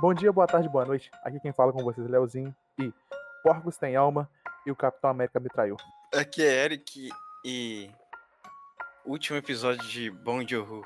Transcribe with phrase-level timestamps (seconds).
[0.00, 1.10] Bom dia, boa tarde, boa noite.
[1.22, 2.92] Aqui quem fala com vocês é Leozinho e
[3.42, 4.28] Porcos tem alma
[4.66, 5.76] e o Capitão América me traiu.
[6.12, 7.10] Aqui é Eric
[7.44, 7.90] e.
[9.04, 10.82] Último episódio de Bom Joe.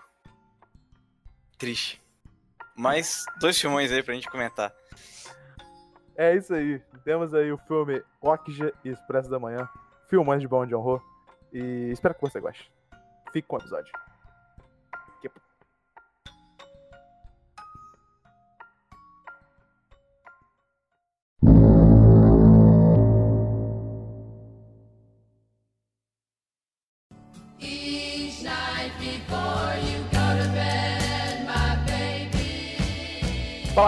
[1.57, 2.03] Triste.
[2.77, 4.73] Mais dois filmões aí pra gente comentar.
[6.15, 6.79] É isso aí.
[7.03, 9.69] Temos aí o filme Okja e Expresso da Manhã.
[10.09, 11.03] Filmões de Bom John Ho.
[11.53, 12.71] E espero que você goste.
[13.33, 13.91] Fique com o episódio.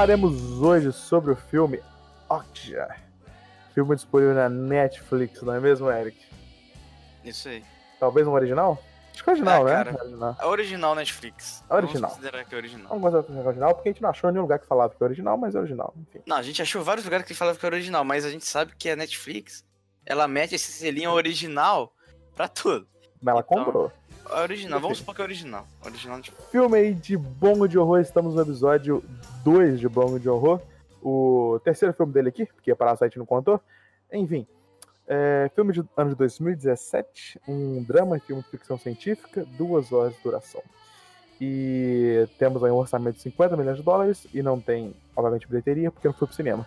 [0.00, 1.78] Falaremos hoje sobre o filme
[2.26, 2.96] Okja.
[3.74, 6.16] Filme disponível na Netflix, não é mesmo, Eric?
[7.22, 7.62] Isso aí.
[7.98, 8.82] Talvez um original?
[9.12, 9.84] Acho que é original, É, né?
[9.84, 10.02] cara.
[10.02, 10.36] Original.
[10.38, 11.62] A original Netflix.
[11.68, 12.00] A original.
[12.12, 12.88] Vamos considerar que é original.
[12.88, 15.02] Vamos considerar que é original, porque a gente não achou nenhum lugar que falava que
[15.02, 15.94] é original, mas é original.
[15.98, 16.20] Enfim.
[16.26, 18.72] Não, a gente achou vários lugares que falavam que é original, mas a gente sabe
[18.78, 19.66] que a Netflix,
[20.06, 21.92] ela mete esse selinho original
[22.34, 22.88] pra tudo.
[23.20, 23.92] Mas ela Então, comprou.
[24.32, 25.66] É original, vamos supor que é original.
[25.84, 26.30] Original de...
[26.50, 29.02] Filme aí de Bongo de Horror, estamos no episódio
[29.44, 30.60] 2 de Bongo de Horror.
[31.02, 33.60] O terceiro filme dele aqui, porque Parasite não contou.
[34.12, 34.46] Enfim,
[35.08, 40.14] é, filme de ano de 2017, um drama e filme de ficção científica, duas horas
[40.14, 40.62] de duração.
[41.40, 45.90] E temos aí um orçamento de 50 milhões de dólares e não tem, obviamente, bilheteria,
[45.90, 46.64] porque não foi pro cinema.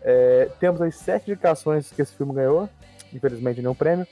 [0.00, 2.68] É, temos aí sete indicações que esse filme ganhou,
[3.12, 4.06] infelizmente nenhum prêmio.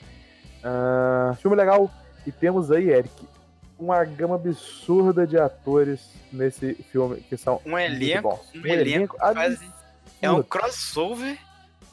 [0.63, 1.89] Ah, filme legal,
[2.25, 3.27] e temos aí, Eric,
[3.79, 8.51] uma gama absurda de atores nesse filme que são Um elenco, bons.
[8.55, 9.73] um elenco absurdo.
[10.21, 11.37] É um crossover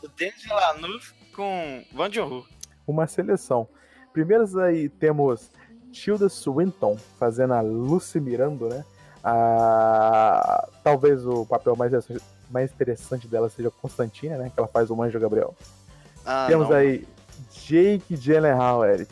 [0.03, 2.45] do Denis Villeneuve com Van Joe.
[2.87, 3.67] uma seleção.
[4.13, 5.51] Primeiros aí temos
[5.93, 8.85] Tilda Swinton fazendo a Lucy Miranda, né?
[9.25, 10.69] A...
[10.85, 11.93] Talvez o papel mais,
[12.51, 14.51] mais interessante dela seja Constantina, né?
[14.53, 15.55] Que ela faz o Anjo Gabriel.
[16.25, 16.77] Ah, temos não.
[16.77, 17.07] aí
[17.51, 19.11] Jake Gyllenhaal, Eric.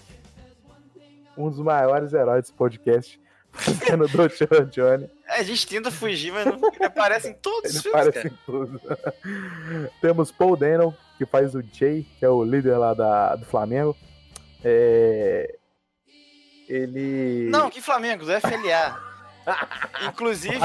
[1.36, 3.20] Um dos maiores heróis desse podcast.
[3.56, 4.64] Fazendo o Dr.
[4.70, 5.10] Johnny.
[5.26, 6.56] É, a gente tenta fugir, mas não...
[6.74, 8.34] ele aparece em todos os Ele filmes, aparece cara.
[8.34, 8.80] em tudo.
[10.00, 13.96] Temos Paul Dano, que faz o Jay, que é o líder lá da, do Flamengo.
[14.62, 15.54] É,
[16.68, 17.48] Ele.
[17.50, 19.00] Não, que Flamengo, do FLA.
[20.08, 20.58] Inclusive,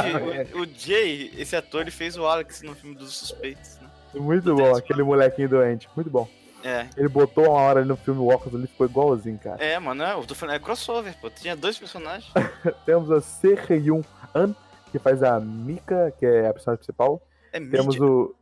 [0.55, 3.89] o, o Jay, esse ator, ele fez o Alex no filme dos Suspeitos, né?
[4.13, 5.87] Muito bom, aquele molequinho doente.
[5.95, 6.27] Muito bom.
[6.63, 9.63] É, Ele botou uma hora ali no filme o óculos ali, ficou igualzinho, cara.
[9.63, 11.29] é, mano, é, eu tô falando, é crossover, pô.
[11.29, 12.31] Tinha dois personagens.
[12.85, 14.01] Temos a Se-Hyun
[14.35, 14.53] An,
[14.91, 17.22] que faz a Mika, que é a personagem principal.
[17.51, 18.05] É Temos mídia.
[18.05, 18.35] o.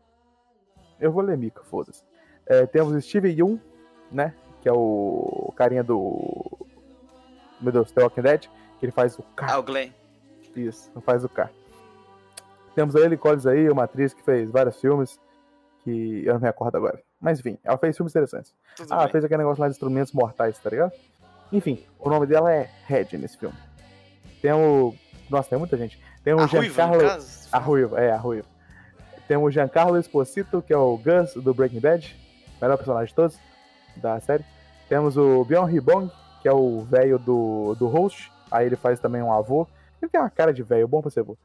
[0.99, 2.03] Eu vou ler Mika, foda-se.
[2.45, 3.59] É, temos o Steve Young,
[4.11, 4.33] né?
[4.61, 6.57] Que é o carinha do.
[7.61, 8.41] Meu Deus, The Walking Dead,
[8.79, 9.45] que ele faz o K.
[9.49, 9.91] Ah, o Glenn.
[10.55, 11.49] Isso, faz o K.
[12.75, 15.19] Temos a Ellie Collins aí, uma atriz que fez vários filmes,
[15.83, 16.99] que eu não me recordo agora.
[17.19, 18.53] Mas enfim, ela fez filmes interessantes.
[18.75, 19.09] Tudo Ah, bem.
[19.11, 20.91] fez aquele negócio lá de instrumentos mortais, tá ligado?
[21.51, 23.55] Enfim, o nome dela é Red nesse filme.
[24.41, 24.93] Tem o.
[25.29, 25.99] Nossa, tem muita gente.
[26.23, 27.01] Tem o A Ruiva, Giancarlo.
[27.01, 27.49] caso.
[27.51, 28.47] A Ruiva, é, a Ruiva.
[29.27, 32.15] Tem o Giancarlo Esposito, que é o Gus do Breaking Bad,
[32.61, 33.37] melhor personagem de todos
[33.97, 34.43] da série.
[34.87, 39.21] Temos o Byung Ribong, que é o velho do, do host, aí ele faz também
[39.21, 39.67] um avô.
[40.01, 41.37] Ele tem uma cara de velho, bom pra ser avô.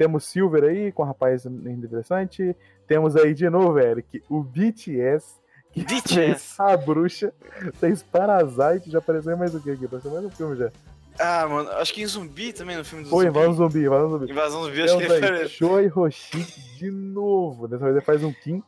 [0.00, 2.56] Temos Silver aí, com um rapaz interessante.
[2.86, 5.34] Temos aí de novo, Eric, o BTS,
[5.74, 6.14] que BTS.
[6.14, 7.34] fez a bruxa,
[7.74, 9.84] fez Parasite, já apareceu mais o que aqui?
[9.84, 10.70] Apareceu mais um filme já.
[11.18, 13.38] Ah, mano, acho que em zumbi também, no filme do Foi, zumbi.
[13.38, 14.30] Invasão Zumbi, Invasão Zumbi.
[14.32, 15.48] Invasão zumbi, acho que ele.
[15.50, 16.46] Choi Roshi
[16.78, 17.68] de novo.
[17.68, 18.62] Dessa vez ele faz um Kim,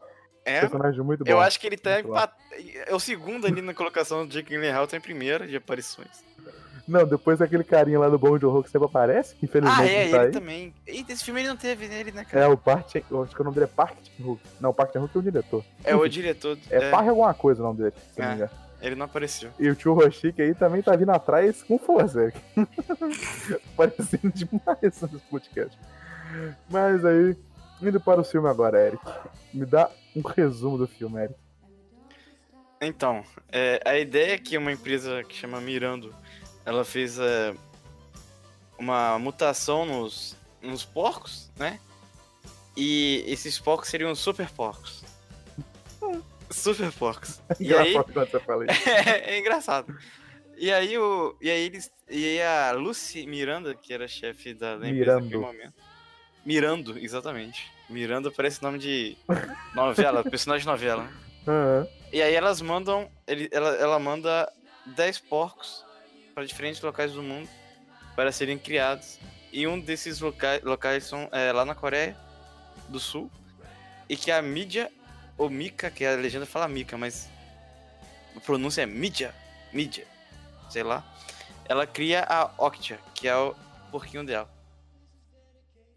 [0.45, 1.31] É, personagem muito bom.
[1.31, 2.31] eu acho que ele tá empat...
[2.87, 6.23] É o segundo ali na colocação do Jake Gyllenhaal, tá em primeira de aparições.
[6.93, 9.87] Não, depois daquele carinha lá do Bom de Horror que sempre aparece, que infelizmente Ah,
[9.87, 10.31] é, tá ele aí.
[10.31, 10.75] também.
[10.87, 12.51] Eita, esse filme ele não teve nele, né, É cara?
[12.51, 14.41] o Park Chan- eu acho que o nome dele é Park Chan-wook.
[14.61, 15.65] Não, o Park Chan-wook é o diretor.
[15.85, 16.59] É, o diretor.
[16.71, 18.37] É, É, Park alguma coisa o nome dele, se não me É.
[18.37, 18.51] engano.
[18.83, 19.51] ele não apareceu.
[19.61, 22.39] E o tio Roshik aí também tá vindo atrás com força, Eric.
[23.77, 25.79] Parecendo demais nesse podcast.
[26.69, 27.37] Mas aí,
[27.81, 29.03] indo para o filme agora, Eric.
[29.55, 31.35] Me dá um resumo do filme, Eric.
[32.81, 33.23] Então,
[33.53, 36.13] é, a ideia é que uma empresa que chama Mirando,
[36.65, 37.55] ela fez é,
[38.79, 41.79] uma mutação nos, nos porcos, né?
[42.77, 45.05] E esses porcos seriam super porcos.
[46.51, 47.41] Super porcos.
[47.61, 48.89] E aí, quando você fala isso.
[48.89, 49.97] é, engraçado.
[50.57, 51.37] E aí o.
[51.41, 51.91] E aí eles.
[52.09, 55.75] E aí a Lucy Miranda, que era chefe da, da empresa naquele momento.
[56.45, 57.71] Mirando, exatamente.
[57.89, 59.17] Miranda parece nome de
[59.75, 61.09] novela, personagem de novela.
[61.47, 61.87] Aham.
[62.13, 63.11] E aí elas mandam.
[63.27, 64.51] Ele, ela, ela manda
[64.87, 65.85] 10 porcos
[66.35, 67.49] para diferentes locais do mundo
[68.15, 69.19] para serem criados.
[69.53, 72.17] E um desses locais, locais são é, lá na Coreia.
[72.89, 73.31] do Sul
[74.09, 74.93] e que a mídia,
[75.39, 77.31] ou Mica, que a legenda fala Mica, mas
[78.37, 79.35] a pronúncia é mídia,
[79.73, 80.07] mídia,
[80.69, 81.03] sei lá.
[81.65, 83.55] Ela cria a Octia, que é o
[83.91, 84.51] porquinho dela.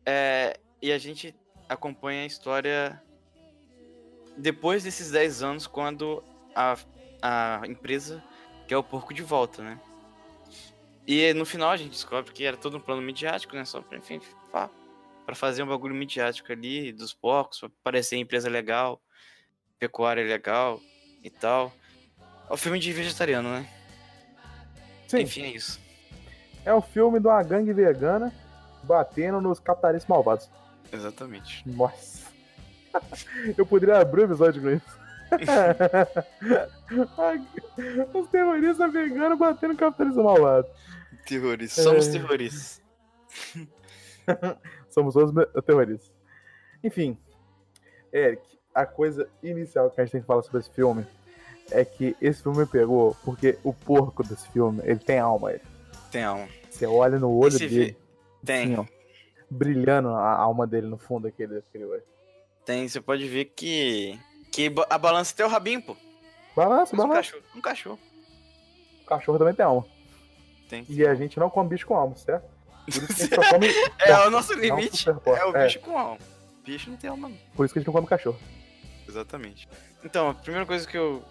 [0.05, 1.35] É, e a gente
[1.67, 3.01] acompanha a história
[4.37, 6.23] depois desses 10 anos, quando
[6.55, 6.77] a,
[7.21, 8.23] a empresa
[8.67, 9.79] quer o porco de volta, né?
[11.07, 13.63] E no final a gente descobre que era todo um plano midiático, né?
[13.66, 14.19] Só pra, enfim,
[14.52, 19.02] pra fazer um bagulho midiático ali dos porcos, pra parecer empresa legal,
[19.80, 20.80] pecuária legal
[21.24, 21.72] e tal.
[22.50, 23.68] É um filme de vegetariano, né?
[25.07, 25.80] Sim, Enfim, é isso.
[26.66, 28.34] é o filme de uma gangue vegana
[28.84, 30.50] batendo nos capitalistas malvados.
[30.92, 31.68] Exatamente.
[31.68, 32.25] Nossa.
[33.57, 35.06] Eu poderia abrir o episódio com isso.
[38.13, 40.68] Os terroristas veganos batendo no capitalismo malvado.
[41.25, 41.83] Terroristas.
[41.83, 42.12] Somos É.
[42.12, 42.81] terroristas.
[44.89, 45.33] Somos todos
[45.66, 46.12] terroristas.
[46.83, 47.18] Enfim,
[48.13, 48.42] Eric,
[48.74, 51.06] a coisa inicial que a gente tem que falar sobre esse filme
[51.72, 55.51] é que esse filme me pegou porque o porco desse filme, ele tem alma.
[55.51, 55.62] Ele.
[56.12, 56.48] Tem alma.
[56.69, 57.98] Você olha no olho Esse dele,
[58.44, 58.74] Tem.
[58.74, 58.86] assim, ó,
[59.50, 62.04] brilhando a alma dele no fundo daquele, daquele olho.
[62.66, 62.88] Tem.
[62.88, 64.19] Você pode ver que.
[64.51, 65.98] Que a balança tem o rabinho, pô.
[66.56, 67.16] Balança, Um balança.
[67.18, 67.44] cachorro.
[67.56, 68.00] Um cachorro.
[69.01, 69.86] O cachorro também tem alma.
[70.69, 70.85] Tem.
[70.89, 72.44] E a gente não come bicho com alma, certo?
[72.85, 73.67] Por isso que a gente só come.
[74.00, 75.65] É, o nosso limite é o É.
[75.65, 76.17] bicho com alma.
[76.63, 77.38] Bicho não tem alma, não.
[77.56, 78.39] Por isso que a gente não come cachorro.
[79.07, 79.67] Exatamente.
[80.03, 81.23] Então, a primeira coisa que eu.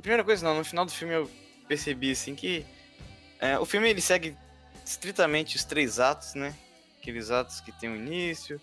[0.00, 1.30] Primeira coisa não, no final do filme eu
[1.66, 2.64] percebi assim que.
[3.40, 4.36] é, o filme ele segue
[4.84, 6.54] estritamente os três atos, né?
[7.00, 8.60] Aqueles atos que tem o início,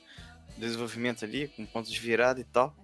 [0.57, 2.75] desenvolvimento ali, com pontos de virada e tal.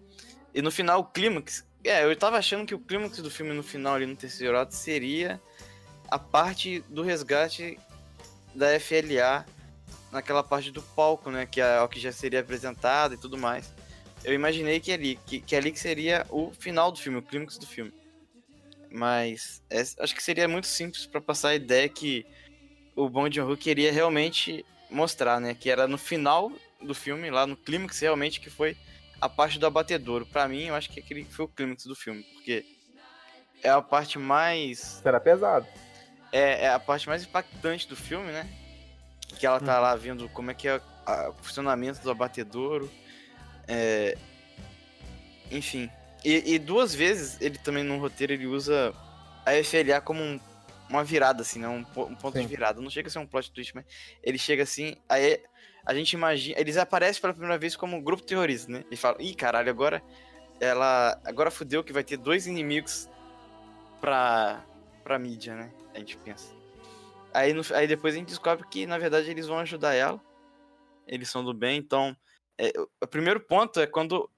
[0.54, 1.66] E no final o clímax.
[1.84, 4.76] É, eu tava achando que o clímax do filme no final ali no terceiro ato
[4.76, 5.42] seria
[6.12, 7.80] a parte do resgate
[8.54, 9.46] da FLA
[10.12, 11.46] naquela parte do palco, né?
[11.46, 13.74] Que é o que já seria apresentado e tudo mais.
[14.24, 17.58] Eu imaginei que ali, que, que ali que seria o final do filme, o clímax
[17.58, 17.94] do filme.
[18.92, 22.26] Mas é- acho que seria muito simples pra passar a ideia que
[22.94, 25.56] o Bong Joon-ho queria realmente mostrar, né?
[25.56, 28.76] Que era no final do filme, lá no clímax, realmente que foi
[29.22, 30.26] a parte do abatedouro.
[30.26, 32.66] Pra mim, eu acho que aquele foi o clímax do filme, porque
[33.64, 35.66] é a parte mais Será pesado.
[36.32, 38.48] É, é a parte mais impactante do filme, né?
[39.40, 40.82] Que ela tá lá vendo como é que é
[41.30, 42.92] o funcionamento do abatedouro.
[43.68, 44.18] É...
[45.50, 45.90] Enfim.
[46.24, 48.94] E, e duas vezes ele também no roteiro ele usa
[49.46, 50.40] a FLA como um-
[50.90, 51.68] uma virada, assim, né?
[51.68, 52.42] Um, um ponto Sim.
[52.42, 52.82] de virada.
[52.82, 53.86] Não chega a ser um plot twist, mas
[54.22, 55.42] ele chega assim, aí
[55.86, 56.60] a gente imagina.
[56.60, 58.84] Eles aparecem pela primeira vez como um grupo terrorista, né?
[58.92, 60.04] E falam, ih, caralho, agora
[60.60, 61.20] ela.
[61.26, 63.10] Agora fudeu que vai ter dois inimigos
[64.00, 64.64] pra,
[65.04, 65.72] pra mídia, né?
[65.94, 66.54] A gente pensa.
[67.34, 70.20] Aí, no- aí depois a gente descobre que, na verdade, eles vão ajudar ela.
[71.08, 72.16] Eles são do bem, então.
[72.58, 72.72] é,
[73.02, 74.30] o- primeiro ponto é quando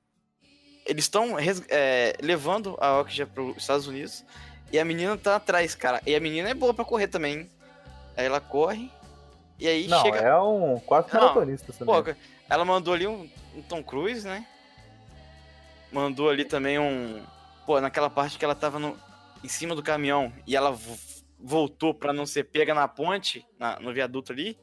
[0.86, 1.38] eles estão
[2.21, 4.24] levando a Okja para os Estados Unidos
[4.71, 6.01] e a menina tá atrás, cara.
[6.06, 7.39] E a menina é boa pra correr também.
[7.39, 7.50] hein?
[8.15, 8.89] Aí ela corre
[9.60, 10.19] e aí Não, chega.
[10.19, 12.18] é um quase maratonista menina.
[12.50, 14.45] ela mandou ali um, um Tom Cruise, né?
[15.92, 17.21] Mandou ali também um.
[17.65, 18.98] Pô, naquela parte que ela tava no,
[19.44, 20.98] em cima do caminhão e ela vo-
[21.40, 24.57] voltou pra não ser pega na ponte, na- no viaduto ali.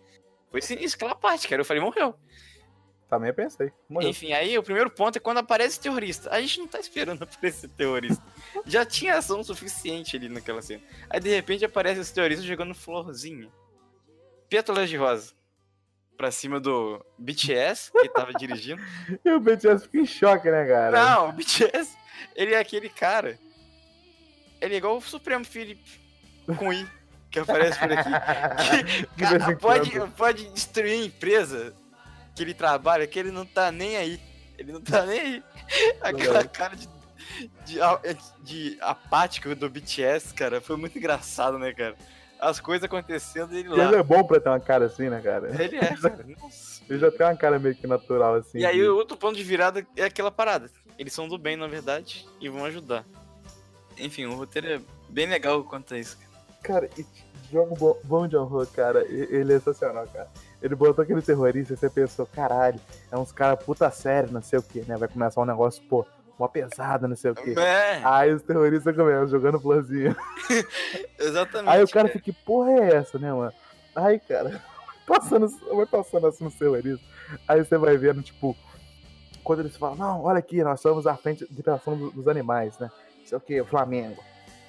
[0.50, 1.60] Foi sinistro aquela parte, cara.
[1.60, 2.14] Eu falei, morreu.
[3.08, 3.72] Também pensei.
[3.88, 4.08] Morreu.
[4.08, 6.30] Enfim, aí o primeiro ponto é quando aparece terrorista.
[6.30, 8.24] A gente não tá esperando aparecer terrorista.
[8.64, 10.82] Já tinha ação suficiente ali naquela cena.
[11.08, 13.48] Aí de repente aparece os terroristas jogando florzinha.
[14.48, 15.32] Pétalas de rosa.
[16.16, 18.80] Pra cima do BTS, que tava dirigindo.
[19.24, 20.90] E o BTS fica em choque, né, cara?
[21.04, 21.96] Não, o BTS,
[22.36, 23.38] ele é aquele cara.
[24.60, 26.00] Ele é igual o Supremo Felipe
[26.56, 26.86] com I,
[27.30, 28.10] que aparece por aqui.
[29.16, 31.72] Que, em pode, pode destruir a empresa
[32.34, 34.20] que ele trabalha, que ele não tá nem aí.
[34.58, 35.42] Ele não tá nem aí.
[36.02, 36.88] Aquela cara de,
[37.64, 37.78] de,
[38.42, 41.96] de apático do BTS, cara, foi muito engraçado, né, cara?
[42.38, 43.98] As coisas acontecendo e ele E ele lá.
[43.98, 45.48] é bom pra ter uma cara assim, né, cara?
[45.62, 46.24] Ele é, cara.
[46.40, 46.82] Nossa.
[46.88, 48.58] Ele já tem uma cara meio que natural, assim.
[48.58, 50.70] E aí de- o outro ponto de virada é aquela parada.
[50.98, 53.04] Eles são do bem, na verdade, e vão ajudar.
[54.00, 56.18] Enfim, o roteiro é bem legal quanto a isso.
[56.62, 57.04] Cara, e
[57.50, 60.28] jogo bom, de horror, cara, e- ele é sensacional, cara.
[60.62, 62.78] Ele botou aquele terrorista e você pensou, caralho,
[63.10, 64.96] é uns caras puta sério, não sei o que, né?
[64.96, 66.04] Vai começar um negócio, pô,
[66.38, 67.58] uma pesada, não sei o que.
[67.58, 70.14] É, Aí os terroristas começam jogando florzinha.
[71.18, 71.70] exatamente.
[71.70, 72.18] Aí o cara cara.
[72.18, 73.52] fica, que porra é essa, né, mano?
[73.94, 74.62] Aí, cara,
[75.06, 77.00] passando, vai passando assim nos terroristas.
[77.48, 78.56] Aí você vai vendo, tipo,
[79.42, 82.90] quando eles falam, não, olha aqui, nós somos a frente de do- dos animais, né?
[83.24, 84.22] Sei o que, o Flamengo.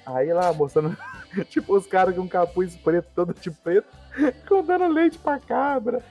[0.04, 0.96] Aí lá, mostrando,
[1.48, 3.86] tipo, os caras com capuz preto, todo de preto,
[4.48, 6.02] com dando leite pra cabra.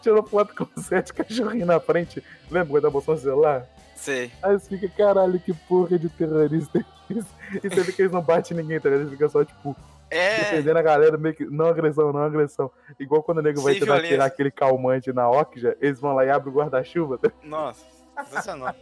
[0.00, 2.22] tirou foto com sete cachorrinhos na frente.
[2.50, 3.66] Lembra quando mostrou o celular?
[3.96, 4.32] Sei.
[4.42, 7.28] Aí você fica, caralho, que porra de terrorista é isso?
[7.62, 9.02] E você vê que eles não batem ninguém, tá ligado?
[9.02, 9.76] Eles ficam só, tipo,
[10.10, 12.70] É, defendendo a galera, meio que, não agressão, não agressão.
[12.98, 16.30] Igual quando o nego vai tentar tirar aquele calmante na Okja, eles vão lá e
[16.30, 17.84] abrem o guarda-chuva, tá nossa,
[18.24, 18.74] sensacional.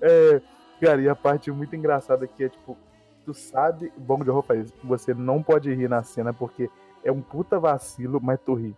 [0.00, 0.40] É,
[0.80, 2.76] cara, e a parte muito engraçada aqui é, tipo,
[3.24, 6.70] tu sabe, bom de roupa isso, você não pode rir na cena porque
[7.04, 8.76] é um puta vacilo, mas tu ri.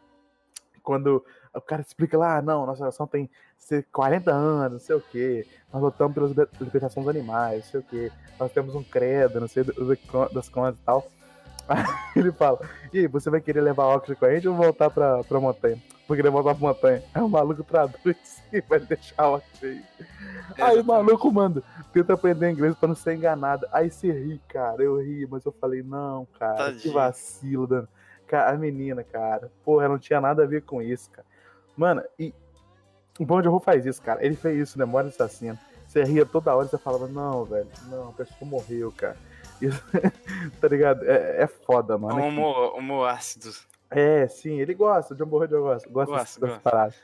[0.83, 3.28] Quando o cara explica lá, ah, não, nossa nação tem
[3.59, 7.71] sei, 40 anos, não sei o quê, nós lutamos pela liber- libertação dos animais, não
[7.71, 9.62] sei o quê, nós temos um credo, não sei
[10.33, 11.07] das contas e tal.
[11.69, 11.85] Aí
[12.16, 12.59] ele fala,
[12.92, 15.78] e aí, você vai querer levar Oxford com a gente ou voltar pra, pra montanha?
[16.11, 17.05] Vou querer voltar pra montanha.
[17.14, 20.05] Aí o maluco traduz e vai deixar a Oxford aí.
[20.61, 21.62] Aí o maluco, mano,
[21.93, 23.64] tenta aprender inglês pra não ser enganado.
[23.71, 24.83] Aí você ri, cara.
[24.83, 26.95] Eu ri, mas eu falei, não, cara, que Tadinho.
[26.95, 27.88] vacilo, dano.
[28.33, 31.26] A menina, cara, porra, não tinha nada a ver com isso, cara.
[31.76, 32.35] Mano, e
[33.17, 34.26] o Bom Horror faz isso, cara.
[34.26, 35.61] Ele fez isso, Memória Assassina.
[35.87, 39.17] Você ria toda hora e você falava, não, velho, não, a pessoa morreu, cara.
[39.62, 39.81] Isso,
[40.61, 41.09] tá ligado?
[41.09, 42.19] É, é foda, mano.
[42.19, 43.52] Um humor, humor ácido.
[43.90, 46.94] É, sim, ele gosta, o John Borrell eu gosto, gosta Gosto, dessas paradas.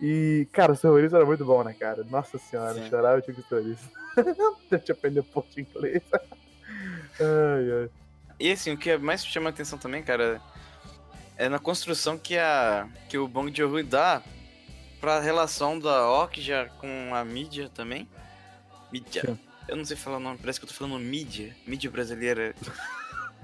[0.00, 2.02] E, cara, o terrorista era muito bom, né, cara?
[2.04, 2.88] Nossa senhora, Sim.
[2.88, 3.88] chorar eu tinha que terrorista.
[4.70, 6.02] Deixa eu aprender um pouco de inglês.
[6.12, 7.90] ai, ai.
[8.40, 10.40] E assim, o que mais chama atenção também, cara,
[11.36, 14.22] é na construção que, a, que o Bong Joon-ho dá
[15.00, 18.08] pra relação da Okja com a mídia também.
[18.90, 19.22] Mídia.
[19.24, 19.38] Sim.
[19.68, 21.54] Eu não sei falar o nome, parece que eu tô falando mídia.
[21.66, 22.54] Mídia brasileira.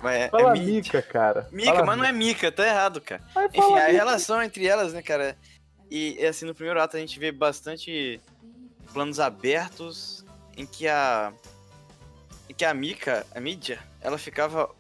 [0.03, 0.61] Mas é, Fala é.
[0.61, 1.49] Mica, cara.
[1.51, 3.23] Mica, Fala mas não é Mica, tá errado, cara.
[3.53, 3.93] Enfim, a Mica.
[3.93, 5.37] relação entre elas, né, cara?
[5.91, 8.21] E assim, no primeiro ato a gente vê bastante
[8.93, 10.25] planos abertos
[10.57, 11.33] em que a.
[12.49, 14.71] Em que a Mika, a mídia, ela ficava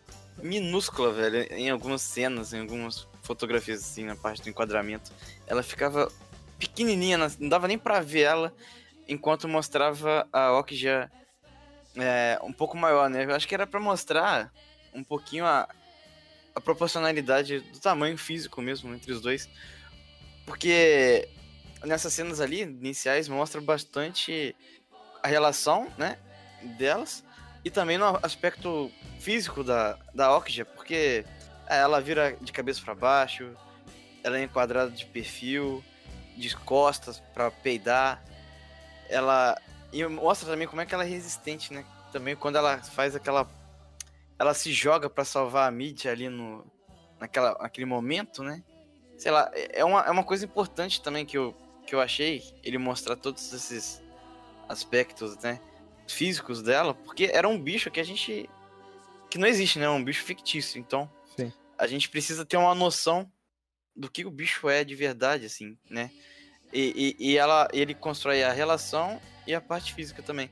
[0.43, 5.13] minúscula, velho, em algumas cenas, em algumas fotografias, assim, na parte do enquadramento.
[5.47, 6.11] Ela ficava
[6.59, 8.53] pequenininha, não não dava nem pra ver ela,
[9.07, 11.11] enquanto mostrava a Okja
[11.97, 13.25] é, um pouco maior, né?
[13.25, 14.53] Eu acho que era pra mostrar
[14.95, 15.69] um pouquinho a,
[16.55, 19.49] a proporcionalidade do tamanho físico mesmo entre os dois.
[20.47, 21.29] Porque
[21.85, 24.55] nessas cenas ali, iniciais, mostra bastante
[25.23, 26.19] a relação, né,
[26.79, 27.25] delas
[27.65, 31.25] e também no aspecto físico da, da Okja, porque
[31.67, 33.55] é, ela vira de cabeça para baixo,
[34.25, 35.85] ela é enquadrada de perfil,
[36.37, 38.23] de costas para peidar,
[39.09, 39.61] ela
[39.93, 41.85] e mostra também como é que ela é resistente, né?
[42.13, 43.45] Também quando ela faz aquela
[44.41, 46.65] ela se joga para salvar a mídia ali no
[47.21, 48.65] naquela naquele momento, né?
[49.19, 51.55] Sei lá, é uma, é uma coisa importante também que eu,
[51.87, 54.03] que eu achei ele mostrar todos esses
[54.67, 55.61] aspectos, né,
[56.09, 58.49] físicos dela, porque era um bicho que a gente
[59.29, 59.85] que não existe, né?
[59.85, 61.53] É um bicho fictício, então Sim.
[61.77, 63.31] a gente precisa ter uma noção
[63.95, 66.11] do que o bicho é de verdade, assim, né?
[66.73, 70.51] E, e, e ela, ele constrói a relação e a parte física também.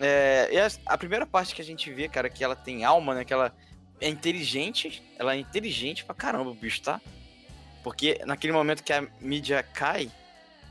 [0.00, 3.14] É, e a, a primeira parte que a gente vê, cara, que ela tem alma,
[3.14, 3.24] né?
[3.24, 3.54] Que ela
[4.00, 7.00] é inteligente, ela é inteligente pra caramba, o bicho, tá?
[7.84, 10.10] Porque naquele momento que a mídia cai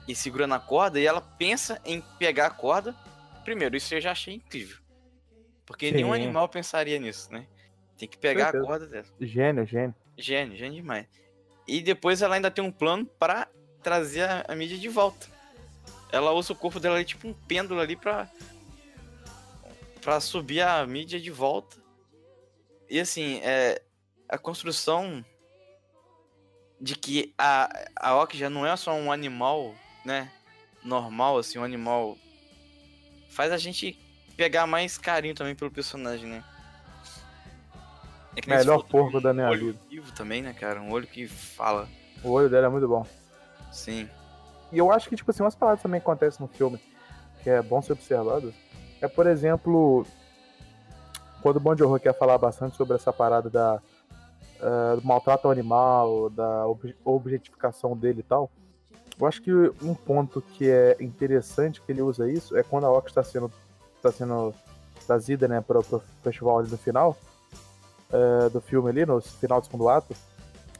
[0.07, 2.95] e segura na corda, e ela pensa em pegar a corda,
[3.43, 4.77] primeiro, isso eu já achei incrível.
[5.65, 6.23] Porque nenhum Sim.
[6.23, 7.45] animal pensaria nisso, né?
[7.95, 9.05] Tem que pegar a corda dela.
[9.21, 9.93] Gênio, gênio.
[10.17, 11.05] Gênio, gênio demais.
[11.67, 13.47] E depois ela ainda tem um plano para
[13.83, 15.27] trazer a, a mídia de volta.
[16.11, 18.27] Ela usa o corpo dela ali, tipo um pêndulo ali pra,
[20.01, 21.77] pra subir a mídia de volta.
[22.89, 23.81] E assim, é,
[24.27, 25.23] a construção
[26.79, 29.75] de que a, a Okja não é só um animal,
[30.05, 30.31] né?
[30.83, 32.17] Normal, assim, um animal.
[33.29, 33.99] Faz a gente
[34.35, 36.43] pegar mais carinho também pelo personagem, né?
[38.35, 39.79] É Melhor também, porco da minha um olho vida.
[39.89, 40.79] vivo também, né, cara?
[40.81, 41.89] Um olho que fala.
[42.23, 43.05] O olho dela é muito bom.
[43.71, 44.09] Sim.
[44.71, 46.79] E eu acho que, tipo assim, umas paradas também acontecem no filme
[47.43, 48.53] que é bom ser observado.
[49.01, 50.05] É, por exemplo,
[51.41, 53.81] quando o Bom de Horror quer falar bastante sobre essa parada da
[54.61, 58.51] eh, do maltrato ao animal, da ob- objetificação dele e tal.
[59.19, 59.51] Eu acho que
[59.81, 63.51] um ponto que é interessante que ele usa isso é quando a Ox está sendo,
[64.01, 64.53] tá sendo
[65.05, 67.15] trazida né, para o festival ali no final
[68.11, 70.13] eh, do filme ali, no final do segundo ato,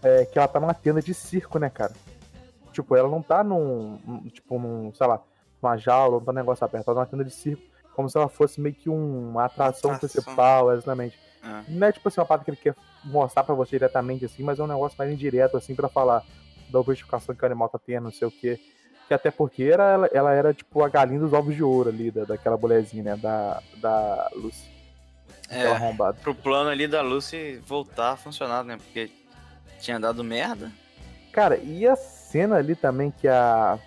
[0.04, 1.94] é que ela tá numa tenda de circo, né, cara?
[2.72, 3.98] Tipo, ela não tá num,
[4.32, 5.22] tipo, num, sei lá,
[5.62, 7.64] uma jaula, não tá num negócio ela tá numa tenda de circo,
[7.96, 11.20] como se ela fosse meio que um- uma atração, principal, exatamente.
[11.44, 11.64] Ah.
[11.68, 14.60] Não é tipo assim, uma parada que ele quer mostrar pra você diretamente assim, mas
[14.60, 16.24] é um negócio mais indireto, assim, pra falar
[16.70, 18.60] da objetificação que o animal tá tendo, não sei o quê.
[19.08, 22.12] Que até porque era, ela, ela era tipo a galinha dos ovos de ouro ali,
[22.12, 23.16] da, daquela mulherzinha, né?
[23.18, 24.70] Da, da Lucy.
[25.50, 26.20] É, arrombada.
[26.22, 28.78] pro plano ali da Lucy voltar a funcionar, né?
[28.78, 29.10] Porque
[29.80, 30.72] tinha dado merda.
[31.32, 33.80] Cara, e as cena ali também que a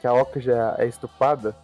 [0.00, 1.54] que a Okja é estupada,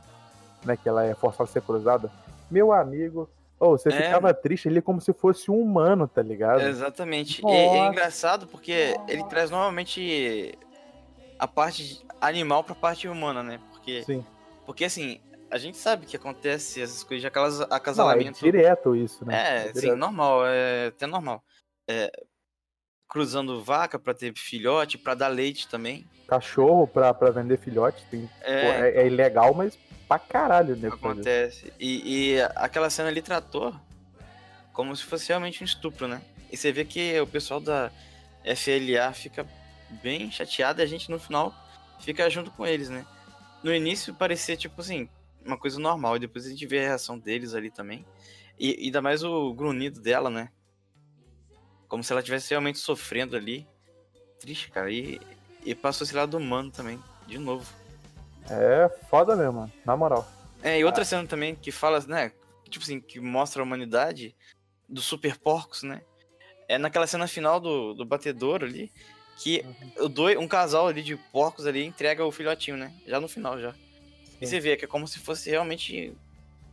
[0.66, 2.10] né, que ela é forçada a ser cruzada.
[2.50, 6.60] Meu amigo, oh, você É, ficava triste ali como se fosse um humano, tá ligado?
[6.60, 7.42] Exatamente.
[7.44, 10.58] E é engraçado porque ele traz novamente
[11.38, 13.60] a parte animal pra parte humana, né?
[13.72, 14.24] Porque, Sim.
[14.64, 15.20] porque assim,
[15.50, 18.40] a gente sabe que acontece essas coisas de aquelas Não, é acasalamento.
[18.40, 19.64] direto isso, né?
[19.64, 19.96] É, sim, direto.
[19.96, 21.42] normal, é até normal.
[21.88, 22.10] É,
[23.08, 26.04] cruzando vaca pra ter filhote, pra dar leite também.
[26.26, 30.88] Cachorro pra, pra vender filhote tem, É, é, é ilegal, mas pra caralho, né?
[30.88, 31.72] acontece.
[31.78, 33.74] E, e aquela cena ali tratou
[34.72, 36.20] como se fosse realmente um estupro, né?
[36.50, 37.90] E você vê que o pessoal da
[38.44, 39.46] FLA fica
[40.02, 41.54] bem chateado e a gente no final
[42.00, 43.06] fica junto com eles, né?
[43.62, 45.08] No início parecia tipo assim,
[45.44, 48.04] uma coisa normal, e depois a gente vê a reação deles ali também.
[48.58, 50.50] E e ainda mais o grunhido dela, né?
[51.88, 53.66] Como se ela estivesse realmente sofrendo ali.
[54.38, 54.90] Triste, cara.
[54.90, 55.20] E,
[55.64, 57.66] e passou esse lado humano também, de novo.
[58.50, 59.72] É foda mesmo, mano.
[59.84, 60.28] Na moral.
[60.62, 62.32] É, e outra cena também que fala, né?
[62.68, 64.34] Tipo assim, que mostra a humanidade
[64.88, 66.00] dos super porcos, né?
[66.68, 68.90] É naquela cena final do, do batedouro ali,
[69.38, 69.64] que
[69.98, 72.92] o dois, um casal ali de porcos ali entrega o filhotinho, né?
[73.06, 73.70] Já no final, já.
[74.40, 74.50] E Sim.
[74.50, 76.12] você vê que é como se fosse realmente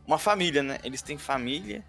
[0.06, 0.78] uma família, né?
[0.82, 1.84] Eles têm família,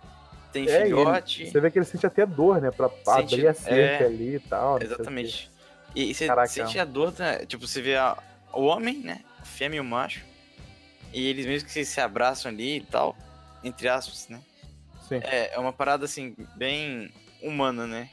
[0.52, 1.50] tem É, e filhote.
[1.50, 2.70] Você vê que ele sente até dor, né?
[2.72, 4.82] Pra Sente- abrir a cerca é, ali e tal.
[4.82, 5.50] Exatamente.
[5.96, 6.48] E, e você Caraca.
[6.48, 7.46] sente a dor, né?
[7.46, 8.18] Tipo, você vê a-
[8.54, 9.22] o homem, né?
[9.56, 10.24] Fêmea e o macho.
[11.14, 13.16] E eles mesmo que se, se abraçam ali e tal.
[13.64, 14.40] Entre aspas, né?
[15.08, 15.20] Sim.
[15.24, 18.10] É, é uma parada assim, bem humana, né?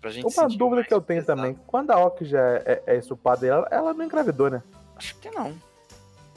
[0.00, 1.40] Pra gente Uma dúvida que eu tenho pesado.
[1.40, 1.58] também.
[1.66, 4.62] Quando a Ok já é, é estupada, ela, ela não engravidou, né?
[4.96, 5.54] Acho que não.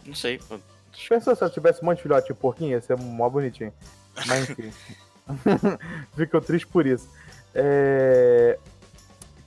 [0.06, 0.60] Não sei, pô.
[1.10, 3.74] Pensou se ela tivesse um monte de filhote de porquinho, ia ser mó bonitinho.
[4.28, 4.72] Mas enfim.
[6.16, 7.10] Ficou triste por isso.
[7.56, 8.60] É,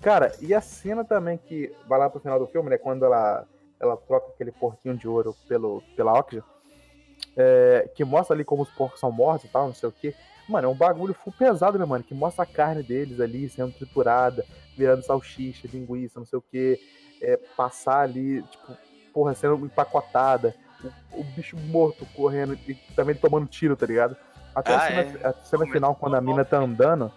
[0.06, 2.78] Cara, e a cena também que vai lá pro final do filme, né?
[2.78, 3.44] Quando ela,
[3.80, 6.42] ela troca aquele porquinho de ouro pelo, pela Okja,
[7.36, 10.14] é, que mostra ali como os porcos são mortos e tal, não sei o quê.
[10.48, 12.04] Mano, é um bagulho full pesado, né, mano?
[12.04, 14.44] Que mostra a carne deles ali sendo triturada,
[14.76, 16.78] virando salsicha, linguiça, não sei o quê.
[17.20, 18.76] É, passar ali, tipo,
[19.12, 20.54] porra, sendo empacotada.
[21.12, 24.16] O, o bicho morto correndo e também tomando tiro, tá ligado?
[24.54, 25.26] Até a Ah, cena, é.
[25.26, 27.10] a cena final, quando a mina tá andando,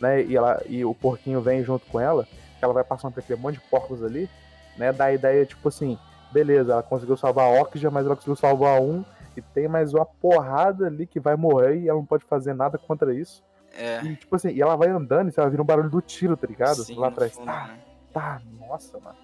[0.00, 0.22] né?
[0.22, 3.40] E, ela, e o porquinho vem junto com ela, que ela vai passando por aquele
[3.40, 4.30] monte de porcos ali,
[4.76, 4.92] né?
[4.92, 5.98] Dá a ideia, tipo assim,
[6.30, 9.04] beleza, ela conseguiu salvar a Okja, mas ela conseguiu salvar um,
[9.36, 12.78] e tem mais uma porrada ali que vai morrer e ela não pode fazer nada
[12.78, 13.44] contra isso.
[13.74, 14.00] É.
[14.02, 16.36] E, tipo assim, e ela vai andando e você vai ouvir um barulho do tiro,
[16.36, 16.76] tá ligado?
[16.82, 17.32] sim, Lá atrás.
[17.32, 17.78] fundo, Tá, né?
[18.12, 19.16] tá, nossa, mano.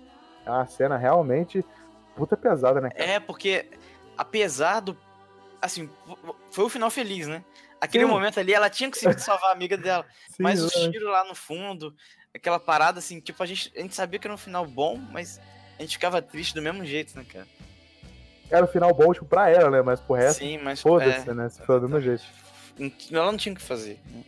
[0.44, 1.64] É uma cena realmente
[2.14, 2.90] puta pesada, né?
[2.90, 3.02] cara?
[3.04, 3.70] É, porque
[4.18, 4.96] apesar do.
[5.60, 5.88] Assim,
[6.50, 7.42] foi o final feliz, né?
[7.80, 8.10] Aquele Sim.
[8.10, 10.04] momento ali, ela tinha conseguido salvar a amiga dela.
[10.28, 10.92] Sim, Mas exatamente.
[10.92, 11.94] tiros lá no fundo,
[12.34, 15.40] aquela parada assim, tipo, a gente, a gente sabia que era um final bom, mas
[15.78, 17.46] a gente ficava triste do mesmo jeito, né, cara?
[18.50, 19.82] Era o final bom, tipo, pra ela, né?
[19.82, 20.80] Mas pro resto, Sim, mas.
[20.82, 21.48] foda-se, é, né?
[21.48, 22.24] Se for do mesmo jeito.
[23.10, 23.98] Ela não tinha o que fazer.
[24.06, 24.24] né?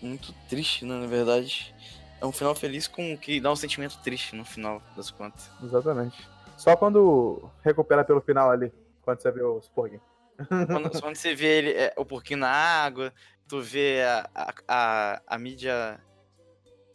[0.00, 1.74] Muito triste, né, na verdade.
[2.20, 5.50] É um final feliz com que dá um sentimento triste no final das contas.
[5.62, 6.16] Exatamente.
[6.56, 8.72] Só quando recupera pelo final ali,
[9.02, 10.02] quando você vê os porquinhos.
[10.48, 13.12] Quando, quando você vê ele, é, o porquinho na água,
[13.48, 16.00] tu vê a, a, a, a mídia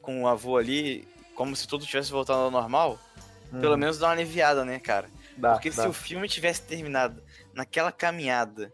[0.10, 3.00] com o avô ali, como se tudo tivesse voltado ao normal,
[3.62, 5.08] pelo Hum, menos dá uma aliviada, né, cara?
[5.38, 5.84] dá, Porque dá.
[5.84, 7.22] se o filme tivesse terminado
[7.54, 8.74] naquela caminhada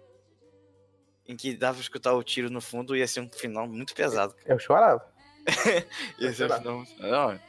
[1.27, 4.33] em que dava pra escutar o tiro no fundo, ia ser um final muito pesado.
[4.33, 4.53] cara.
[4.53, 5.05] Eu chorava.
[6.19, 6.85] Ia ser um final.
[6.99, 7.39] Não,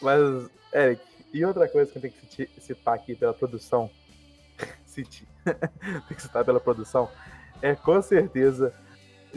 [0.00, 1.02] Mas, Eric,
[1.32, 3.90] e outra coisa que eu tenho que citar aqui pela produção,
[4.86, 7.10] citi- tem que citar pela produção,
[7.60, 8.72] é com certeza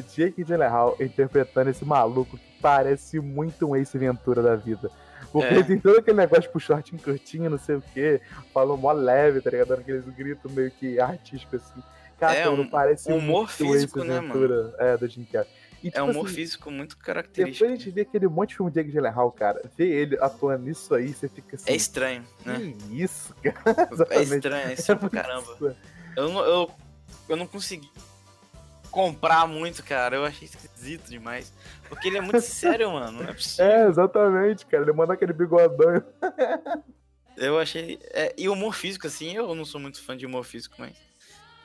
[0.03, 4.89] Jake Gyllenhaal interpretando esse maluco que parece muito um Ace Ventura da vida.
[5.31, 5.63] Porque É.
[5.63, 8.21] tem todo aquele negócio, tipo, shortinho curtinho, não sei o quê,
[8.53, 9.67] falou mó leve, tá ligado?
[9.69, 11.83] Dando aqueles gritos meio que artísticos, assim.
[12.19, 15.23] Cara, É, mano, um- parece um humor muito físico, Ace né, Ventura, É, do Jim
[15.25, 15.47] Carrey.
[15.83, 17.65] E, é tipo um humor assim, físico muito depois característico.
[17.65, 19.61] a gente vê aquele monte de filme de Jake Gyllenhaal, cara.
[19.77, 21.69] Ver ele atuando nisso aí, você fica assim.
[21.71, 22.73] É estranho, né?
[22.87, 23.89] Que isso, cara?
[24.09, 25.75] É estranho, é estranho pra caramba.
[26.15, 26.71] Eu não, eu,
[27.29, 27.91] eu não consegui
[28.97, 30.15] comprar muito, cara.
[30.15, 31.53] Eu achei esquisito demais.
[31.87, 33.21] Porque ele é muito sério, mano.
[33.21, 33.65] Não é possível.
[33.71, 34.83] É, exatamente, cara.
[34.83, 36.03] Ele manda aquele bigodão.
[37.37, 37.99] Eu achei.
[38.13, 40.93] é, e humor físico, assim, eu não sou muito fã de humor físico, mas.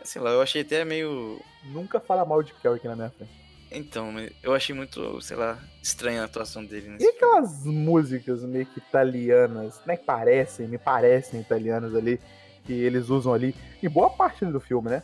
[0.05, 1.41] Sei lá, eu achei até meio.
[1.65, 3.33] Nunca fala mal de Kelly aqui na minha frente.
[3.71, 7.17] Então, eu achei muito, sei lá, estranha a atuação dele nesse E filme.
[7.17, 9.97] aquelas músicas meio que italianas, né?
[9.97, 12.21] Que parecem, me parecem italianas ali,
[12.67, 15.03] que eles usam ali, em boa parte do filme, né?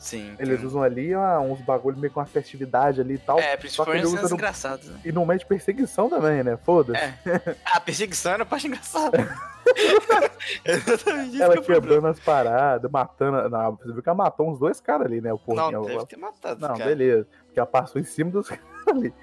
[0.00, 0.34] Sim.
[0.38, 3.38] Eles usam ali ah, uns bagulho meio com uma festividade ali e tal.
[3.38, 4.98] É, principalmente cenas no- engraçadas, né?
[5.04, 6.56] E no meio de perseguição também, né?
[6.56, 6.98] Foda-se.
[7.28, 7.54] É.
[7.66, 9.18] A perseguição era a parte engraçada.
[10.64, 13.48] Exatamente isso ela que é quebrando as paradas, matando.
[13.48, 15.32] Não, você viu que ela matou uns dois caras ali, né?
[15.32, 15.70] O porquinho.
[15.70, 16.84] Não, deve ela- ter matado, Não, cara.
[16.86, 17.26] beleza.
[17.46, 19.14] Porque ela passou em cima dos caras ali.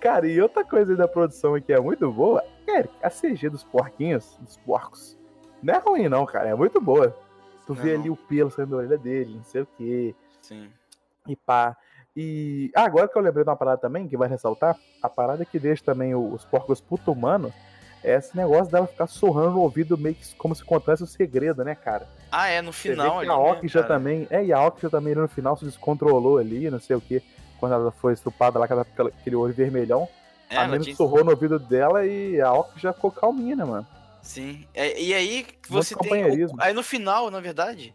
[0.00, 2.42] Cara, e outra coisa aí da produção aqui é muito boa.
[2.66, 5.18] Cara, a CG dos porquinhos, dos porcos,
[5.62, 6.48] não é ruim, não, cara.
[6.50, 7.16] É muito boa.
[7.70, 8.00] Tu vê Não.
[8.00, 10.12] ali o pelo saindo da orelha dele, não sei o quê.
[10.42, 10.68] Sim.
[11.28, 11.76] E pá.
[12.16, 15.44] E ah, agora que eu lembrei de uma parada também, que vai ressaltar, a parada
[15.44, 17.52] que deixa também os porcos puto humano
[18.02, 21.62] é esse negócio dela ficar sorrando no ouvido meio que como se contasse o segredo,
[21.62, 22.08] né, cara?
[22.32, 23.94] Ah, é, no final ali, a né, Oki já cara?
[23.94, 24.26] também.
[24.30, 27.22] É, e a Oki já também no final se descontrolou ali, não sei o que.
[27.60, 30.08] Quando ela foi estupada lá com aquele olho vermelhão.
[30.48, 33.64] É, a mina tinha- sorrou no ouvido dela e a Oki já ficou calminha, né,
[33.64, 33.86] mano?
[34.22, 34.66] Sim.
[34.74, 36.24] É, e aí você tem.
[36.44, 37.94] o- aí no final, na verdade,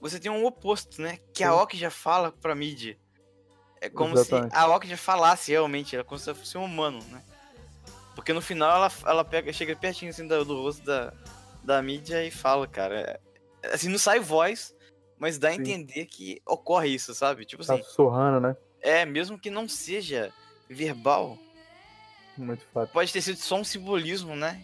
[0.00, 1.18] você tem um oposto, né?
[1.32, 1.58] Que a Sim.
[1.58, 2.98] Oki já fala pra mídia.
[3.80, 4.52] É como Exatamente.
[4.52, 7.22] se a Oki já falasse realmente, ela como se fosse um humano, né?
[8.14, 11.12] Porque no final ela, ela pega, chega pertinho assim do, do rosto da,
[11.62, 13.20] da mídia e fala, cara.
[13.62, 14.74] é- Assim, não sai voz,
[15.18, 15.60] mas dá a Sim.
[15.60, 17.44] entender que ocorre isso, sabe?
[17.44, 18.56] Tipo Tá assim, sorrando, né?
[18.80, 20.32] é, mesmo que não seja
[20.68, 21.38] verbal,
[22.36, 22.86] Muito foda.
[22.86, 24.62] pode ter sido só um simbolismo, né?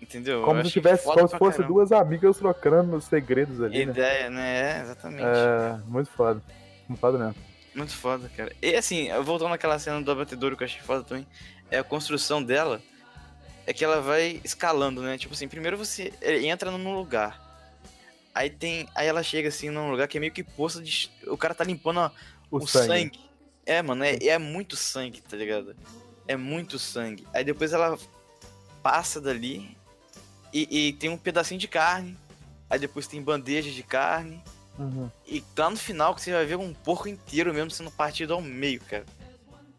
[0.00, 0.42] Entendeu?
[0.42, 1.74] Como Eu se tivesse, como se fosse caramba.
[1.74, 3.92] duas amigas trocando os segredos ali, né?
[3.92, 4.60] Ideia, né?
[4.78, 5.22] É, exatamente.
[5.24, 6.42] É, muito foda.
[6.88, 7.34] Muito foda mesmo.
[7.74, 8.52] Muito foda, cara.
[8.62, 11.26] E assim, voltando àquela cena do abatedouro que eu achei foda também,
[11.70, 12.80] é a construção dela,
[13.66, 15.18] é que ela vai escalando, né?
[15.18, 17.44] Tipo assim, primeiro você entra num lugar.
[18.34, 18.86] Aí tem.
[18.94, 21.10] Aí ela chega assim num lugar que é meio que poço de.
[21.26, 22.12] O cara tá limpando a-
[22.50, 22.86] O, o, sangue.
[22.86, 23.20] sangue.
[23.64, 25.74] É, mano, é, é muito sangue, tá ligado?
[26.28, 27.26] É muito sangue.
[27.34, 27.98] Aí depois ela
[28.82, 29.76] passa dali
[30.52, 32.16] e, e tem um pedacinho de carne.
[32.68, 34.42] Aí depois tem bandeja de carne.
[34.78, 35.10] Uhum.
[35.26, 38.40] E lá no final que você vai ver um porco inteiro mesmo sendo partido ao
[38.40, 39.06] meio, cara.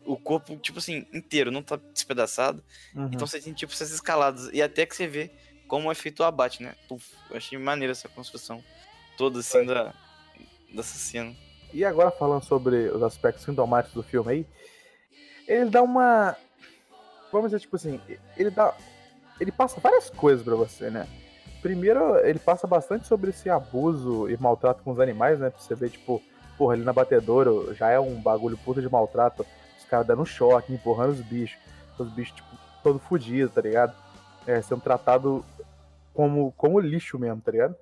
[0.05, 2.63] O corpo, tipo assim, inteiro, não tá despedaçado.
[2.95, 3.09] Uhum.
[3.11, 4.49] Então você tem, tipo, essas escaladas.
[4.53, 5.29] E até que você vê
[5.67, 6.75] como é feito o abate, né?
[6.87, 8.63] Puf, eu achei maneira essa construção.
[9.17, 9.93] Toda assim da,
[10.73, 11.35] dessa cena.
[11.73, 14.45] E agora falando sobre os aspectos sintomáticos do filme aí,
[15.47, 16.35] ele dá uma.
[17.31, 17.99] Vamos dizer, tipo assim,
[18.37, 18.73] ele dá.
[19.39, 21.07] Ele passa várias coisas pra você, né?
[21.61, 25.49] Primeiro, ele passa bastante sobre esse abuso e maltrato com os animais, né?
[25.49, 26.21] Pra você ver, tipo,
[26.57, 29.45] porra, ali na batedouro já é um bagulho puta de maltrato.
[29.77, 31.59] Os caras dando choque, empurrando os bichos.
[31.97, 32.49] Os bichos, tipo,
[32.83, 33.93] todo fudido, tá ligado?
[34.45, 35.43] É, sendo tratado
[36.13, 37.75] como, como lixo mesmo, tá ligado?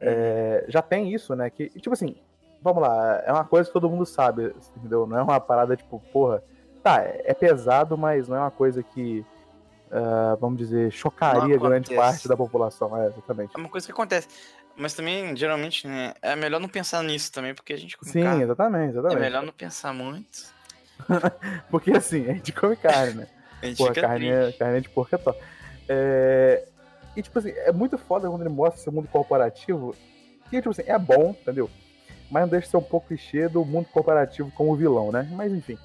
[0.00, 1.50] É, já tem isso, né?
[1.50, 2.16] Que, tipo assim,
[2.62, 5.06] vamos lá, é uma coisa que todo mundo sabe, entendeu?
[5.06, 6.42] Não é uma parada tipo, porra,
[6.82, 9.24] tá, é pesado, mas não é uma coisa que,
[9.92, 12.96] ah, vamos dizer, chocaria grande parte da população.
[12.96, 13.52] É, exatamente.
[13.54, 14.28] É uma coisa que acontece.
[14.74, 16.14] Mas também, geralmente, né?
[16.22, 18.42] É melhor não pensar nisso também, porque a gente come Sim, carne.
[18.42, 19.20] exatamente, É exatamente.
[19.20, 20.50] melhor não pensar muito.
[21.70, 23.26] Porque assim, a gente come carne, né?
[23.62, 24.54] A gente Porra, fica carne, triste.
[24.54, 25.38] é- carne de porco é top.
[25.88, 26.64] É,
[27.14, 29.94] E, tipo assim, é muito foda quando ele mostra esse mundo corporativo.
[30.50, 31.70] Que, tipo assim, é bom, entendeu?
[32.30, 35.28] Mas não deixa de ser um pouco clichê do mundo corporativo como vilão, né?
[35.32, 35.78] Mas, enfim.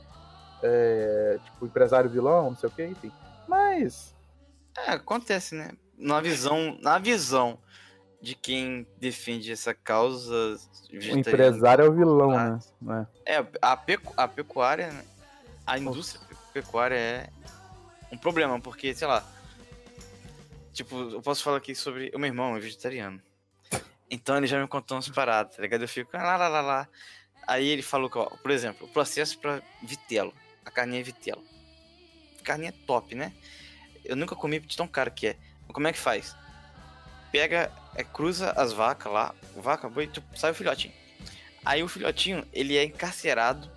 [0.64, 3.12] É, tipo, empresário vilão, não sei o que, enfim.
[3.48, 4.16] Mas,
[4.78, 5.72] É, acontece, né?
[5.98, 7.58] Na visão, na visão
[8.22, 10.60] de quem defende essa causa
[10.92, 12.50] o empresário é o vilão, Ah.
[12.52, 12.60] né?
[12.82, 13.08] né?
[13.26, 15.04] É, a, pecu- a pecuária, né?
[15.66, 16.22] a indústria
[16.54, 17.30] pecuária é
[18.12, 19.24] um problema, porque, sei lá,
[20.74, 23.22] tipo, eu posso falar aqui sobre o meu irmão, é vegetariano.
[24.10, 25.82] Então ele já me contou umas paradas, tá ligado?
[25.82, 26.88] Eu fico "Ah, lá, lá, lá, lá.
[27.46, 30.34] Aí ele falou que, ó, por exemplo, o processo pra vitelo.
[30.66, 31.44] A carne é vitelo.
[32.48, 33.34] Carne é top, né?
[34.06, 35.36] Eu nunca comi de tão caro que é.
[35.68, 36.34] Como é que faz?
[37.30, 40.94] Pega, é, cruza as vacas lá, vaca, boi, tu, sai o filhotinho.
[41.66, 43.70] Aí o filhotinho, ele é encarcerado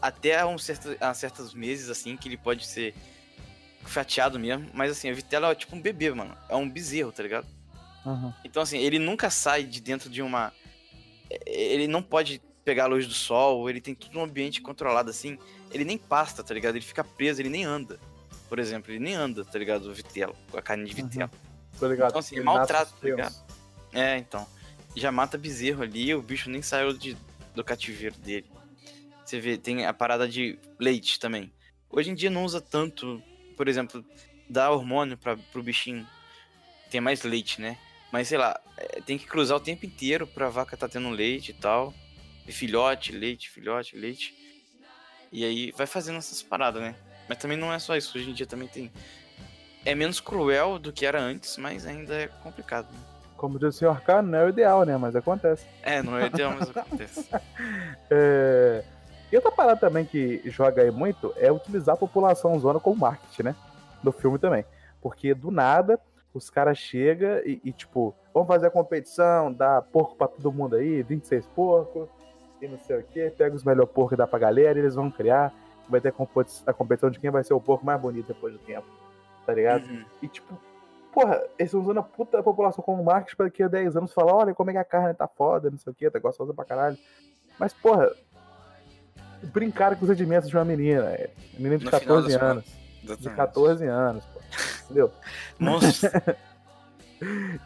[0.00, 2.94] até um certo, a certos meses, assim, que ele pode ser
[3.82, 4.70] fatiado mesmo.
[4.72, 6.38] Mas assim, a vitela é tipo um bebê, mano.
[6.48, 7.48] É um bezerro, tá ligado?
[8.04, 8.32] Uhum.
[8.44, 10.52] Então, assim, ele nunca sai de dentro de uma.
[11.44, 15.38] Ele não pode pegar a luz do sol, ele tem tudo um ambiente controlado, assim.
[15.70, 16.74] Ele nem pasta, tá ligado?
[16.74, 18.00] Ele fica preso, ele nem anda.
[18.48, 19.88] Por exemplo, ele nem anda, tá ligado?
[19.88, 21.08] O vitelo, a carne de Uhum.
[21.08, 21.30] vitelo.
[21.78, 22.08] Tô ligado.
[22.08, 23.34] Então, assim, Ele maltrato, tá ligado?
[23.92, 24.44] É, então.
[24.96, 27.16] Já mata bezerro ali, o bicho nem saiu de,
[27.54, 28.50] do cativeiro dele.
[29.24, 31.52] Você vê, tem a parada de leite também.
[31.88, 33.22] Hoje em dia não usa tanto,
[33.56, 34.04] por exemplo,
[34.50, 36.04] dá hormônio pra, pro bichinho
[36.90, 37.78] ter mais leite, né?
[38.10, 41.50] Mas sei lá, é, tem que cruzar o tempo inteiro pra vaca tá tendo leite
[41.50, 41.94] e tal.
[42.52, 44.34] Filhote, leite, filhote, leite.
[45.32, 46.94] E aí vai fazendo essas paradas, né?
[47.28, 48.90] Mas também não é só isso, hoje em dia também tem.
[49.84, 52.86] É menos cruel do que era antes, mas ainda é complicado.
[52.86, 52.98] Né?
[53.36, 54.96] Como diz o senhor K, não é o ideal, né?
[54.96, 55.66] Mas acontece.
[55.82, 57.28] É, não é ideal, mas acontece.
[58.10, 58.84] É...
[59.30, 63.42] E outra parada também que joga aí muito é utilizar a população zona como marketing,
[63.42, 63.56] né?
[64.02, 64.64] No filme também.
[65.00, 66.00] Porque do nada,
[66.32, 70.76] os caras chegam e, e, tipo, vamos fazer a competição, dá porco pra todo mundo
[70.76, 72.08] aí, 26 porcos,
[72.60, 74.94] e não sei o que, pega os melhores porcos e dá pra galera, e eles
[74.94, 75.52] vão criar,
[75.88, 78.52] vai ter a competi- a competição de quem vai ser o porco mais bonito depois
[78.52, 78.86] do tempo,
[79.44, 79.84] tá ligado?
[79.86, 80.04] Uhum.
[80.22, 80.58] E tipo,
[81.12, 84.34] porra, eles estão usando a puta população como marketing pra daqui a 10 anos falar,
[84.34, 86.64] olha como é que a carne tá foda, não sei o que, tá gostosa pra
[86.64, 86.98] caralho.
[87.58, 88.10] Mas, porra,
[89.44, 91.30] brincaram com os sentimentos de uma menina, é.
[91.54, 92.64] Menina de No final 14 das anos.
[92.64, 93.36] De Exatamente.
[93.36, 94.40] 14 anos, pô.
[94.84, 95.12] Entendeu?
[95.58, 96.10] Monstro.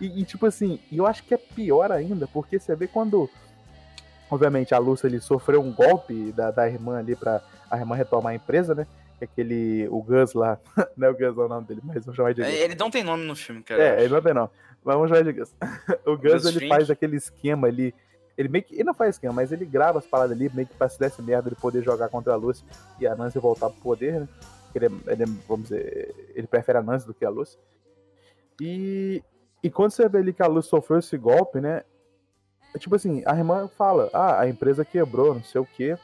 [0.00, 3.28] E, e, tipo assim, e eu acho que é pior ainda, porque você vê quando.
[4.30, 7.40] Obviamente a Lúcia ele sofreu um golpe da, da irmã ali pra
[7.70, 8.86] a irmã retomar a empresa, né?
[9.18, 9.88] Que é Aquele.
[9.90, 10.58] O Gus lá.
[10.96, 12.50] Não é o Gus é o nome dele, mas vamos chamar de Gus.
[12.50, 13.82] É, Ele não tem nome no filme, cara.
[13.82, 14.50] É, ele não é não.
[14.84, 15.54] Mas vamos chamar de Gus.
[16.06, 17.94] O Gus Gus ele faz aquele esquema ali.
[18.38, 18.74] Ele meio que.
[18.74, 21.20] Ele não faz esquema, mas ele grava as paradas ali, meio que pra se desse
[21.20, 22.64] merda ele poder jogar contra a Lúcia
[22.98, 24.28] e a Nancy voltar pro poder, né?
[24.74, 27.58] Ele, é- ele é, vamos dizer, ele prefere a Nancy do que a Lúcia.
[28.60, 29.22] E,
[29.62, 31.82] e quando você vê ali que a Lúcia sofreu esse golpe, né?
[32.74, 35.96] É tipo assim, a irmã fala, ah, a empresa quebrou, não sei o quê.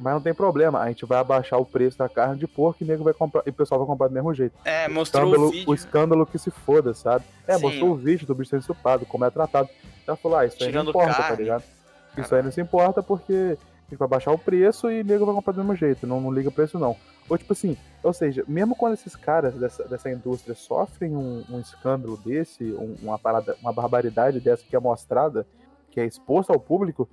[0.00, 2.86] Mas não tem problema, a gente vai abaixar o preço da carne de porco e,
[2.86, 5.50] nego vai comprar, e o pessoal vai comprar do mesmo jeito É, mostrou escândalo, o
[5.50, 5.70] vídeo.
[5.70, 7.24] o escândalo que se foda, sabe?
[7.48, 7.62] É, Sim.
[7.62, 9.68] mostrou o vídeo do bicho sendo estupado, como é tratado.
[10.06, 11.42] Ela falou, ah, isso aí não importa, tá carne.
[11.42, 11.64] ligado?
[12.16, 15.26] Isso aí não se importa porque a gente vai baixar o preço e o nego
[15.26, 16.94] vai comprar do mesmo jeito, não, não liga preço não.
[17.28, 21.58] Ou tipo assim, ou seja, mesmo quando esses caras dessa, dessa indústria sofrem um, um
[21.58, 25.44] escândalo desse, um- uma parada, uma barbaridade dessa que é mostrada,
[25.98, 27.08] que é exposta ao público,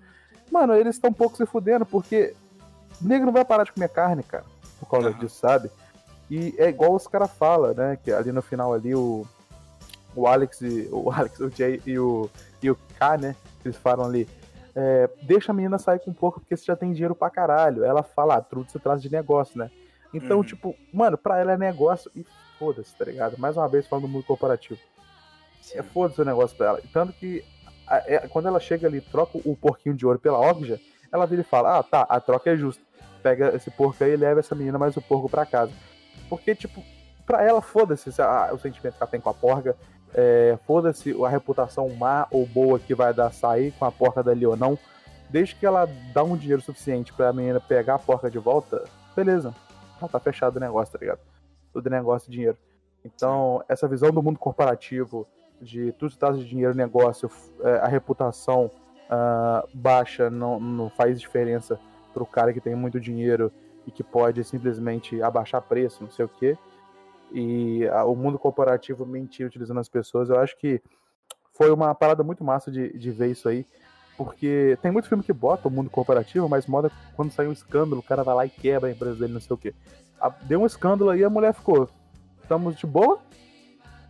[0.51, 2.35] mano, eles estão um pouco se fudendo, porque
[3.01, 4.45] o nego não vai parar de comer carne, cara,
[4.79, 5.17] por causa Aham.
[5.17, 5.71] disso, sabe?
[6.29, 7.97] E é igual os caras falam, né?
[8.03, 9.25] Que ali no final ali o,
[10.15, 12.29] o Alex e o Alex, o Jay e o,
[12.61, 13.35] e o K, né?
[13.63, 14.27] Eles falam ali.
[14.75, 17.83] é, deixa a menina sair com um pouco porque você já tem dinheiro pra caralho.
[17.83, 19.71] Ela fala, ah, tudo se trata de negócio, né?
[20.13, 20.43] Então, Uhum.
[20.43, 22.25] tipo, mano, pra ela é negócio e
[22.59, 23.37] foda-se, tá ligado?
[23.39, 24.79] Mais uma vez falando do mundo corporativo.
[25.73, 26.81] É foda-se o negócio pra ela.
[26.93, 27.43] Tanto que
[28.31, 30.79] quando ela chega ali troca o porquinho de ouro pela Orgia,
[31.11, 32.83] ela vira e fala: Ah, tá, a troca é justa.
[33.21, 35.71] Pega esse porco aí e leva essa menina mais o porco pra casa.
[36.29, 36.83] Porque, tipo,
[37.25, 39.75] pra ela, foda-se se a- o sentimento que ela tem com a porca.
[40.17, 44.45] é, foda-se a reputação má ou boa que vai dar sair com a porca dali
[44.45, 44.79] ou não.
[45.29, 48.81] Desde que ela dá um dinheiro suficiente pra menina pegar a porca de volta,
[49.13, 49.53] beleza.
[49.99, 51.19] Ela tá fechado o negócio, tá ligado?
[51.73, 52.57] Tudo é negócio de dinheiro.
[53.03, 55.27] Então, essa visão do mundo corporativo,
[55.61, 57.29] de se trata de dinheiro, negócio,
[57.61, 58.69] é, a reputação
[59.09, 61.79] ah, baixa não, não faz diferença
[62.13, 63.51] pro cara que tem muito dinheiro
[63.85, 66.57] e que pode simplesmente abaixar preço, não sei o quê.
[67.31, 70.81] E ah, o mundo corporativo mentir utilizando as pessoas, eu acho que
[71.53, 73.65] foi uma parada muito massa de, de ver isso aí.
[74.17, 77.99] Porque tem muito filme que bota o mundo corporativo, mas moda quando sai um escândalo,
[77.99, 79.73] o cara vai lá e quebra a empresa dele, não sei o quê.
[80.19, 81.89] Ah, Deu um escândalo aí, a mulher ficou.
[82.41, 83.19] Estamos de boa,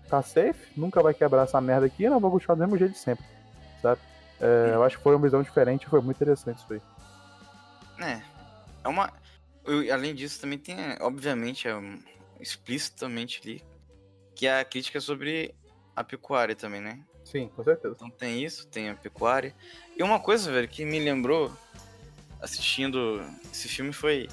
[0.10, 2.98] tá safe, nunca vai quebrar essa merda aqui, não vou continuar do mesmo jeito de
[3.00, 3.26] sempre,
[3.82, 4.02] sabe?
[4.40, 6.82] É, eu acho que foi uma visão diferente, foi muito interessante isso aí.
[8.00, 8.22] É.
[8.84, 9.12] É uma.
[9.66, 12.00] eu- além disso, também tem, obviamente, é um-
[12.40, 13.64] explicitamente ali,
[14.36, 15.56] que é a crítica sobre
[15.96, 17.00] a pecuária também, né?
[17.24, 17.96] Sim, com certeza.
[17.96, 19.56] Então tem isso, tem a pecuária.
[19.98, 21.52] E uma coisa, velho, que me lembrou
[22.42, 24.28] assistindo esse filme foi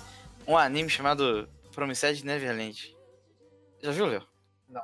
[0.47, 2.95] um anime chamado Promissed Neverland.
[3.81, 4.27] Já viu, Léo?
[4.69, 4.83] Não.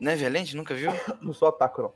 [0.00, 0.54] Neverland?
[0.56, 0.90] Nunca viu?
[1.20, 1.92] Não sou otaku, não.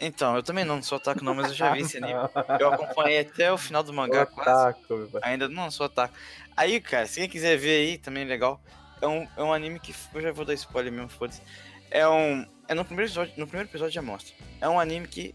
[0.00, 2.14] Então, eu também não, não sou otaku não, mas eu já vi esse anime.
[2.60, 4.76] Eu acompanhei até o final do mangá quase.
[4.88, 5.10] Meu.
[5.22, 6.14] Ainda não sou otaku.
[6.56, 8.60] Aí, cara, se quem quiser ver aí, também é legal.
[9.02, 9.92] É um, é um anime que.
[10.14, 11.42] Eu já vou dar spoiler mesmo, foda-se.
[11.90, 12.46] É um.
[12.68, 14.32] É no primeiro episódio, no primeiro episódio já mostra.
[14.60, 15.34] É um anime que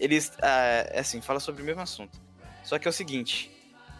[0.00, 0.32] eles.
[0.42, 2.20] ah, é assim, fala sobre o mesmo assunto.
[2.64, 3.48] Só que é o seguinte: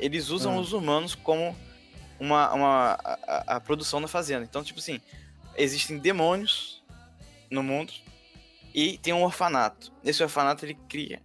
[0.00, 0.60] eles usam Hum.
[0.60, 1.56] os humanos como
[2.18, 2.52] uma.
[2.52, 4.42] uma a, a- a produção da fazenda.
[4.44, 5.00] Então, tipo assim,
[5.56, 6.79] existem demônios
[7.50, 7.92] no mundo
[8.74, 9.92] e tem um orfanato.
[10.04, 11.20] Esse orfanato ele cria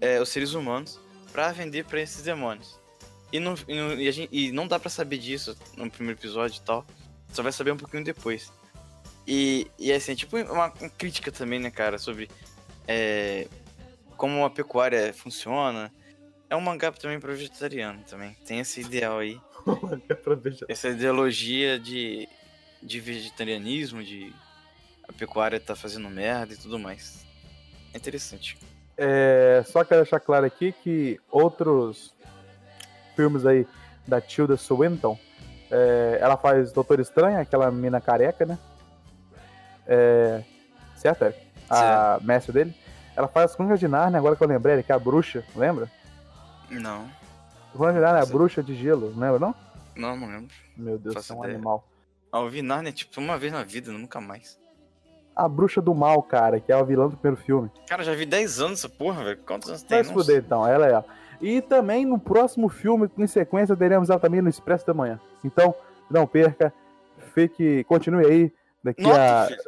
[0.00, 0.98] é, os seres humanos
[1.32, 2.78] pra vender pra esses demônios.
[3.32, 6.18] E não, e não, e a gente- e não dá pra saber disso no primeiro
[6.18, 6.86] episódio e tal.
[7.32, 8.52] Só vai saber um pouquinho depois.
[9.26, 12.30] E, e assim, é tipo uma, uma crítica também, né, cara, sobre
[12.86, 13.48] é,
[14.16, 15.92] como a pecuária funciona.
[16.48, 18.34] É um mangá também pra vegetariano também.
[18.46, 19.40] Tem esse ideal aí.
[20.68, 22.28] Essa ideologia de,
[22.80, 24.32] de vegetarianismo, de
[25.08, 27.24] a pecuária tá fazendo merda e tudo mais.
[27.92, 28.58] É interessante.
[28.96, 32.14] É, só quero deixar claro aqui que outros
[33.14, 33.66] filmes aí
[34.06, 35.18] da Tilda Swinton,
[35.70, 38.58] é, ela faz Doutor Estranho, aquela mina careca, né?
[39.86, 40.42] É,
[40.96, 41.38] certo, Eric?
[41.68, 42.74] A mestre dele.
[43.16, 45.90] Ela faz as Crônicas de Narnia, agora que eu lembrei, que é a bruxa, lembra?
[46.70, 47.08] Não,
[47.72, 48.32] Crônicas de Narnia é a Sim.
[48.32, 49.54] bruxa de gelo, lembra não?
[49.96, 50.54] não, não lembro.
[50.76, 51.54] Meu Deus, Faço é um ideia.
[51.54, 51.88] animal.
[52.30, 54.58] Ah, eu vi Narnia, tipo, uma vez na vida, nunca mais.
[55.36, 57.70] A Bruxa do Mal, cara, que é a vilã do primeiro filme.
[57.86, 59.38] Cara, já vi 10 anos essa porra, velho.
[59.46, 60.02] Quantos anos tem?
[60.02, 61.04] Vai fuder, então, ela é ela.
[61.42, 65.20] E também no próximo filme, em sequência, teremos ela também no Expresso da Manhã.
[65.44, 65.74] Então,
[66.10, 66.72] não perca,
[67.34, 68.52] fique, continue aí.
[68.82, 69.46] Daqui Nota, a.
[69.48, 69.60] filho.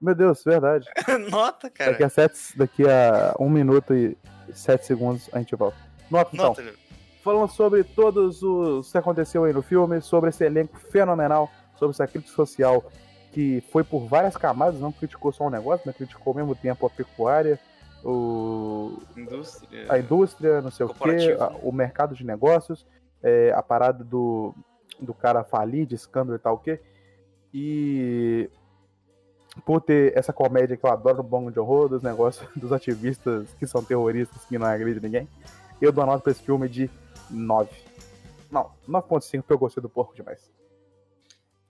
[0.00, 0.86] Meu Deus, verdade.
[1.30, 1.90] Nota, cara.
[1.90, 4.16] Daqui a, sete, daqui a um minuto e
[4.54, 5.76] sete segundos a gente volta.
[6.10, 6.46] Nota, então.
[6.46, 6.64] Nota,
[7.22, 12.06] falando sobre todos os que aconteceu aí no filme, sobre esse elenco fenomenal, sobre essa
[12.06, 12.82] crítica social
[13.32, 16.86] que foi por várias camadas, não criticou só um negócio, mas criticou ao mesmo tempo
[16.86, 17.58] a pecuária,
[18.04, 19.86] o, Indústria.
[19.92, 22.86] a indústria, não sei o quê, a- o mercado de negócios,
[23.22, 24.54] é, a parada do,
[25.00, 26.80] do cara falir, de escândalo e tal o quê.
[27.52, 28.48] E
[29.64, 33.52] por ter essa comédia que eu adoro no Bongo de Horror, dos negócios dos ativistas
[33.58, 35.28] que são terroristas que não agridem ninguém,
[35.80, 36.88] eu dou a nota pra esse filme de
[37.30, 37.70] 9.
[38.50, 40.50] Não, 9.5 porque eu gostei do porco demais.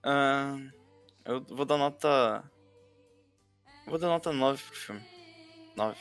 [0.03, 0.55] Ah,
[1.29, 2.43] eu vou dar nota.
[3.85, 5.01] Vou dar nota 9 pro filme.
[5.75, 5.97] 9.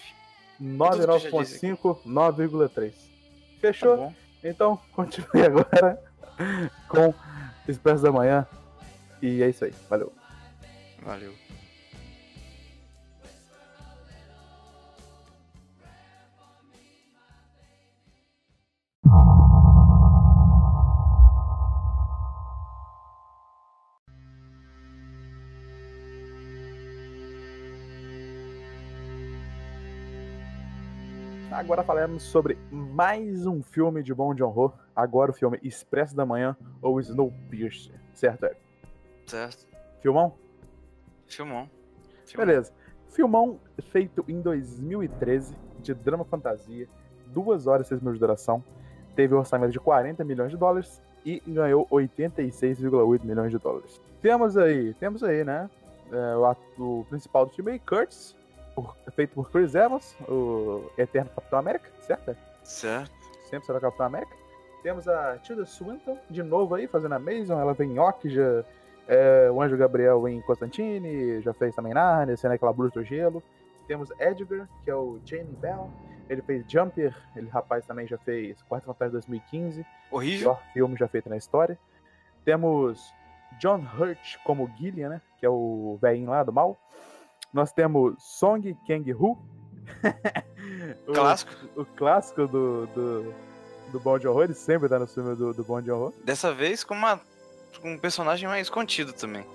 [0.59, 2.91] 9, Tudo que eu já disse 9.5, 9,3.
[2.91, 2.99] Tá
[3.61, 3.97] Fechou?
[3.97, 4.15] bom?
[4.43, 6.03] Então, continue agora
[6.89, 7.15] com
[7.69, 8.47] Expresso da Manhã.
[9.21, 9.75] E é isso aí.
[9.89, 10.13] Valeu.
[11.03, 11.35] Valeu.
[31.69, 34.73] Agora falaremos sobre mais um filme de Bom John Ho.
[34.97, 38.01] Agora o filme Expresso da Manhã ou Snowpiercer.
[38.15, 38.59] Certo, Eric?
[39.27, 39.67] Certo.
[40.01, 40.33] Filmão?
[41.27, 41.69] Filmão.
[42.25, 42.47] Filmão.
[42.47, 42.73] Beleza.
[43.11, 46.89] Filmão feito em 2013, de drama fantasia,
[47.27, 48.65] 2 horas e 6 minutos de duração.
[49.15, 54.01] Teve um orçamento de 40 milhões de dólares e ganhou 86,8 milhões de dólares.
[54.23, 55.69] Temos aí, temos aí, né?
[56.11, 58.35] é, o, ato- o principal do filme aí, Curtis,
[58.83, 62.37] por- feito por Chris Evans, o eterno Capitão América, certo?
[62.63, 63.11] Certo.
[63.49, 64.35] sempre será Capitão América.
[64.83, 67.59] Temos a Tilda Swinton, de novo aí, fazendo a Mason.
[67.61, 68.65] Ela vem em Okja,
[69.09, 73.43] é, o Anjo Gabriel em Constantine, já fez também Narnia, sendo aquela bruxa do gelo.
[73.87, 75.91] Temos Edgar, que é o Jamie Bell.
[76.29, 80.55] Ele fez Jumper, ele rapaz também já fez Quarto Fantasma 2015, Horrível.
[80.55, 81.79] pior filme já feito na história.
[82.45, 83.13] Temos
[83.59, 85.21] John Hurt como Gillian, né?
[85.39, 86.77] Que é o velhinho lá do mal.
[87.53, 89.39] Nós temos Song Kang-Ho.
[91.07, 91.53] o, Clássico.
[91.77, 93.35] o clássico do, do,
[93.91, 96.13] do Bom de Horror, ele sempre tá no filme do, do Bom de Horror.
[96.23, 97.21] Dessa vez com, uma,
[97.81, 99.47] com um personagem mais contido também.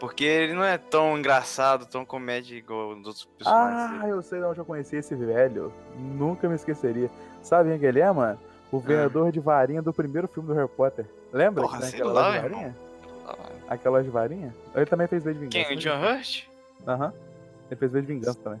[0.00, 3.80] Porque ele não é tão engraçado, tão comédia igual os outros personagens.
[3.80, 4.12] Ah, dele.
[4.12, 5.72] eu sei de onde eu conheci esse velho.
[5.96, 7.08] Nunca me esqueceria.
[7.40, 8.36] Sabe quem que ele é, mano?
[8.72, 11.06] O vendedor de varinha do primeiro filme do Harry Potter.
[11.32, 11.62] Lembra?
[11.62, 11.68] Ah.
[11.68, 12.60] Porra, sei aquela lá, loja de irmão.
[12.62, 12.76] varinha?
[13.24, 13.52] Ah, vai.
[13.68, 14.54] Aquela de varinha?
[14.74, 15.50] Ele também fez de Vingança.
[15.50, 15.66] Quem?
[15.66, 15.76] O né?
[15.76, 16.51] John Hurt?
[16.86, 17.12] Aham.
[17.70, 18.60] Ele fez V de Vingança também.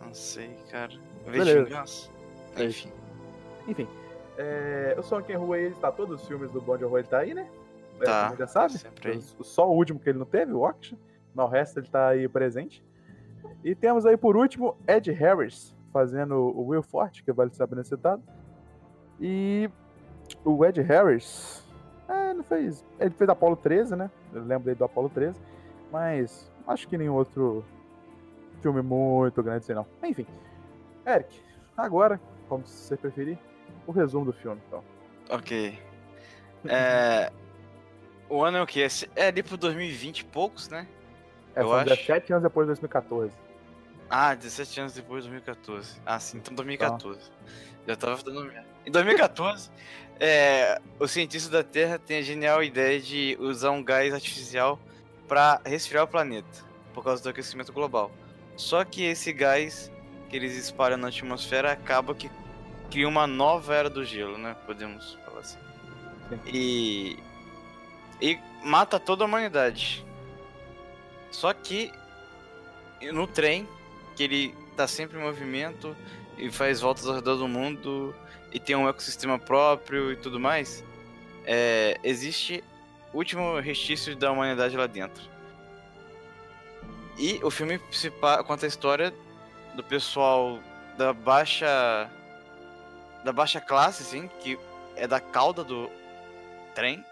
[0.00, 0.92] Não sei, cara.
[1.26, 2.10] Vez de vingança.
[2.56, 2.90] É Enfim.
[3.66, 3.88] Enfim.
[4.38, 7.18] É, o Song Kang-Ho aí, ele tá todos os filmes do Bond Horror, ele tá
[7.18, 7.48] aí, né?
[8.00, 8.78] É, Tá, como Já sabe?
[8.78, 9.20] sempre aí.
[9.38, 10.96] O- Só o último que ele não teve, o Auction.
[11.34, 12.82] Mas o resto ele tá aí presente.
[13.62, 18.22] E temos aí por último Ed Harris fazendo o Will Forte, que vale saber citado.
[19.20, 19.68] E
[20.44, 21.64] o Ed Harris,
[22.08, 24.10] é, ele fez, ele fez Apollo 13, né?
[24.32, 25.38] Eu lembro aí do Apollo 13,
[25.90, 27.64] mas acho que nenhum outro
[28.62, 29.86] filme muito grande assim não.
[30.04, 30.26] Enfim,
[31.06, 31.40] Eric,
[31.76, 33.38] agora, como você preferir,
[33.86, 34.84] o resumo do filme, então.
[35.30, 35.78] Ok.
[36.68, 37.30] É.
[38.28, 38.84] O ano é o quê?
[39.14, 40.88] É ali pro 2020 e poucos, né?
[41.54, 43.32] É, Eu são acho- 17 anos depois de 2014.
[44.10, 46.00] Ah, 17 anos depois de 2014.
[46.04, 47.30] Ah, sim, então 2014.
[47.86, 48.52] Já tava dando.
[48.84, 49.70] Em 2014,
[50.18, 54.80] é, os cientistas da Terra têm a genial ideia de usar um gás artificial
[55.28, 56.64] para resfriar o planeta,
[56.94, 58.10] por causa do aquecimento global.
[58.56, 59.92] Só que esse gás
[60.28, 62.30] que eles espalham na atmosfera acaba que
[62.90, 64.56] cria uma nova era do gelo, né?
[64.66, 65.58] Podemos falar assim.
[66.28, 66.40] Sim.
[66.46, 67.18] E,
[68.20, 70.04] e mata toda a humanidade.
[71.30, 71.92] Só que
[73.12, 73.68] no trem,
[74.16, 75.96] que ele tá sempre em movimento
[76.36, 78.14] e faz voltas ao redor do mundo
[78.52, 80.84] e tem um ecossistema próprio e tudo mais,
[81.44, 82.64] é, existe
[83.12, 85.22] último restício da humanidade lá dentro.
[87.18, 87.80] E o filme
[88.46, 89.12] conta a história
[89.74, 90.60] do pessoal
[90.96, 92.08] da baixa
[93.24, 94.58] da baixa classe, assim, que
[94.94, 95.90] é da cauda do
[96.74, 97.04] trem,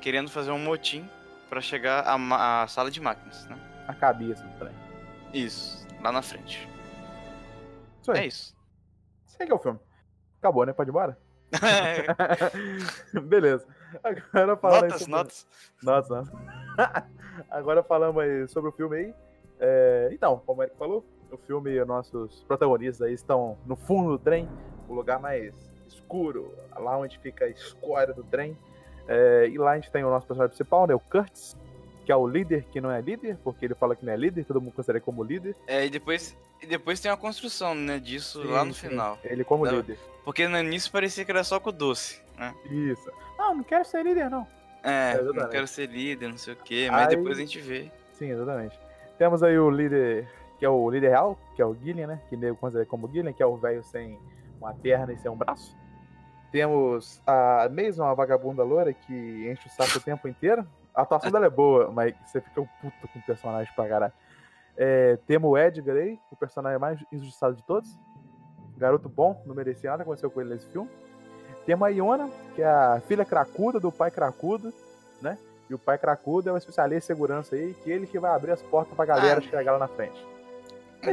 [0.00, 1.08] querendo fazer um motim
[1.48, 3.58] para chegar à, à sala de máquinas, né?
[3.88, 4.74] A cabeça do trem.
[5.34, 6.68] Isso, lá na frente.
[8.00, 8.12] Isso.
[8.12, 8.56] É isso.
[9.36, 9.80] Que é o filme.
[10.38, 10.72] Acabou, né?
[10.72, 11.18] Pode ir embora?
[13.24, 13.66] Beleza.
[14.32, 15.12] Agora falando notas, sobre...
[15.12, 15.46] notas.
[15.82, 17.04] Notas, notas.
[17.50, 19.14] Agora falamos aí sobre o filme aí.
[19.58, 24.18] É, então, como o Eric falou, o filme, nossos protagonistas aí estão no fundo do
[24.18, 24.48] trem,
[24.88, 25.54] o lugar mais
[25.86, 28.56] escuro, lá onde fica a escória do trem.
[29.06, 31.56] É, e lá a gente tem o nosso personagem principal, né, o Kurtz,
[32.04, 34.44] que é o líder que não é líder, porque ele fala que não é líder,
[34.44, 35.54] todo mundo considera ele como líder.
[35.66, 39.18] É, e depois, e depois tem uma construção, né, disso lá no Sim, sim, final.
[39.24, 39.76] Ele como Não.
[39.76, 39.98] líder.
[40.24, 42.54] Porque no início parecia que era só com o doce, né?
[42.70, 43.10] Isso.
[43.38, 44.46] Não, não quero ser líder, não.
[44.82, 47.60] É, É, não quero ser líder, não sei o quê, mas Aí- depois a gente
[47.60, 47.90] vê.
[48.12, 48.78] Sim, exatamente.
[49.18, 52.20] Temos aí o líder, que é o líder real, que é o Gillian, né?
[52.28, 54.18] Que nego considera como Gillian, que é o velho sem
[54.60, 55.76] uma perna e sem um braço.
[56.50, 60.66] Temos a Mason, a vagabunda loura, que enche o saco o tempo inteiro.
[60.94, 64.12] A atuação dela é boa, mas você fica um puto com o personagem pra caralho.
[64.76, 67.96] É, temos o Edgar aí, o personagem mais injustiçado de todos.
[68.80, 70.88] Garoto bom, não merecia nada aconteceu com ele nesse filme.
[71.66, 74.72] Temos a Iona, que é a filha cracuda do pai cracudo,
[75.20, 75.36] né?
[75.68, 78.52] E o pai cracudo é um especialista em segurança aí, que ele que vai abrir
[78.52, 79.42] as portas pra galera Ah.
[79.42, 80.26] chegar lá na frente.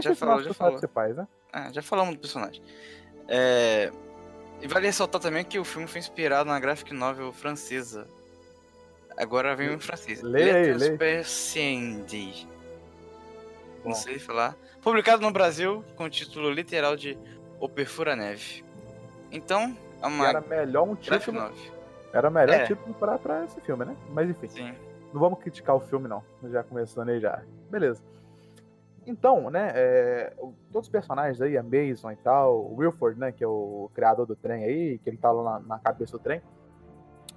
[0.02, 0.74] Já falou, já falou.
[0.74, 1.28] principais, né?
[1.54, 2.62] Ah, já falamos do personagem.
[3.28, 3.92] É,
[4.62, 8.08] E vale ressaltar também que o filme foi inspirado na graphic novel francesa.
[9.16, 10.22] Agora vem em francês.
[10.24, 10.98] Lettres.
[10.98, 12.48] Persiennes.
[13.86, 14.56] Não sei falar.
[14.82, 17.16] Publicado no Brasil com o título literal de
[17.60, 18.64] O Perfura Neve.
[19.32, 21.52] Então, é E uma era melhor um título.
[22.14, 22.66] Era melhor É.
[22.66, 23.96] título pra, pra esse filme, né?
[24.12, 24.48] Mas enfim.
[24.48, 24.74] Sim.
[25.14, 26.24] Não vamos criticar o filme, não.
[26.46, 27.42] Já começando aí já.
[27.70, 28.02] Beleza.
[29.06, 30.34] Então, né, é,
[30.72, 34.26] todos os personagens aí, a Mason e tal, o Wilford, né, que é o criador
[34.26, 36.42] do trem aí, que ele tá lá na, na cabeça do trem,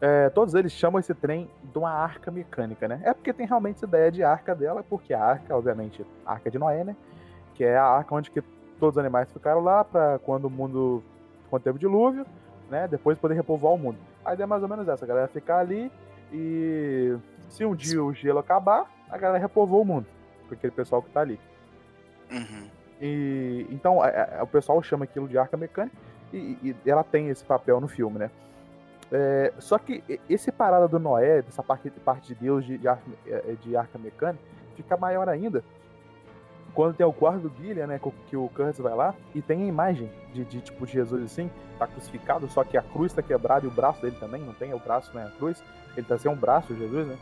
[0.01, 3.01] é, todos eles chamam esse trem de uma arca mecânica, né?
[3.05, 6.51] É porque tem realmente essa ideia de arca dela, porque a arca, obviamente, a arca
[6.51, 6.97] de Noé, né,
[7.55, 8.43] que é a arca onde que
[8.81, 11.03] todos os animais ficaram lá pra quando o mundo,
[11.49, 12.27] quando teve o dilúvio,
[12.69, 13.99] né, depois poder repovoar o mundo.
[14.25, 15.93] A ideia é mais ou menos essa, a galera ficar ali
[16.33, 17.17] e
[17.49, 20.07] se um dia o gelo acabar, a galera repovoa o mundo,
[20.49, 21.39] com aquele pessoal que tá ali.
[22.31, 22.69] Uhum.
[23.01, 24.09] E então a-
[24.41, 25.97] a- o pessoal chama aquilo de arca mecânica
[26.33, 28.31] e, e ela tem esse papel no filme, né?
[29.13, 33.03] É, só que esse parada do Noé, dessa parte, parte de Deus de, de, arca,
[33.27, 34.45] é, de arca mecânica,
[34.77, 35.65] fica maior ainda
[36.75, 38.01] quando tem o quarto do Guilherme, né?
[38.29, 41.51] Que o Curtis vai lá e tem a imagem de, de tipo de Jesus assim,
[41.79, 44.73] tá crucificado, só que a cruz tá quebrada e o braço dele também, não tem
[44.75, 45.31] o braço, né?
[45.35, 45.63] A cruz,
[45.97, 47.17] ele tá sem um braço, Jesus, né?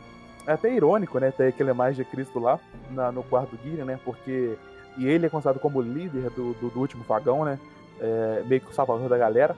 [0.47, 1.31] É até irônico, né?
[1.31, 2.59] Ter aquela imagem de Cristo lá
[2.91, 3.99] na- no quarto do Guilherme, né?
[4.03, 4.57] Porque
[4.97, 7.59] e ele é considerado como líder do, do, do último vagão, né?
[8.01, 9.55] É, meio que o salvador da galera.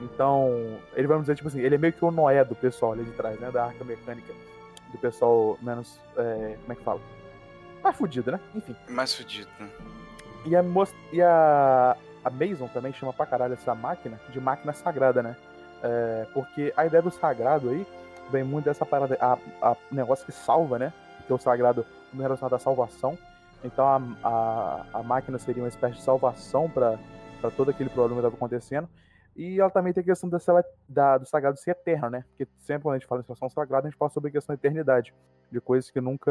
[0.00, 0.50] Então,
[0.94, 3.12] ele vamos dizer, tipo assim, ele é meio que o Noé do pessoal ali de
[3.12, 3.50] trás, né?
[3.50, 4.32] Da arca mecânica.
[4.90, 5.98] Do pessoal menos.
[6.16, 7.00] é, como é que fala?
[7.82, 8.40] Mais fudido, né?
[8.54, 8.76] Enfim.
[8.88, 9.68] Mais fudido, né?
[10.44, 10.64] E a,
[11.12, 15.36] e a, a Mason também chama pra caralho essa máquina de máquina sagrada, né?
[15.82, 17.86] É, porque a ideia do sagrado aí
[18.30, 20.92] vem muito dessa parada, a, a negócio que salva, né?
[21.26, 23.18] Que é o sagrado no relacionado à salvação.
[23.64, 26.98] Então a, a, a máquina seria uma espécie de salvação para
[27.56, 28.88] todo aquele problema que estava acontecendo.
[29.34, 32.24] E ela também tem a questão dessa, da, do sagrado ser eterno, né?
[32.28, 34.54] Porque sempre quando a gente fala em situação sagrada, a gente fala sobre a questão
[34.54, 35.14] da eternidade,
[35.50, 36.30] de coisas que nunca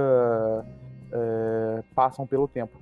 [1.12, 2.78] é, passam pelo tempo.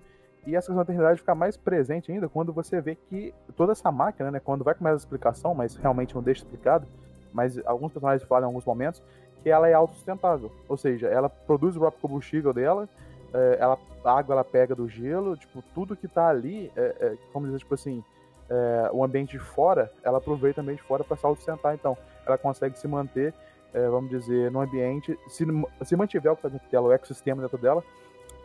[0.45, 3.91] E essa questão da eternidade fica mais presente ainda quando você vê que toda essa
[3.91, 6.85] máquina, né, quando vai com mais explicação, mas realmente não deixa explicado,
[7.31, 9.01] mas alguns personagens falam em alguns momentos
[9.41, 10.51] que ela é autossustentável.
[10.67, 12.89] Ou seja, ela produz o próprio combustível dela,
[13.33, 17.45] é, ela, a água ela pega do gelo, tipo, tudo que tá ali, é, como
[17.45, 18.03] dizer, tipo assim,
[18.49, 21.73] é, o ambiente de fora, ela aproveita ambiente de fora para se autossustentar.
[21.75, 23.33] Então, ela consegue se manter,
[23.73, 25.45] é, vamos dizer, no ambiente, se,
[25.83, 27.83] se mantiver o que tá dentro dela, o ecossistema dentro dela,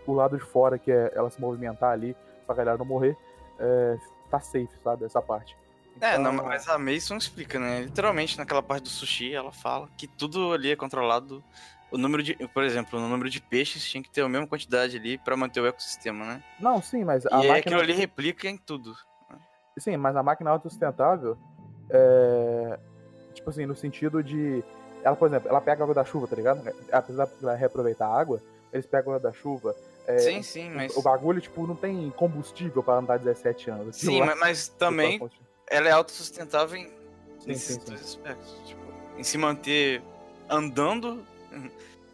[0.07, 2.15] o lado de fora, que é ela se movimentar ali
[2.47, 3.17] pra galera não morrer,
[3.59, 3.97] é,
[4.31, 5.05] tá safe, sabe?
[5.05, 5.57] Essa parte.
[6.01, 7.83] É, não, Então, mas a Mason explica, né?
[7.83, 11.43] Literalmente, naquela parte do sushi, ela fala que tudo ali é controlado.
[11.91, 14.97] O número de, por exemplo, o número de peixes tinha que ter a mesma quantidade
[14.97, 16.43] ali pra manter o ecossistema, né?
[16.59, 17.59] Não, sim, mas E a aí máquina.
[17.59, 18.93] aquilo ali replica em tudo.
[19.79, 21.37] Sim, mas a máquina autossustentável
[21.91, 22.79] é.
[23.35, 24.63] Tipo assim, no sentido de.
[25.03, 26.63] Ela, por exemplo, ela pega a água da chuva, tá ligado?
[26.91, 28.41] Apesar de ela reaproveitar a água,
[28.73, 29.75] eles pegam a água da chuva.
[30.07, 30.97] é, sim, sim, mas.
[30.97, 33.97] O bagulho, tipo, não tem combustível para andar 17 anos.
[33.97, 35.21] Sim, mas, mas também
[35.67, 36.87] ela é autossustentável em
[37.41, 37.87] Sim, nesses sim, sim.
[37.87, 38.55] dois aspectos.
[38.67, 38.81] Tipo,
[39.19, 40.03] em se manter
[40.49, 41.25] andando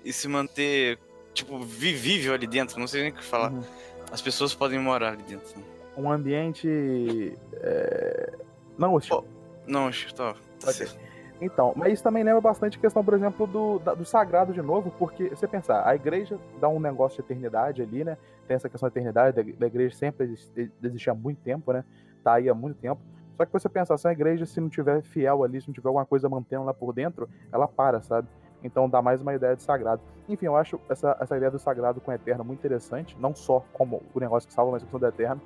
[0.04, 0.98] e se manter,
[1.34, 2.78] tipo, vivível ali dentro.
[2.78, 3.52] Não sei nem o que falar.
[3.52, 3.62] Uhum.
[4.10, 5.62] As pessoas podem morar ali dentro.
[5.96, 7.36] Um ambiente.
[7.54, 8.32] é,
[8.78, 9.24] Não hostil.
[9.66, 10.32] Não, acho que tá.
[10.32, 10.72] tá Ok.
[10.72, 10.98] certo.
[11.42, 14.60] Então, mas isso também lembra bastante a questão, por exemplo, do, da- do sagrado de
[14.60, 18.18] novo, porque você pensar, a igreja dá um negócio de eternidade ali, né?
[18.46, 21.82] Tem essa questão da eternidade, da, da igreja sempre existe, existe há muito tempo, né?
[22.22, 23.00] Tá aí há muito tempo.
[23.38, 25.88] Só que você pensar, se a igreja, se não tiver fiel ali, se não tiver
[25.88, 28.28] alguma coisa mantendo lá por dentro, ela para, sabe?
[28.62, 30.02] Então dá mais uma ideia de sagrado.
[30.28, 33.64] Enfim, eu acho essa, essa ideia do sagrado com o eterno muito interessante, não só
[33.72, 35.40] como o negócio que salva, mas a questão do eterno.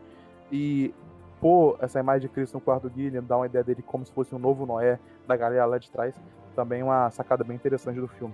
[0.57, 0.94] E
[1.40, 4.12] pôr essa imagem de Cristo no quarto do Guilherme, dar uma ideia dele como se
[4.12, 6.14] fosse um novo Noé da galera lá de trás,
[6.55, 8.32] também uma sacada bem interessante do filme.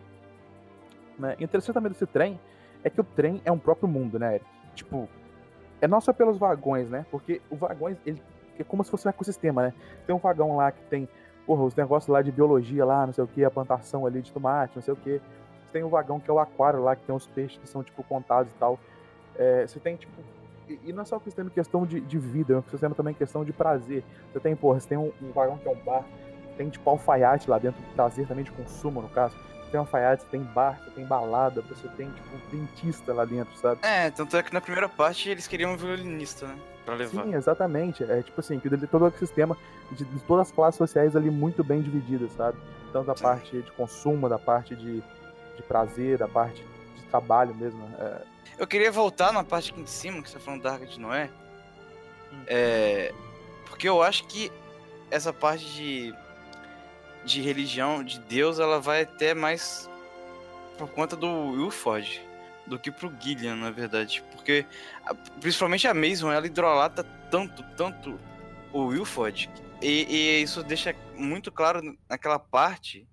[1.18, 1.34] Né?
[1.40, 2.38] Interessante também desse trem
[2.84, 4.46] é que o trem é um próprio mundo, né, Eric?
[4.74, 5.08] Tipo,
[5.80, 7.06] é não só pelos vagões, né?
[7.10, 8.22] Porque o vagões, ele
[8.58, 9.74] é como se fosse um ecossistema, né?
[10.06, 11.08] Tem um vagão lá que tem,
[11.46, 14.30] porra, os negócios lá de biologia lá, não sei o que, a plantação ali de
[14.30, 15.22] tomate, não sei o que.
[15.72, 18.02] Tem um vagão que é o aquário lá, que tem os peixes que são, tipo,
[18.02, 18.78] contados e tal.
[19.36, 20.12] É, você tem, tipo.
[20.84, 23.52] E não é só questão, questão de, de vida, é um sistema também questão de
[23.52, 24.04] prazer.
[24.32, 26.04] Você tem, porra, você tem um, um vagão que é um bar,
[26.56, 29.34] tem, tipo, alfaiate lá dentro, prazer também de consumo, no caso.
[29.62, 33.24] Você tem alfaiate, você tem bar, você tem balada, você tem, tipo, um dentista lá
[33.24, 33.80] dentro, sabe?
[33.82, 36.58] É, tanto é que na primeira parte eles queriam um violinista, né?
[36.84, 37.24] Pra levar.
[37.24, 38.04] Sim, exatamente.
[38.04, 39.56] É tipo assim, que todo o ecossistema
[39.92, 42.58] de, de todas as classes sociais ali muito bem divididas, sabe?
[42.92, 43.22] Tanto da Sim.
[43.22, 45.00] parte de consumo, da parte de,
[45.56, 46.64] de prazer, da parte
[46.96, 47.82] de trabalho mesmo.
[47.98, 48.22] É,
[48.58, 51.00] Eu queria voltar na parte aqui em cima, que você tá falando da Arca de
[51.00, 51.30] Noé.
[52.32, 52.42] Hum.
[52.46, 53.12] É.
[53.66, 54.52] Porque eu acho que
[55.10, 56.14] essa parte de.
[57.24, 59.88] de religião, de Deus, ela vai até mais
[60.76, 62.30] por conta do Wilford
[62.66, 64.24] do que pro Gillian, na verdade.
[64.32, 64.64] Porque,
[65.40, 68.18] principalmente a Mason, ela hidrolata tanto, tanto
[68.72, 69.50] o Wilford.
[69.82, 73.06] E, e isso deixa muito claro naquela parte.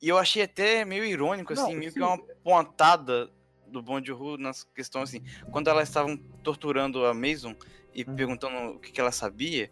[0.00, 2.04] E eu achei até meio irônico, Não, assim, meio que sim.
[2.04, 3.30] uma pontada
[3.72, 5.22] do Bond Ru nas questões assim.
[5.50, 7.54] Quando elas estavam torturando a Mason
[7.94, 8.14] e Uhum.
[8.14, 9.70] perguntando o que, que ela sabia,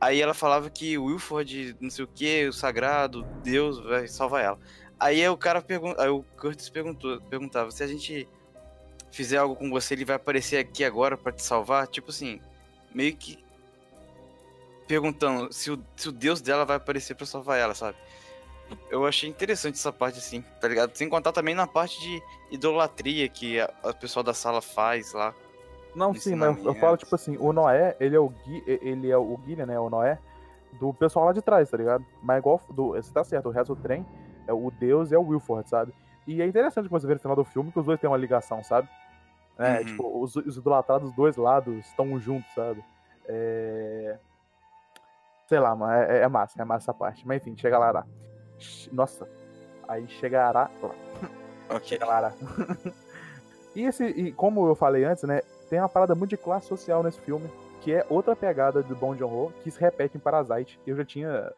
[0.00, 4.44] aí ela falava que o Wilford, não sei o que, o sagrado, Deus vai salvar
[4.44, 4.58] ela.
[4.98, 8.28] Aí o cara pergunta, aí o Curtis perguntou, perguntava se a gente
[9.10, 12.40] fizer algo com você, ele vai aparecer aqui agora pra te salvar, tipo assim,
[12.94, 13.38] meio que
[14.86, 17.96] perguntando se o, se o Deus dela vai aparecer pra salvar ela, sabe?
[18.90, 20.94] Eu achei interessante essa parte assim, tá ligado?
[20.94, 25.34] Sem contar também na parte de idolatria que a, a pessoal da sala faz lá.
[25.94, 29.10] Não, sim, mas eu, eu falo, tipo assim, o Noé, ele é o Gui, ele
[29.10, 29.78] é o Guilherme, né?
[29.78, 30.18] O Noé,
[30.80, 32.04] do pessoal lá de trás, tá ligado?
[32.22, 32.92] Mas igual do.
[32.92, 34.06] Você tá certo, o resto do trem,
[34.46, 35.92] é o Deus é o Wilford, sabe?
[36.26, 38.62] E é interessante você vê no final do filme que os dois têm uma ligação,
[38.62, 38.88] sabe?
[39.58, 39.84] É, Uhum.
[39.84, 42.82] tipo, os, os idolatrados dos dois lados estão juntos, sabe?
[43.26, 44.18] É...
[45.46, 47.26] Sei lá, mano, é, é massa, é massa essa parte.
[47.26, 47.90] Mas enfim, chega lá.
[47.90, 48.06] lá.
[48.92, 49.28] Nossa,
[49.88, 50.70] aí chegará.
[51.68, 51.88] Ok.
[51.88, 52.32] Chega lá.
[53.74, 55.42] e, esse, e como eu falei antes, né?
[55.68, 57.50] Tem uma parada muito de classe social nesse filme,
[57.80, 60.78] que é outra pegada do Bong Joon-ho, que se repete em Parasite.
[60.86, 61.52] Eu já tinha,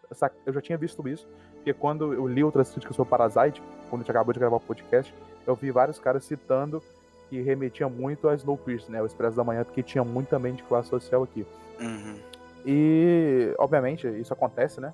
[0.46, 4.04] eu já tinha visto isso, porque quando eu li outras críticas sobre Parasite, quando a
[4.04, 5.12] gente acabou de gravar o podcast,
[5.46, 6.82] eu vi vários caras citando
[7.28, 9.02] que remetia muito a Snowpiercer, né?
[9.02, 11.44] O Expresso da Manhã, porque tinha muito também de classe social aqui.
[11.80, 12.18] Uhum.
[12.64, 14.92] E, obviamente, isso acontece, né?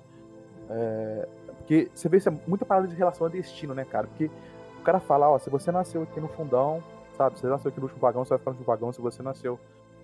[0.69, 1.27] É,
[1.71, 4.05] porque você vê isso é muita parada de relação a destino, né, cara?
[4.05, 4.29] Porque
[4.77, 6.83] o cara fala, ó, se você nasceu aqui no fundão,
[7.15, 7.37] sabe?
[7.37, 8.91] Se você nasceu aqui no último vagão, você vai ficar no último vagão.
[8.91, 9.57] Se você nasceu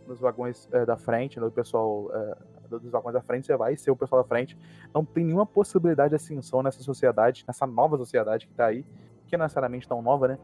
[0.07, 2.37] nos vagões é, da frente, no pessoal é,
[2.69, 4.57] dos vagões da frente, você vai ser o pessoal da frente.
[4.95, 8.85] Não tem nenhuma possibilidade de ascensão nessa sociedade, nessa nova sociedade que tá aí,
[9.27, 10.39] que não é necessariamente tão nova, né?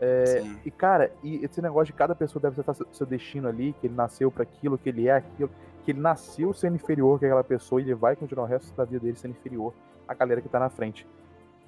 [0.00, 3.88] É, e, cara, e esse negócio de cada pessoa deve seu, seu destino ali, que
[3.88, 5.50] ele nasceu para aquilo, que ele é aquilo,
[5.84, 8.86] que ele nasceu sendo inferior que aquela pessoa e ele vai continuar o resto da
[8.86, 9.74] vida dele sendo inferior
[10.12, 11.06] à galera que tá na frente.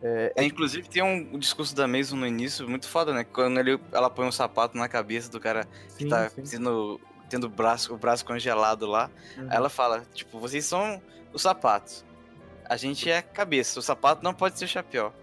[0.02, 3.24] É, É, inclusive tem um discurso da Mason no início muito foda, né?
[3.24, 5.66] Quando ele, ela põe um sapato na cabeça do cara
[5.96, 6.44] que sim, tá sim.
[6.44, 9.10] sendo, tendo o braço, o braço congelado lá.
[9.36, 9.46] Uhum.
[9.48, 11.00] Aí ela fala, tipo, vocês são
[11.32, 12.04] os sapatos.
[12.66, 13.78] A gente é a cabeça.
[13.78, 15.12] O sapato não pode ser chapéu.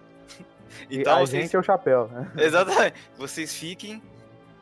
[0.90, 1.44] Então a vocês.
[1.44, 2.32] gente é o chapéu, né?
[2.42, 2.96] Exatamente.
[3.18, 4.02] Vocês fiquem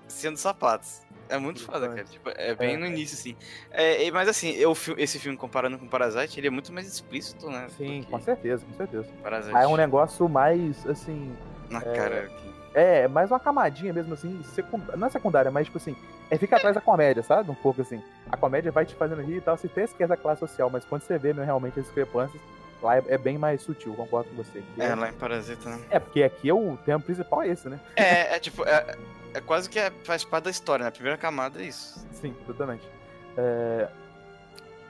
[0.07, 1.01] sendo sapatos.
[1.29, 2.03] É muito foda, cara.
[2.03, 2.77] Tipo, é bem É.
[2.77, 3.35] no início, assim.
[3.71, 7.67] É, mas assim, eu, esse filme comparando com Parasite, ele é muito mais explícito, né?
[7.77, 9.07] Sim, com certeza, com certeza.
[9.21, 9.55] Parasite.
[9.55, 11.31] Aí é um negócio mais, assim,
[11.69, 12.23] Na cara.
[12.23, 12.53] aqui.
[12.73, 14.83] é, mais uma camadinha mesmo, assim, secund...
[14.97, 15.95] não é secundária, mas, tipo assim,
[16.31, 17.49] é fica atrás da comédia, sabe?
[17.51, 18.01] Um pouco assim.
[18.31, 20.83] A comédia vai te fazendo rir e tal, você até esquece da classe social, mas
[20.85, 22.41] quando você vê meu, realmente as discrepâncias,
[22.81, 24.63] lá é, é bem mais sutil, concordo com você.
[24.75, 25.79] que É, lá em Parasita, né?
[25.89, 27.79] É, porque aqui é o tema principal é esse, né?
[27.95, 28.95] É, é tipo, é,
[29.33, 30.89] é quase que é- faz parte da história, né?
[30.89, 32.05] A primeira camada é isso.
[32.13, 32.87] Sim, exatamente.
[33.37, 33.87] É,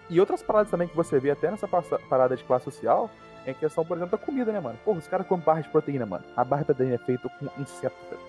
[0.09, 3.11] E outras paradas também que você vê até nessa parada de classe social
[3.45, 4.77] é a questão, por exemplo, da comida, né, mano?
[4.83, 6.23] Porra, os caras comem barra de proteína, mano.
[6.35, 8.21] A barra de proteína é feita com inseto, velho.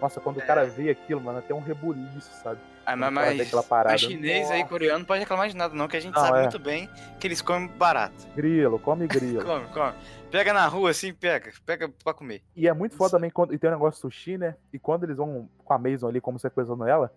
[0.00, 2.58] Nossa, quando o cara vê aquilo, mano, até um rebuliço, sabe?
[2.84, 3.52] Ah, mas, mas,
[3.84, 6.38] mas chinês aí, coreano, não pode reclamar de nada, não, que a gente Não, sabe
[6.38, 6.40] é.
[6.42, 6.88] muito bem
[7.18, 8.14] que eles comem barato.
[8.36, 9.42] Grilo, come grilo.
[9.44, 9.92] Come, come.
[10.30, 11.50] Pega na rua assim, pega.
[11.64, 12.42] Pega pra comer.
[12.54, 13.54] E é muito foda também quando.
[13.54, 14.54] E tem um negócio de sushi, né?
[14.72, 17.12] E quando eles vão com a Mason ali, como você coisando ela,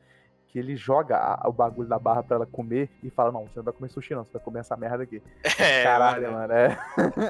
[0.48, 3.58] que ele joga a- o bagulho da barra pra ela comer e fala, não, você
[3.58, 5.22] não vai comer sushi não, você vai comer essa merda aqui.
[5.60, 6.38] É, Caralho, mano.
[6.38, 6.78] mano, é.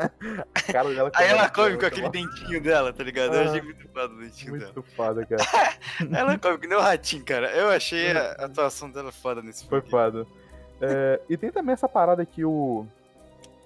[0.71, 3.33] Cara dela Aí ela come com muito aquele dentinho dela, tá ligado?
[3.33, 3.43] Eu Ah.
[3.45, 4.71] achei muito foda o dentinho dela.
[4.73, 5.43] Muito foda, cara.
[6.19, 7.51] Ela come que nem o ratinho, cara.
[7.51, 9.91] Eu achei a atuação dela foda nesse Foi filme.
[9.91, 10.27] foda.
[10.81, 12.85] É, e tem também essa parada que o.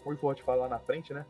[0.06, 1.24] O Ivo te fala lá na frente, né?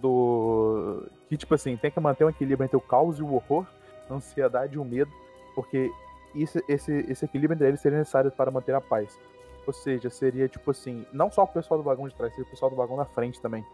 [0.00, 1.06] Do.
[1.28, 3.66] Que, tipo assim, tem que manter um equilíbrio entre o caos e o horror,
[4.08, 5.10] a ansiedade e o medo,
[5.54, 5.90] porque
[6.34, 9.18] isso, esse, esse equilíbrio entre eles seria necessário para manter a paz.
[9.66, 12.50] Ou seja, seria tipo assim, não só o pessoal do vagão de trás, seria o
[12.50, 13.64] pessoal do vagão da frente também,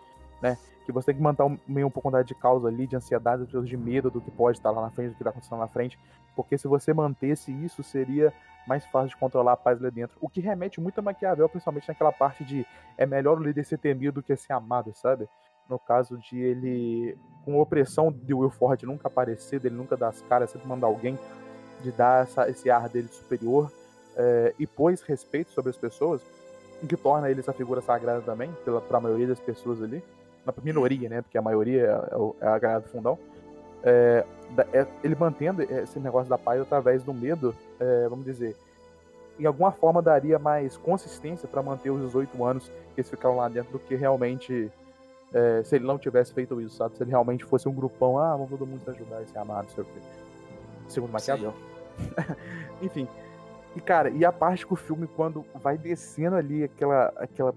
[0.41, 0.57] né?
[0.87, 3.77] Que você tem que manter um, meio um pouco de causa ali, de ansiedade, de
[3.77, 5.99] medo do que pode estar lá na frente, do que está acontecendo lá na frente.
[6.35, 8.33] Porque se você mantesse isso, seria
[8.67, 10.17] mais fácil de controlar a paz lá dentro.
[10.21, 12.67] O que remete muito a Maquiavel, principalmente naquela parte de
[12.97, 15.29] é melhor o líder ser temido do que ser amado, sabe?
[15.73, 17.17] No caso de ele,
[17.47, 21.19] com opressão de Will Ford nunca aparecer, dele nunca dar as caras, sempre mandar alguém,
[21.81, 23.73] de dar essa- esse ar dele de superior,
[24.15, 26.21] é, e pôs respeito sobre as pessoas,
[26.83, 30.05] o que torna ele essa figura sagrada também, pela, pra maioria das pessoas ali.
[30.45, 31.23] Na minoria, né?
[31.23, 33.19] Porque a maioria é, o- é a galera do fundão.
[33.83, 38.55] É, da- é- ele mantendo esse negócio da paz através do medo, é, vamos dizer,
[39.41, 43.49] em alguma forma daria mais consistência para manter os 18 anos que eles ficaram lá
[43.49, 44.71] dentro do que realmente
[45.33, 46.97] é, se ele não tivesse feito isso, sabe?
[46.97, 49.71] Se ele realmente fosse um grupão, ah, vamos todo mundo se ajudar, esse amado, não
[49.71, 50.01] sei o quê.
[50.89, 51.55] Segundo Maquiavel.
[52.83, 53.09] Enfim.
[53.75, 57.13] E, cara, e a parte que o filme, quando vai descendo ali aquela.
[57.17, 57.55] aquela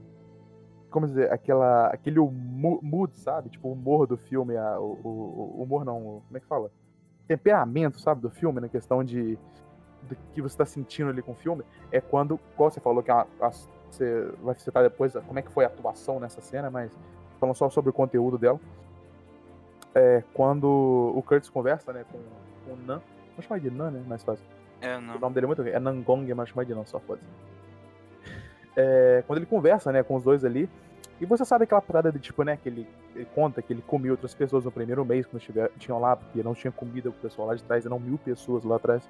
[0.90, 3.50] como dizer, aquela, aquele mood, sabe?
[3.50, 6.72] Tipo, o humor do filme, a, o, o- o humor não, como é que fala?
[7.28, 9.38] Temperamento, sabe, do filme, na questão de
[10.04, 13.12] do que você tá sentindo ali com o filme, é quando, igual você falou que
[13.12, 13.52] a- a-
[13.92, 16.98] você vai citar depois como é que foi a atuação nessa cena, mas
[17.46, 18.60] falando só sobre o conteúdo dela,
[19.94, 20.66] é quando
[21.16, 22.20] o Curtis conversa, né, com,
[22.66, 24.44] com o Nan, vamos chamar de Nan, né, mais fácil.
[24.82, 25.20] É, O não.
[25.20, 25.62] nome dele é muito.
[25.62, 27.22] É Nangong, mas chama de não, só foda
[28.76, 30.70] é, Quando ele conversa, né, com os dois ali.
[31.22, 32.86] E você sabe aquela parada de tipo, né, que ele,
[33.16, 36.44] ele conta que ele comia outras pessoas no primeiro mês, quando estiver, tinham lá, porque
[36.44, 39.10] não tinha comida pro pessoal lá de trás, eram mil pessoas lá atrás.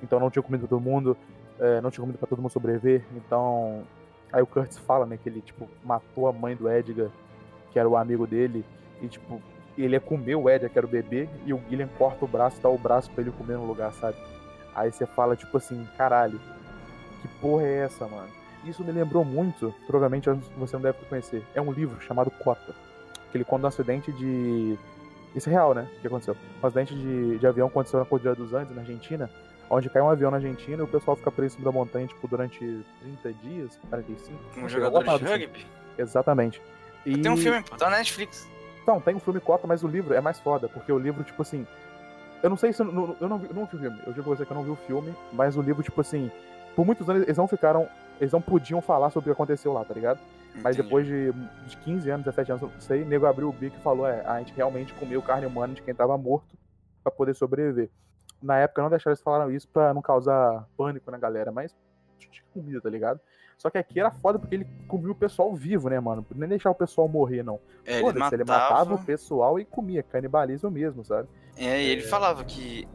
[0.00, 1.16] Então não tinha comida pra todo mundo,
[1.58, 3.04] é, não tinha comida pra todo mundo sobreviver.
[3.16, 3.82] Então.
[4.32, 7.08] Aí o Curtis fala, né, que ele, tipo, matou a mãe do Edgar,
[7.72, 8.64] que era o amigo dele,
[9.00, 9.40] e tipo,
[9.76, 12.58] ele ia comer o Edgar, que era o bebê, e o Guilherme corta o braço
[12.58, 14.16] e dá o braço pra ele comer no lugar, sabe?
[14.74, 16.40] Aí você fala, tipo assim, caralho,
[17.22, 18.28] que porra é essa, mano?
[18.64, 21.42] Isso me lembrou muito, provavelmente você não deve conhecer.
[21.54, 22.74] É um livro chamado Cota.
[23.30, 24.76] Que ele conta um acidente de.
[25.34, 25.88] Isso é real, né?
[25.96, 26.36] O que aconteceu?
[26.62, 29.30] Um acidente de, de avião aconteceu na Cordilheira dos Andes, na Argentina,
[29.70, 32.06] onde caiu um avião na Argentina e o pessoal fica preso em cima da montanha,
[32.06, 32.58] tipo, durante
[33.00, 34.38] 30 dias, 45.
[34.58, 35.24] Um jogador de assim.
[35.24, 35.66] rugby.
[35.96, 36.60] Exatamente.
[37.04, 37.18] E...
[37.18, 38.48] Tem um filme, pô, tá na Netflix.
[38.82, 41.40] Então, tem um filme Cota, mas o livro é mais foda, porque o livro, tipo
[41.42, 41.66] assim.
[42.42, 42.80] Eu não sei se.
[42.80, 44.02] Eu não, eu não, vi, eu não vi o filme.
[44.06, 46.30] Eu digo pra você que eu não vi o filme, mas o livro, tipo assim.
[46.74, 47.88] Por muitos anos eles não ficaram.
[48.20, 50.20] Eles não podiam falar sobre o que aconteceu lá, tá ligado?
[50.56, 50.82] Mas Entendi.
[50.82, 51.32] depois de,
[51.66, 54.24] de 15 anos, 17 anos, não sei, o nego abriu o bico e falou: é,
[54.26, 56.56] a gente realmente comeu carne humana de quem tava morto
[57.02, 57.90] pra poder sobreviver.
[58.42, 61.74] Na época não deixaram eles falaram isso pra não causar pânico na galera, mas
[62.18, 63.20] tinha comida, tá ligado?
[63.60, 66.24] Só que aqui era foda porque ele comia o pessoal vivo, né, mano?
[66.34, 67.60] Nem deixar o pessoal morrer, não.
[67.84, 71.28] É, ele matava, ele matava o pessoal e comia, canibalismo mesmo, sabe?
[71.58, 72.88] É, e ele falava que,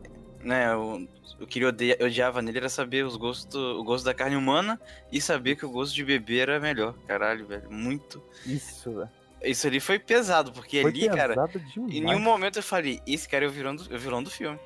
[0.43, 1.07] né, o,
[1.39, 4.81] o que ele odeia- odiava nele era saber os gostos, o gosto da carne humana
[5.11, 6.95] e saber que o gosto de bebê era melhor.
[7.05, 8.19] Caralho, velho, muito.
[8.43, 9.09] Isso, velho.
[9.43, 11.93] Isso ali foi pesado, porque Foi ali, cara, pesado demais.
[11.93, 14.31] em nenhum momento eu falei, esse cara é o vilão do, é o vilão do
[14.31, 14.59] filme.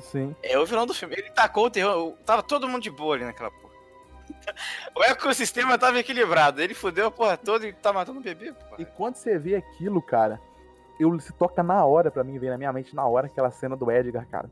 [0.00, 0.34] Sim.
[0.42, 1.14] É o vilão do filme.
[1.14, 3.50] Ele tacou o terror, tava todo mundo de boa ali naquela.
[4.94, 8.76] O ecossistema tava equilibrado, ele fudeu a porra toda e tá matando o bebê, porra.
[8.82, 10.40] E quando você vê aquilo, cara,
[11.00, 13.76] eu se toca na hora pra mim, vem na minha mente na hora aquela cena
[13.76, 14.50] do Edgar, cara.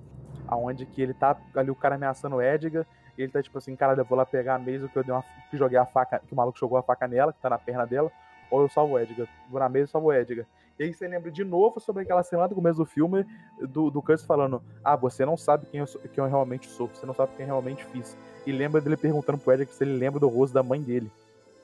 [0.48, 3.76] Aonde que ele tá ali, o cara ameaçando o Edgar, e ele tá tipo assim,
[3.76, 6.20] cara, eu vou lá pegar a mesa que eu dei uma, que joguei a faca,
[6.20, 8.10] que o maluco jogou a faca nela, que tá na perna dela,
[8.50, 9.28] ou eu salvo o Edgar.
[9.48, 10.46] Vou na mesa e salvo o Edgar.
[10.80, 13.26] E aí você lembra de novo sobre aquela cena do começo do filme,
[13.68, 16.88] do, do Curtis falando, ah, você não sabe quem eu, sou- quem eu realmente sou,
[16.88, 18.16] você não sabe quem eu realmente fiz.
[18.46, 21.12] E lembra dele perguntando pro Edgar se ele lembra do rosto da mãe dele,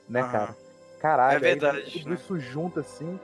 [0.07, 0.55] né, cara?
[0.99, 2.13] Caralho, É aí verdade, tudo né?
[2.15, 3.19] isso junto assim,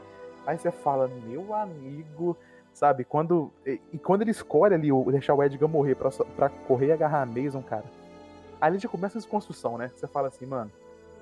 [0.48, 2.36] aí você fala, meu amigo,
[2.74, 3.04] sabe?
[3.04, 6.92] Quando e, e quando ele escolhe ali o, deixar o Edgar morrer pra correr e
[6.94, 7.86] agarrar a Mason, cara,
[8.60, 9.92] ali já começa a desconstrução, né?
[9.96, 10.72] Você fala assim, mano,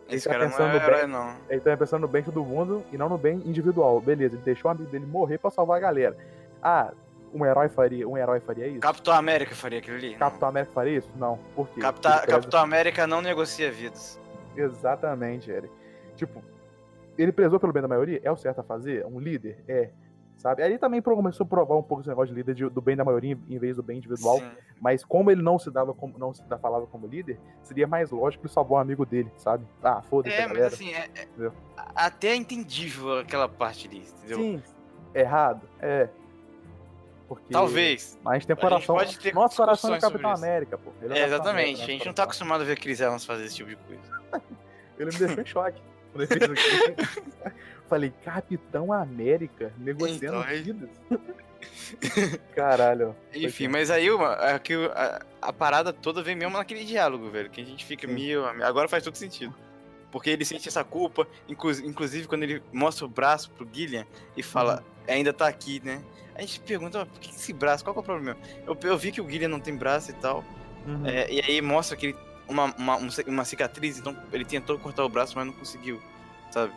[0.10, 1.08] Esse tá cara não pensando é herói, bem.
[1.08, 1.36] não.
[1.50, 4.00] ele tá pensando no bem todo mundo e não no bem individual.
[4.02, 6.18] Beleza, ele deixou o amigo dele morrer pra salvar a galera.
[6.62, 6.92] Ah,
[7.34, 8.80] um herói faria, um herói faria isso?
[8.82, 10.12] Capitão América faria aquilo ali?
[10.12, 10.18] Não.
[10.20, 11.10] Capitão América faria isso?
[11.16, 11.40] Não.
[11.56, 11.80] Por quê?
[11.80, 14.20] Capitão, Ele preza- Capitão América não negocia vidas.
[14.56, 15.74] Exatamente, Eric.
[16.16, 16.44] Tipo,
[17.18, 18.20] ele prezou pelo bem da maioria?
[18.24, 19.06] É o certo a fazer?
[19.06, 19.64] Um líder?
[19.68, 19.90] É.
[20.42, 20.64] sabe?
[20.64, 22.96] Aí ele também começou a provar um pouco esse negócio de líder de- do bem
[22.96, 24.38] da maioria em vez do bem individual.
[24.40, 24.50] Sim.
[24.80, 28.46] Mas como ele não se dava como, não se falava como líder, seria mais lógico
[28.46, 29.66] ele salvar um amigo dele, sabe?
[29.84, 30.74] Ah, foda-se, É, a mas galera.
[30.74, 31.52] assim, é, é-
[31.96, 34.38] até é entendível aquela parte ali, entendeu?
[34.38, 34.64] Sim,
[35.14, 36.10] errado, é.
[37.28, 38.20] Porque Talvez.
[38.24, 38.94] Mas tem coração.
[38.96, 40.46] pode ter Nosso coração é discussões Capitão sobre isso.
[40.52, 40.90] América, pô.
[40.90, 41.50] É, Capitão exatamente.
[41.62, 44.02] América, A gente não tá acostumado a ver Chris Evans fazer esse tipo de coisa.
[45.00, 45.82] Ele me deixou em choque.
[46.14, 47.10] Quando ele fez.
[47.90, 50.90] Falei, Capitão América, negociando Então, vidas.
[52.56, 53.16] Caralho.
[53.34, 53.68] Enfim, é.
[53.68, 57.50] mas aí uma- aqui, a, a parada toda vem mesmo naquele diálogo, velho.
[57.50, 58.14] Que a gente fica Sim.
[58.14, 58.46] meio.
[58.64, 59.54] Agora faz todo sentido.
[60.12, 64.06] Porque ele sente essa culpa, inclu- inclusive quando ele mostra o braço pro Gillian
[64.36, 66.04] e fala, ainda tá aqui, né?
[66.36, 67.84] A gente pergunta, "Ah, por que esse braço?
[67.84, 68.38] Qual que é o problema?
[68.66, 70.44] Eu, eu vi que o Gillian não tem braço e tal.
[70.86, 71.06] Uhum.
[71.06, 72.18] é, e aí mostra que ele.
[72.52, 76.02] Uma, uma, um uma cicatriz, então ele tentou cortar o braço, mas não conseguiu,
[76.52, 76.74] sabe?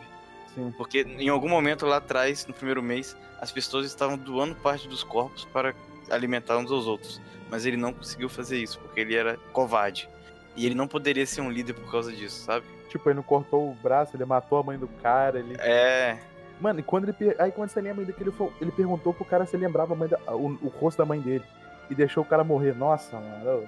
[0.53, 0.73] Sim.
[0.77, 5.03] Porque em algum momento lá atrás, no primeiro mês, as pessoas estavam doando parte dos
[5.03, 5.75] corpos para
[6.09, 7.21] alimentar uns aos outros.
[7.51, 10.09] Mas ele não conseguiu fazer isso, porque ele era covarde.
[10.55, 12.65] E ele não poderia ser um líder por causa disso, sabe?
[12.89, 15.39] Tipo, ele não cortou o braço, ele matou a mãe do cara.
[15.39, 15.55] Ele...
[15.59, 16.17] É.
[16.61, 17.35] Mano, e quando ele.
[17.37, 19.97] Aí quando você lembra que ele, foi- ele perguntou pro cara se ele lembrava a
[19.97, 21.43] mãe da- o, o rosto da mãe dele.
[21.89, 22.73] E deixou o cara morrer.
[22.73, 23.67] Nossa, mano.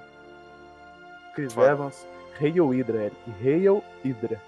[1.37, 1.69] Chris Foda.
[1.71, 2.07] Evans.
[2.41, 3.17] Hail Hydra, Eric.
[3.43, 4.41] Hail Hydra.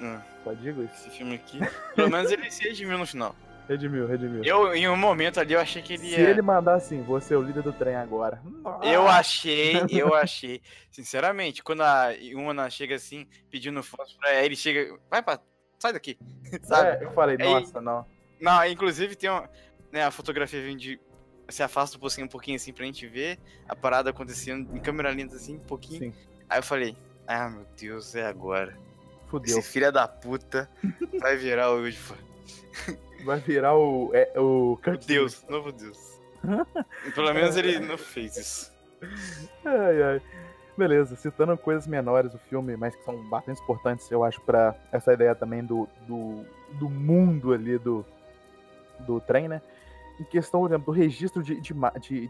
[0.00, 0.94] Hum, Só digo isso.
[0.94, 1.58] esse filme aqui.
[1.96, 3.34] Pelo menos ele se redimiu no final.
[3.66, 4.44] Redimiu, redimiu.
[4.44, 6.28] Eu, em um momento ali, eu achei que ele Se ia.
[6.28, 8.42] ele mandar assim, você é o líder do trem agora.
[8.82, 10.60] Eu achei, eu achei.
[10.90, 14.94] Sinceramente, quando a Yuna chega assim, pedindo fotos pra ele, chega.
[15.10, 15.40] Vai pra.
[15.78, 16.18] Sai daqui.
[16.62, 17.02] Sabe?
[17.02, 18.04] É, eu falei, nossa, não.
[18.38, 19.48] Não, inclusive tem uma,
[19.90, 21.00] né, a fotografia vem de
[21.48, 23.38] se afasta um pouquinho, um pouquinho assim pra gente ver
[23.68, 25.98] a parada acontecendo em câmera lenta assim, um pouquinho.
[26.00, 26.14] Sim,
[26.54, 26.96] Aí eu falei,
[27.26, 28.78] ah meu Deus, é agora.
[29.26, 29.58] fudeu.
[29.58, 30.70] Esse filho da puta
[31.18, 32.14] vai virar o Ufa.
[33.24, 34.12] Vai virar o.
[34.14, 35.98] É, o Deus, novo Deus.
[37.12, 38.72] Pelo menos ele não fez isso.
[39.64, 40.22] Ai, ai.
[40.78, 45.12] Beleza, citando coisas menores do filme, mas que são bastante importantes, eu acho, pra essa
[45.12, 46.46] ideia também do, do,
[46.78, 48.06] do mundo ali do,
[49.00, 49.60] do trem, né?
[50.18, 52.28] Em questão, por exemplo, do registro de, de, de,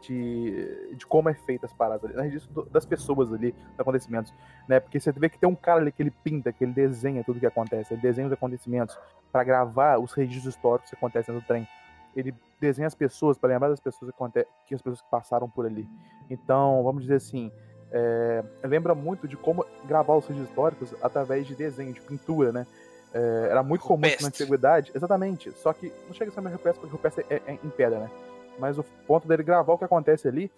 [0.96, 4.32] de, como é feita as paradas ali, no registro do- das pessoas ali, dos acontecimentos,
[4.66, 4.80] né?
[4.80, 7.38] Porque você vê que tem um cara ali que ele pinta, que ele desenha tudo
[7.38, 8.96] que acontece, ele desenha os acontecimentos
[9.30, 11.68] pra gravar os registros históricos que acontecem no trem.
[12.16, 15.50] Ele desenha as pessoas para lembrar das pessoas que, aconte- que as pessoas que passaram
[15.50, 15.86] por ali.
[16.30, 17.52] Então, vamos dizer assim,
[17.90, 22.66] é, lembra muito de como gravar os registros históricos através de desenho, de pintura, né?
[23.14, 25.52] É, era muito comum na antiguidade, exatamente.
[25.52, 28.10] Só que não chega a ser uma rupestre, porque rupestre é, é em pedra, né?
[28.58, 30.50] Mas o ponto dele gravar o que acontece ali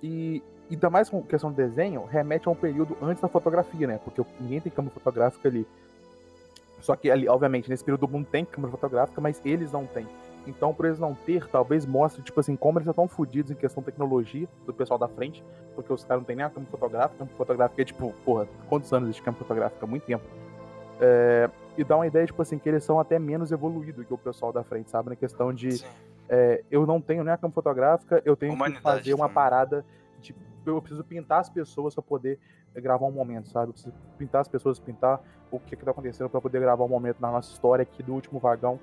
[0.00, 4.00] e, ainda mais com questão do desenho, remete a um período antes da fotografia, né?
[4.04, 5.66] Porque ninguém tem câmera fotográfica ali.
[6.80, 10.06] Só que ali, obviamente, nesse período o mundo tem câmera fotográfica, mas eles não têm.
[10.46, 13.82] Então, por eles não ter, talvez mostre, tipo assim, como eles estão fodidos em questão
[13.82, 17.14] de tecnologia do pessoal da frente, porque os caras não têm nem a câmera fotográfica.
[17.14, 19.86] A câmera fotográfica é tipo, porra, quantos anos existe câmera fotográfica?
[19.86, 20.24] Muito tempo.
[21.00, 21.48] É,
[21.78, 24.52] e dá uma ideia, tipo assim, que eles são até menos evoluídos que o pessoal
[24.52, 25.08] da frente, sabe?
[25.10, 25.82] Na questão de
[26.28, 29.34] é, eu não tenho nem a câmera fotográfica, eu tenho que Humanidade fazer uma também.
[29.34, 29.84] parada
[30.20, 30.34] de.
[30.66, 32.38] Eu preciso pintar as pessoas pra poder
[32.74, 33.68] gravar um momento, sabe?
[33.70, 35.20] Eu preciso pintar as pessoas, pintar
[35.50, 38.12] o que, que tá acontecendo pra poder gravar um momento na nossa história aqui do
[38.12, 38.78] último vagão,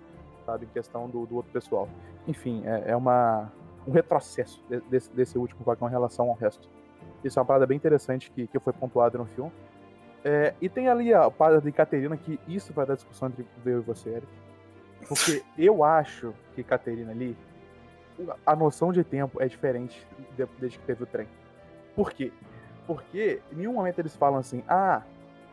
[0.45, 0.65] sabe?
[0.65, 1.87] Em questão do, do outro pessoal.
[2.27, 3.51] Enfim, é, é uma,
[3.87, 6.67] um retrocesso de- desse, desse último vagão em relação ao resto.
[7.23, 9.51] Isso é uma parada bem interessante que, que foi pontuada no filme.
[10.27, 13.77] É, e tem ali a parada de Caterina, que isso vai dar discussão entre eu
[13.79, 14.27] e você, Eric.
[15.07, 17.37] Porque eu acho que Caterina ali,
[18.45, 20.05] a noção de tempo é diferente
[20.35, 21.29] de- desde que teve o trem.
[21.95, 22.33] Por quê?
[22.85, 25.01] Porque em nenhum momento eles falam assim, ah,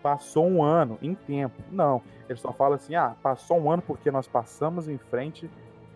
[0.03, 1.55] passou um ano em tempo.
[1.71, 2.03] Não.
[2.29, 5.49] Eles só falam assim, ah, passou um ano porque nós passamos em frente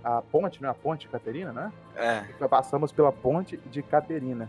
[0.04, 1.72] à ponte, não é a ponte Caterina, né?
[1.96, 2.24] É.
[2.38, 4.48] Nós passamos pela ponte de Caterina.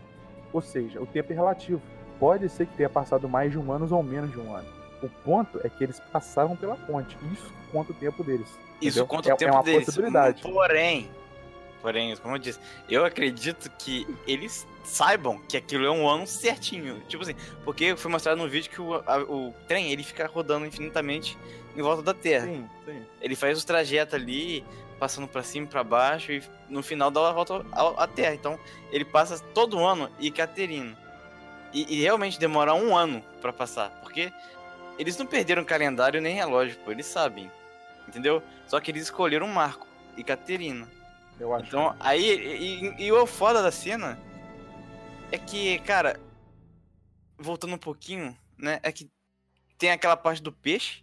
[0.52, 1.82] Ou seja, o tempo é relativo.
[2.20, 4.68] Pode ser que tenha passado mais de um ano ou menos de um ano.
[5.02, 7.16] O ponto é que eles passaram pela ponte.
[7.32, 8.46] Isso conta o tempo deles.
[8.80, 9.06] Isso entendeu?
[9.06, 9.86] conta é, o tempo é uma deles.
[9.86, 10.42] possibilidade.
[10.42, 11.10] Porém,
[11.80, 17.00] porém, como eu disse, eu acredito que eles saibam que aquilo é um ano certinho.
[17.08, 20.66] Tipo assim, porque foi mostrado no vídeo que o, a- o trem ele fica rodando
[20.66, 21.38] infinitamente
[21.74, 22.44] em volta da Terra.
[22.46, 23.02] Sim, sim.
[23.22, 24.62] Ele faz os trajetos ali,
[24.98, 27.64] passando pra cima e pra baixo, e no final dá a volta
[27.96, 28.34] à Terra.
[28.34, 28.58] Então,
[28.92, 30.94] ele passa todo ano e Caterina.
[31.72, 34.32] E, e realmente demora um ano pra passar, porque
[34.98, 37.50] eles não perderam calendário nem relógio, pô, eles sabem.
[38.08, 38.42] Entendeu?
[38.66, 40.88] Só que eles escolheram Marco e Caterina.
[41.38, 41.66] Eu acho.
[41.66, 44.18] Então, aí, e, e- e o foda da cena
[45.30, 46.18] é que, cara,
[47.38, 49.08] voltando um pouquinho, né, é que
[49.78, 51.02] tem aquela parte do peixe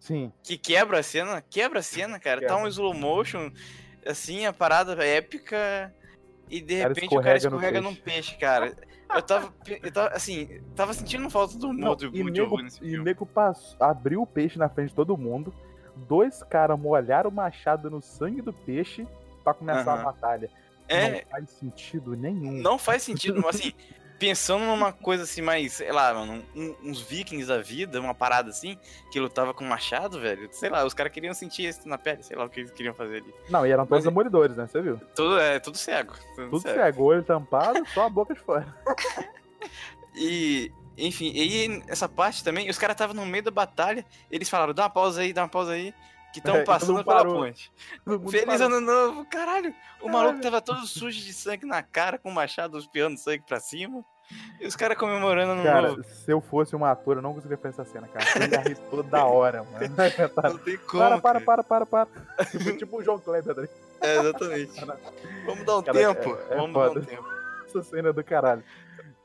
[0.00, 0.32] Sim.
[0.42, 2.40] que quebra a cena, quebra a cena, cara.
[2.40, 2.62] Tá Quebra.
[2.64, 3.50] um slow motion.
[4.04, 5.94] assim, a parada épica,
[6.50, 8.02] e de cara repente o cara escorrega num peixe.
[8.32, 8.76] peixe, cara.
[9.14, 9.52] Eu tava,
[9.82, 13.04] eu tava, assim, tava sentindo falta do Não, humor do e nego, nesse e filme.
[13.04, 15.52] nego passou, abriu o peixe na frente de todo mundo.
[16.08, 19.06] Dois caras molharam o machado no sangue do peixe
[19.44, 20.50] pra começar a batalha.
[20.88, 22.52] É, Não faz sentido nenhum.
[22.62, 23.72] não faz sentido, assim,
[24.26, 28.50] pensando numa coisa assim mais, sei lá, mano, um- uns vikings da vida, uma parada
[28.50, 28.78] assim,
[29.10, 30.48] que lutava com machado, velho.
[30.52, 32.94] Sei lá, os caras queriam sentir isso na pele, sei lá o que eles queriam
[32.94, 33.34] fazer ali.
[33.50, 34.66] Não, e eram todos Mas- demolidores, né?
[34.68, 34.98] Você viu?
[35.14, 36.14] Tudo é tudo cego.
[36.36, 36.74] Tudo, Tudo cego.
[36.80, 38.66] cego, olho tampado, só a boca de fora.
[40.14, 44.74] E, enfim, e essa parte também, os caras estavam no meio da batalha, eles falaram,
[44.74, 45.94] dá uma pausa aí, dá uma pausa aí,
[46.32, 47.72] que estão É, passando pela ponte.
[48.30, 48.66] Feliz parou.
[48.66, 49.70] ano novo, caralho!
[50.00, 50.12] O Caralho.
[50.12, 54.04] maluco tava todo sujo de sangue na cara, com o machado espiando sangue pra cima.
[54.60, 56.04] E os caras comemorando no Cara, novo.
[56.04, 58.24] se eu fosse um ator, eu não conseguiria fazer essa cena, cara.
[58.44, 59.94] Eu ia rir toda hora, mano.
[60.50, 61.02] Não tem como.
[61.20, 62.44] Para, para, para, para, para.
[62.46, 63.68] Tipo, tipo o João Kleber, né?
[64.00, 64.72] É, exatamente.
[65.44, 66.38] Vamos dar um Cara, tempo.
[66.50, 67.00] é- é Vamos dar um foda.
[67.06, 67.24] tempo.
[67.66, 68.62] essa cena é do caralho.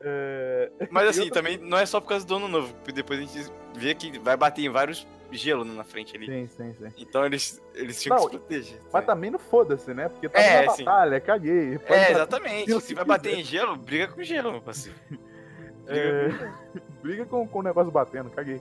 [0.02, 0.72] É...
[0.92, 3.52] Mas assim, também não é só por causa do ano novo, porque depois a gente
[3.76, 6.26] vê que vai bater em vários gelo na frente ali.
[6.26, 6.94] Sim, sim, sim.
[6.98, 8.82] Então eles, eles tinham Não, que se proteger.
[8.92, 10.10] Mas também não foda-se, né?
[10.10, 10.84] Porque tá É, na sim.
[10.84, 11.80] batalha, caguei.
[11.86, 12.72] É, exatamente.
[12.72, 14.98] se Se vai bater em gelo, briga com gelo, meu parceiro.
[15.90, 16.28] É,
[17.02, 18.60] briga com, com o negócio batendo, caguei.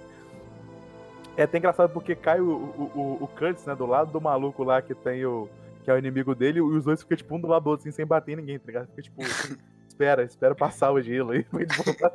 [1.36, 4.80] É até engraçado porque cai o, o, o, Curtis, né, do lado do maluco lá
[4.80, 5.48] que tem o.
[5.82, 7.82] que é o inimigo dele, e os dois ficam, tipo, um do lado do outro,
[7.86, 8.86] assim, sem bater em ninguém, tá ligado?
[8.86, 9.22] Fica tipo,
[9.86, 12.12] espera, espera passar o gelo aí pra gente voltar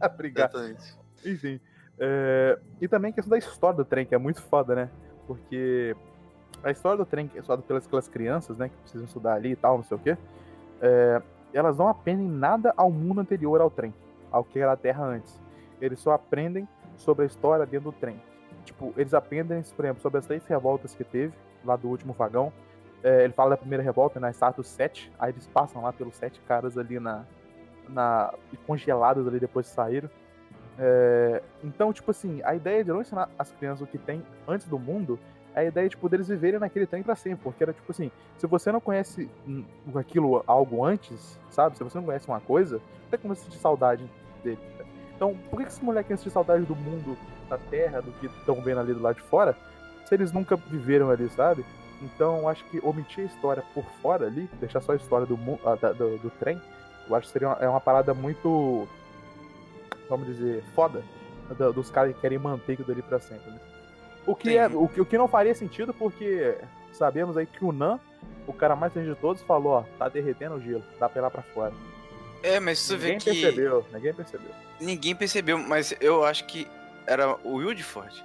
[0.00, 0.50] a brigar.
[0.50, 0.98] Exatamente.
[1.24, 1.60] Enfim.
[2.00, 4.90] É, E também a questão da história do trem, que é muito foda, né?
[5.26, 5.94] Porque
[6.64, 8.70] a história do trem, que é estudada pelas, crianças, né?
[8.70, 10.16] Que precisam estudar ali e tal, não sei o quê.
[10.80, 11.22] é,
[11.52, 13.94] Elas não aprendem nada ao mundo anterior ao trem,
[14.32, 15.38] ao que era a Terra antes.
[15.80, 18.20] Eles só aprendem sobre a história dentro do trem.
[18.64, 21.34] Tipo, eles aprendem, por exemplo, sobre as três revoltas que teve,
[21.64, 22.52] lá do último vagão.
[23.02, 25.12] É, ele fala da primeira revolta, na status 7.
[25.18, 27.24] Aí eles passam lá pelos sete caras ali na.
[27.88, 28.32] na
[28.66, 30.10] congelados ali depois que saíram.
[30.82, 34.66] É, então, tipo assim, a ideia de não ensinar as crianças o que tem antes
[34.66, 35.18] do mundo
[35.54, 37.42] é a ideia tipo, deles viverem naquele trem pra sempre.
[37.44, 39.28] Porque era tipo assim, se você não conhece
[39.94, 41.76] aquilo algo antes, sabe?
[41.76, 44.08] Se você não conhece uma coisa, tem como sentir saudade
[44.42, 44.58] dele.
[45.14, 47.14] Então, por que que esses moleques sentir saudade do mundo,
[47.48, 49.54] da terra, do que estão vendo ali do lado de fora,
[50.06, 51.62] se eles nunca viveram ali, sabe?
[52.00, 55.74] Então, acho que omitir a história por fora ali, deixar só a história do, ah,
[55.74, 56.58] da- do, do trem,
[57.06, 58.88] eu acho que seria uma, é uma parada muito,
[60.10, 61.02] vamos dizer, foda
[61.58, 63.50] da- dos caras que querem manter aquilo ali pra sempre.
[63.50, 63.58] Né?
[64.26, 64.56] O, que Sim.
[64.56, 66.58] é, o, que, o que não faria sentido porque
[66.92, 67.98] sabemos aí que o Nan,
[68.46, 71.22] o cara mais inteligente de todos, falou, ó, tá derretendo o gelo, dá pra ir
[71.22, 71.72] lá pra fora.
[72.42, 74.50] É, mas você vê Ninguém que percebeu, ninguém percebeu.
[74.80, 76.66] ninguém percebeu, mas eu acho que
[77.06, 78.22] era o Wildford.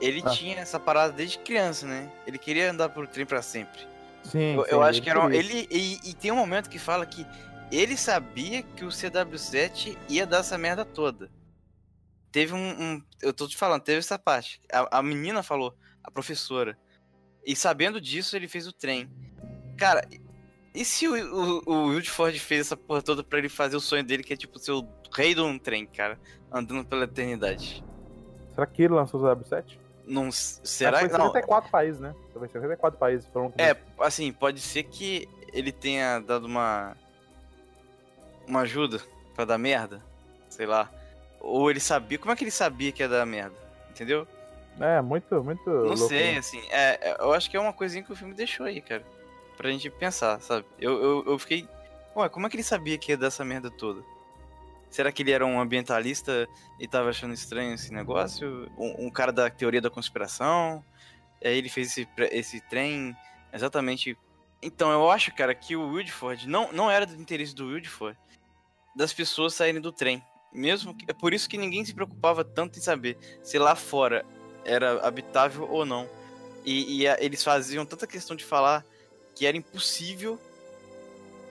[0.00, 0.30] Ele Ah.
[0.30, 2.10] tinha essa parada desde criança, né?
[2.26, 3.80] Ele queria andar por trem pra sempre.
[4.22, 6.78] Sim, Eu, sim, eu acho que era um, ele e, e tem um momento que
[6.78, 7.24] fala que
[7.70, 11.30] ele sabia que o CW7 ia dar essa merda toda.
[12.30, 14.60] Teve um, um- eu tô te falando, teve essa parte.
[14.72, 16.78] A, a menina falou, a professora.
[17.44, 19.10] E sabendo disso, ele fez o trem.
[19.76, 20.06] Cara,
[20.74, 24.04] e se o, o, o Wildford fez essa porra toda pra ele fazer o sonho
[24.04, 26.18] dele, que é tipo ser o rei de um trem, cara,
[26.52, 27.82] andando pela eternidade?
[28.54, 29.78] Será que ele lançou o 07?
[30.06, 31.26] Não, será que foi não?
[31.26, 32.14] 74 países, né?
[32.32, 33.26] Foi 74 países.
[33.28, 36.96] Foram É, assim, pode ser que ele tenha dado uma.
[38.46, 39.00] Uma ajuda
[39.34, 40.02] pra dar merda.
[40.48, 40.90] Sei lá.
[41.40, 42.18] Ou ele sabia.
[42.18, 43.54] Como é que ele sabia que ia dar merda?
[43.90, 44.26] Entendeu?
[44.78, 46.08] é muito, muito Não louco.
[46.08, 46.38] sei, né?
[46.38, 46.62] assim.
[46.70, 49.04] É, é, eu acho que é uma coisinha que o filme deixou aí, cara.
[49.56, 50.66] Pra gente pensar, sabe?
[50.78, 51.66] Eu, eu, eu fiquei.
[52.14, 54.02] Ué, como é que ele sabia que ia dar essa merda toda?
[54.90, 58.70] Será que ele era um ambientalista e tava achando estranho esse negócio?
[58.78, 60.84] Um, um cara da teoria da conspiração?
[61.44, 63.16] Aí ele fez esse, esse trem
[63.52, 64.16] exatamente.
[64.62, 68.18] Então, eu acho, cara, que o Wildford não, não era do interesse do Wildford
[68.96, 70.22] das pessoas saírem do trem.
[70.52, 74.24] Mesmo que, é por isso que ninguém se preocupava tanto em saber se lá fora
[74.64, 76.08] era habitável ou não.
[76.64, 78.84] E, e a- eles faziam tanta questão de falar
[79.34, 80.40] que era impossível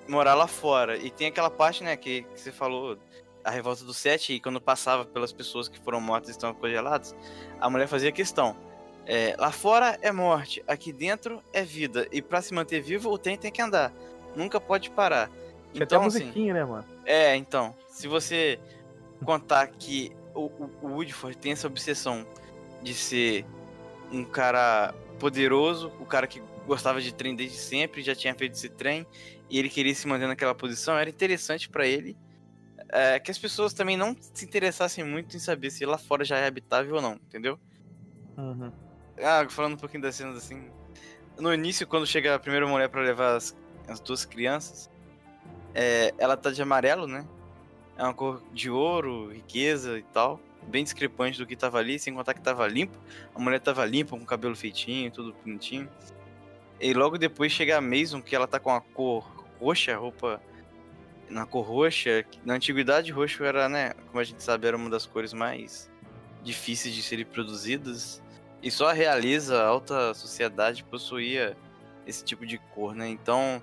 [0.08, 0.98] morar lá fora.
[0.98, 2.98] E tem aquela parte, né, que, que você falou,
[3.44, 7.16] a revolta do Sete, e quando passava pelas pessoas que foram mortas e estão congeladas,
[7.60, 8.58] a mulher fazia questão.
[9.06, 12.08] É, lá fora é morte, aqui dentro é vida.
[12.12, 13.94] E pra se manter vivo, o trem tem que andar.
[14.36, 15.30] Nunca pode parar.
[15.76, 16.86] Tinha até a Então, assim, musiquinha, né, mano?
[17.06, 18.60] é, então, se você
[19.24, 22.26] contar que o, o, o Woodford tem essa obsessão
[22.82, 23.46] de ser
[24.12, 28.70] um cara poderoso, o cara que gostava de trem desde sempre, já tinha feito esse
[28.70, 29.06] trem,
[29.50, 32.18] e ele queria se manter naquela posição, era interessante pra ele
[32.90, 36.38] é, que as pessoas também não se interessassem muito em saber se lá fora já
[36.38, 37.60] é habitável ou não, entendeu?
[38.38, 38.72] Uhum.
[39.22, 40.70] Ah, falando um pouquinho das cenas assim.
[41.40, 43.56] no início, quando chega a primeira mulher pra levar as,
[43.88, 44.90] as duas crianças,
[45.76, 47.28] é, ela tá de amarelo, né?
[47.98, 50.40] É uma cor de ouro, riqueza e tal.
[50.64, 52.98] Bem discrepante do que tava ali, sem contar que tava limpo.
[53.36, 55.90] A mulher tava limpa, com cabelo feitinho, tudo bonitinho.
[56.80, 60.42] E logo depois chega a Mason, que ela tá com a cor roxa, roupa
[61.30, 62.26] na cor roxa.
[62.44, 63.94] Na antiguidade, roxo era, né?
[64.08, 65.92] Como a gente sabe, era uma das cores mais
[66.42, 68.22] difíceis de serem produzidas.
[68.64, 71.56] E só a realeza, a alta sociedade possuía
[72.08, 73.08] esse tipo de cor, né?
[73.10, 73.62] Então,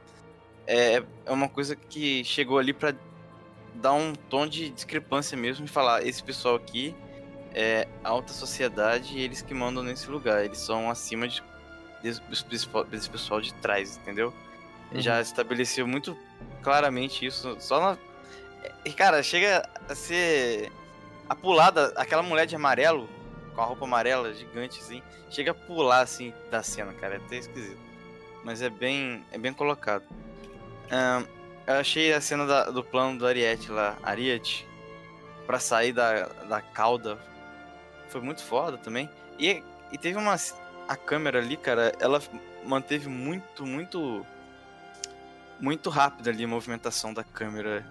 [0.66, 2.94] é, é uma coisa que chegou ali pra
[3.74, 6.94] dar um tom de discrepância mesmo e falar: esse pessoal aqui
[7.54, 10.44] é alta sociedade e eles que mandam nesse lugar.
[10.44, 11.42] Eles são acima de,
[12.02, 12.20] desse,
[12.88, 14.32] desse pessoal- de trás, entendeu?
[14.94, 16.16] Já estabeleceu muito
[16.62, 17.56] claramente isso.
[17.60, 17.98] Só na.
[18.84, 20.70] E, cara, chega a ser.
[21.28, 23.08] A pulada, aquela mulher de amarelo,
[23.54, 27.14] com a roupa amarela gigante, assim, chega a pular, assim, da cena, cara.
[27.14, 27.80] É até esquisito.
[28.44, 29.24] Mas é bem.
[29.32, 30.04] É bem colocado.
[31.66, 34.66] Eu achei a cena da- do plano do Ariete lá, Ariete,
[35.46, 37.18] pra sair da, da cauda.
[38.08, 39.08] Foi muito foda também.
[39.38, 40.34] E, e teve uma.
[40.88, 42.20] A câmera ali, cara, ela
[42.64, 44.26] manteve muito, muito
[45.60, 47.86] muito rápida ali a movimentação da câmera.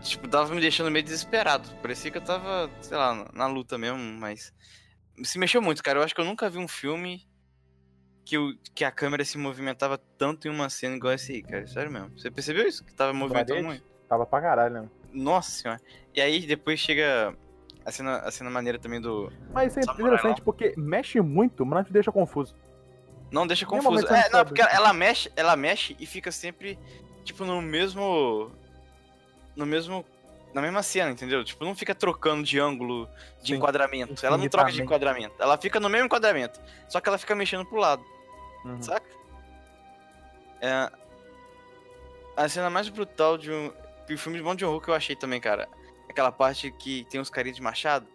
[0.00, 1.68] Tipo, tava me deixando meio desesperado.
[1.82, 4.54] Parecia que eu tava, sei lá, na luta mesmo, mas.
[5.24, 5.98] Se mexeu muito, cara.
[5.98, 7.26] Eu acho que eu nunca vi um filme
[8.26, 11.64] que, o, que a câmera se movimentava tanto em uma cena igual essa aí, cara.
[11.66, 12.10] Sério mesmo.
[12.18, 12.84] Você percebeu isso?
[12.84, 13.84] Que tava movimentando muito?
[14.08, 14.88] Tava pra caralho, né?
[15.12, 15.80] Nossa senhora.
[16.12, 17.34] E aí depois chega
[17.84, 19.32] a cena, a cena maneira também do.
[19.52, 22.54] Mas isso é interessante porque mexe muito, mas não te deixa confuso.
[23.30, 24.06] Não, deixa confuso.
[24.08, 26.76] É, não, porque ela mexe, ela mexe e fica sempre,
[27.22, 28.50] tipo, no mesmo.
[29.54, 30.04] No mesmo.
[30.52, 31.44] Na mesma cena, entendeu?
[31.44, 33.08] Tipo, não fica trocando de ângulo
[33.42, 33.54] de Sim.
[33.56, 34.24] enquadramento.
[34.24, 35.34] Ela não troca de enquadramento.
[35.38, 36.58] Ela fica no mesmo enquadramento.
[36.88, 38.02] Só que ela fica mexendo pro lado,
[38.66, 38.82] Uhum.
[38.82, 39.06] saca?
[40.60, 40.90] É.
[42.36, 43.72] A cena mais brutal de um.
[44.06, 45.68] de filme de Bong Joon-ho que eu achei também, cara.
[46.08, 48.06] Aquela parte que tem os carinhas de machado.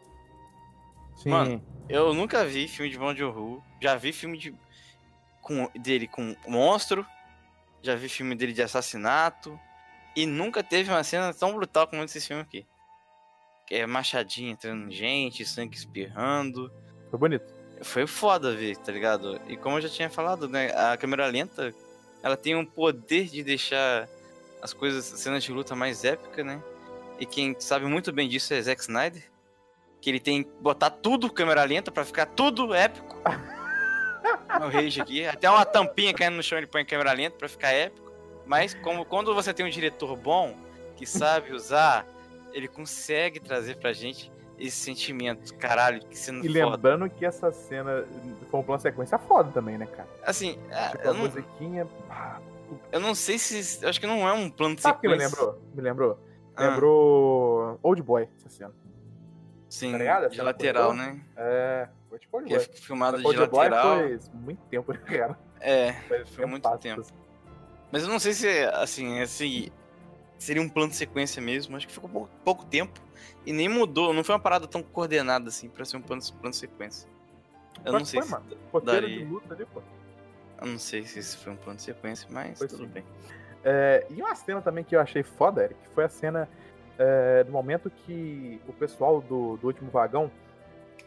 [1.15, 1.29] Sim.
[1.29, 3.63] Mano, Eu nunca vi filme de Bong Joon-ho.
[3.81, 4.55] Já vi filme de
[5.41, 7.05] com dele com monstro.
[7.81, 9.59] Já vi filme dele de assassinato.
[10.15, 12.65] E nunca teve uma cena tão brutal como esse filme aqui.
[13.65, 16.71] Que é machadinha entrando em gente, sangue espirrando.
[17.09, 17.60] Foi bonito.
[17.83, 19.41] Foi foda ver, tá ligado?
[19.47, 20.71] E como eu já tinha falado, né?
[20.75, 21.73] A câmera lenta,
[22.21, 24.07] ela tem um poder de deixar
[24.61, 26.61] as coisas, as cenas de luta mais épica, né?
[27.19, 29.23] E quem sabe muito bem disso é Zack Snyder.
[29.99, 33.17] Que ele tem que botar tudo câmera lenta pra ficar tudo épico.
[34.65, 35.25] o rage aqui.
[35.25, 38.11] Até uma tampinha caindo no chão ele põe câmera lenta pra ficar épico.
[38.45, 40.57] Mas como, quando você tem um diretor bom,
[40.95, 42.05] que sabe usar,
[42.53, 44.31] ele consegue trazer pra gente
[44.61, 46.75] esse sentimento, caralho, que sendo E foda.
[46.75, 48.05] lembrando que essa cena
[48.49, 50.07] foi um plano sequência foda também, né, cara?
[50.23, 51.87] Assim, é, Tipo, eu, a não, musiquinha.
[52.91, 53.85] eu não sei se.
[53.85, 55.37] Acho que não é um plano de Sabe o que me sequência.
[55.39, 55.61] lembrou?
[55.75, 56.19] Me lembrou?
[56.55, 58.73] Ah, Lembrou Old Boy, essa cena.
[59.69, 61.21] Sim, tá de lateral, né?
[61.37, 62.67] É, foi tipo Old Que é Boy.
[62.75, 63.97] filmado de Old Boy lateral.
[63.99, 65.39] foi muito tempo, né, cara?
[65.61, 67.17] É, Foi, foi muito tempasso, tempo.
[67.91, 69.71] mas eu não sei se, assim, esse
[70.37, 71.77] seria um plano de sequência mesmo.
[71.77, 72.99] Acho que ficou pouco, pouco tempo.
[73.45, 76.51] E nem mudou, não foi uma parada tão coordenada assim pra ser um plano, plano
[76.51, 77.09] de sequência.
[77.83, 78.33] Eu Mas não sei foi, se.
[78.33, 78.45] mano.
[78.71, 79.17] Roteiro daria.
[79.17, 79.81] de luta ali, pô.
[80.61, 82.89] Eu não sei se esse foi um plano de sequência, mas Foi tudo sim.
[82.89, 83.03] bem.
[83.63, 86.47] É, e uma cena também que eu achei foda, Eric, foi a cena
[86.97, 90.31] é, do momento que o pessoal do, do último vagão,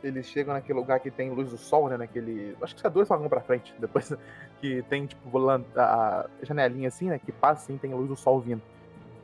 [0.02, 1.96] eles chegam naquele lugar que tem luz do sol, né?
[1.96, 2.56] Naquele.
[2.60, 4.12] Acho que é dois vagões pra frente, depois
[4.60, 5.30] que tem, tipo,
[5.76, 7.18] a janelinha assim, né?
[7.18, 8.62] Que passa assim, tem luz do sol vindo.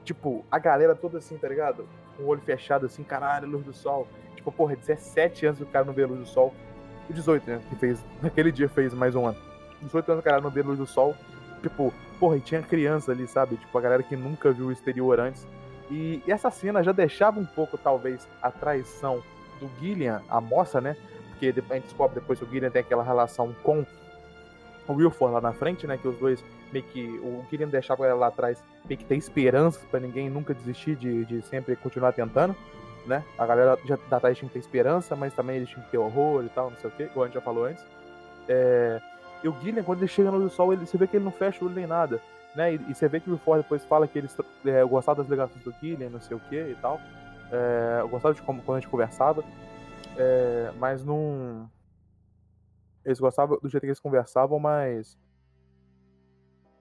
[0.05, 1.86] Tipo, a galera toda assim, tá ligado?
[2.16, 4.07] Com o olho fechado assim, caralho, luz do sol.
[4.34, 6.55] Tipo, porra, 17 anos o cara não vê luz do sol.
[7.09, 7.61] E 18, né?
[7.68, 8.05] Que fez.
[8.22, 9.38] Naquele dia fez mais um ano.
[9.82, 11.14] 18 anos o cara não vê luz do sol.
[11.62, 13.57] Tipo, porra, e tinha criança ali, sabe?
[13.57, 15.46] Tipo, a galera que nunca viu o exterior antes.
[15.90, 19.22] E, e essa cena já deixava um pouco, talvez, a traição
[19.59, 20.96] do Gillian, a moça, né?
[21.30, 23.84] Porque a gente descobre depois que o Gillian tem aquela relação com
[24.93, 25.97] o Wilford lá na frente, né?
[25.97, 27.07] Que os dois meio que.
[27.22, 31.24] O Gillian deixava ela lá atrás meio que ter esperanças pra ninguém nunca desistir de,
[31.24, 32.55] de sempre continuar tentando,
[33.07, 33.24] né?
[33.38, 35.99] A galera já da trás tinha que ter esperança, mas também eles tinham que ter
[35.99, 37.84] horror e tal, não sei o que, igual a gente já falou antes.
[38.49, 39.01] É,
[39.43, 41.64] e o Gillian, quando ele chega no sol, ele, você vê que ele não fecha
[41.64, 42.20] o olho nem nada.
[42.55, 42.74] Né?
[42.74, 45.62] E, e você vê que o Wilford depois fala que eles é, gostava das ligações
[45.62, 47.01] do Gillian, não sei o que e tal.
[47.53, 49.43] É, de como quando a gente conversava.
[50.16, 51.68] É, mas não.
[53.05, 55.18] Eles gostavam do jeito que eles conversavam, mas.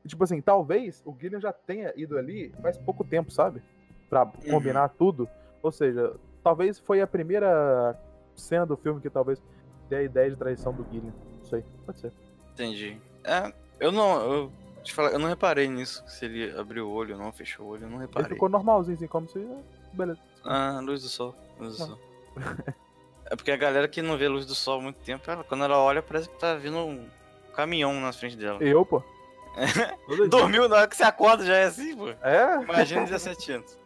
[0.08, 3.62] Tipo assim, talvez o Gillian já tenha ido ali faz pouco tempo, sabe?
[4.10, 5.30] Pra combinar tudo.
[5.62, 7.98] Ou seja, talvez foi a primeira
[8.36, 9.42] cena do filme que talvez
[9.90, 11.14] dê a ideia de traição do Gillian.
[11.38, 12.14] Não sei, pode ser.
[12.54, 13.00] Entendi.
[13.24, 14.22] É, eu não.
[14.34, 14.52] Eu,
[14.84, 16.04] te falar, eu não reparei nisso.
[16.08, 18.30] Se ele abriu o olho ou não, fechou o olho, eu não Ele reparei.
[18.30, 19.46] ficou normalzinho, assim, como se.
[19.94, 20.20] Beleza.
[20.44, 21.36] Ah, luz do sol.
[21.60, 21.88] Luz do Não.
[21.88, 22.00] sol.
[23.30, 25.64] é porque a galera que não vê luz do sol há muito tempo, ela- quando
[25.64, 27.08] ela olha, parece que tá vindo um
[27.56, 28.62] caminhão na frente dela.
[28.62, 29.02] Eu, pô.
[30.16, 30.28] Dia.
[30.30, 32.10] Dormiu na hora que você acorda já é assim, pô.
[32.10, 32.62] É.
[32.62, 33.78] Imagina 17 anos.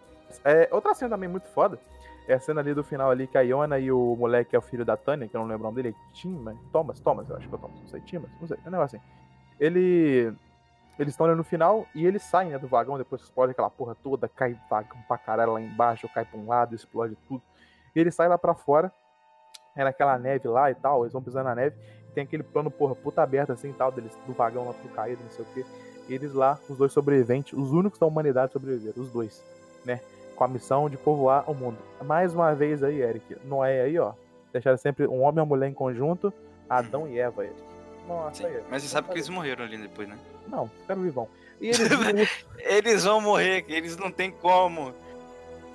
[0.44, 1.80] É, outra cena também muito foda
[2.28, 4.60] é a cena ali do final ali que a Iona e o moleque que é
[4.60, 7.00] o filho da Tânia, que eu não lembro o nome dele, é Tim, mas Thomas,
[7.00, 8.98] Thomas, eu acho que é o Thomas, não sei, Timas, não sei, é um negócio
[8.98, 9.06] assim.
[9.60, 10.34] Ele.
[11.00, 13.96] Eles estão ali no final e eles saem né, do vagão, depois explode aquela porra
[13.96, 17.42] toda, cai vagão pra caralho lá embaixo, cai pra um lado, explode tudo.
[17.96, 18.92] E ele sai lá pra fora,
[19.76, 21.76] é naquela neve lá e tal, eles vão pisando na neve,
[22.10, 24.94] e tem aquele plano, porra, puta aberta assim e tal, deles, do vagão lá tudo
[24.94, 25.66] caído, não sei o quê.
[26.08, 29.44] E eles lá, os dois sobreviventes, os únicos da humanidade sobreviveram, os dois,
[29.86, 30.02] né?
[30.36, 31.78] Com a missão de povoar o mundo.
[32.04, 34.14] Mais uma vez aí, Eric, Noé aí, ó.
[34.52, 36.34] Deixaram sempre um homem e uma mulher em conjunto,
[36.70, 37.60] Adão e Eva, Eric.
[38.08, 38.62] Nossa, Sim, aí.
[38.70, 40.18] Mas você sabe que eles morreram ali depois, né?
[40.48, 41.28] Não, ficaram vivão.
[41.62, 44.94] E eles Eles vão morrer, eles não tem como.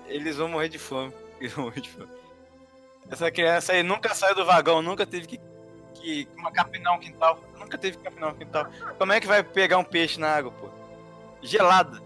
[0.07, 1.13] Eles vão morrer de fome.
[1.41, 2.18] Eles vão morrer de fome.
[3.11, 5.41] Essa criança aí nunca saiu do vagão, nunca teve que,
[5.95, 7.39] que uma capinar um quintal.
[7.59, 8.67] Nunca teve que capinar um quintal.
[8.99, 10.69] Como é que vai pegar um peixe na água, pô?
[11.41, 12.01] Gelada.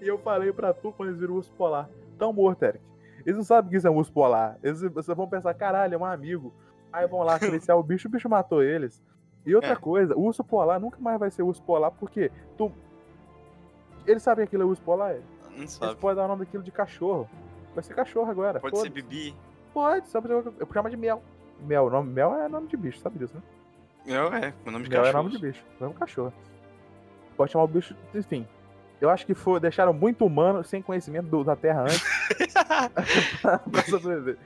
[0.00, 1.88] E eu falei pra tu quando eles viram o urso polar.
[2.18, 2.84] Tão morto, Eric.
[3.26, 4.56] Eles não sabem que isso é um urso polar.
[4.62, 6.54] Eles vocês vão pensar, caralho, é um amigo.
[6.92, 9.02] Aí vão lá acariciar o bicho, o bicho matou eles.
[9.44, 9.76] E outra É.
[9.76, 12.70] coisa, o urso polar nunca mais vai ser urso polar, porque tu.
[14.06, 15.16] Eles sabem que aquilo é urso polar.
[15.50, 15.96] Não Eles sabe.
[15.96, 17.28] podem dar o nome daquilo de cachorro.
[17.74, 18.60] Vai ser cachorro agora.
[18.60, 19.02] Pode ser foda-se.
[19.02, 19.36] bibi.
[19.72, 21.22] Pode, só pra eu chamo de mel.
[21.60, 23.42] Mel, nome, mel é nome de bicho, sabe disso, né?
[24.06, 25.22] Não, é, o nome de Mel é cachorro.
[25.24, 26.32] nome de bicho, é um cachorro.
[27.36, 28.46] Pode chamar o bicho, enfim.
[29.00, 32.02] Eu acho que foi, deixaram muito humano, sem conhecimento do- da Terra antes,
[33.70, 34.36] pra sobreviver.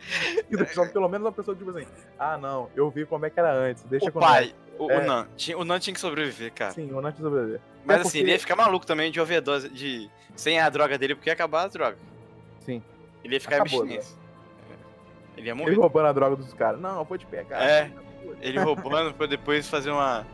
[0.50, 1.86] E deixaram pelo menos uma pessoa tipo assim,
[2.18, 4.98] ah não, eu vi como é que era antes, deixa o comigo." pai, o, É.
[4.98, 5.26] o Nan.
[5.36, 6.72] Tinha, o Nan tinha que sobreviver, cara.
[6.72, 7.60] Sim, o antes de sobreviver.
[7.84, 10.10] Mas É assim, porque- ele ia ficar maluco também de overdose, de...
[10.36, 11.96] Sem a droga dele, porque ia acabar a droga.
[12.60, 12.82] Sim.
[13.22, 14.16] Ele ia ficar abstinência.
[15.36, 15.74] Ele ia Ele morrer.
[15.74, 16.80] roubando a droga dos caras.
[16.80, 17.62] Não, eu vou te pegar.
[17.62, 17.90] É.
[18.40, 20.26] Ele roubando pra depois fazer uma,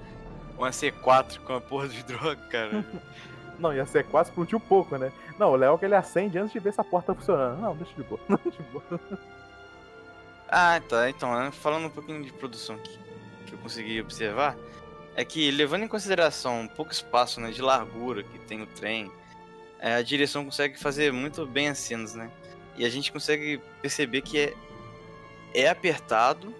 [0.57, 2.85] uma C4 com a porra de droga, cara.
[3.59, 5.13] Não, ia ser quase explodir um pouco, né?
[5.39, 7.61] Não, o Léo que ele acende antes de ver se a porta tá funcionando.
[7.61, 8.19] Não, deixa de boa.
[8.43, 9.01] De boa.
[10.49, 11.11] Ah, tá.
[11.11, 12.99] Então, né, falando um pouquinho de produção aqui,
[13.47, 14.57] que eu consegui observar,
[15.15, 19.13] é que levando em consideração o pouco espaço né, de largura que tem o trem,
[19.79, 22.31] é, a direção consegue fazer muito bem as cenas, né?
[22.77, 24.55] E a gente consegue perceber que é,
[25.55, 26.55] é apertado,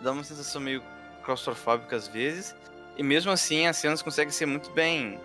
[0.00, 0.82] dá uma sensação meio
[1.24, 2.54] claustrofóbica às vezes,
[2.96, 5.18] e mesmo assim as cenas conseguem ser muito bem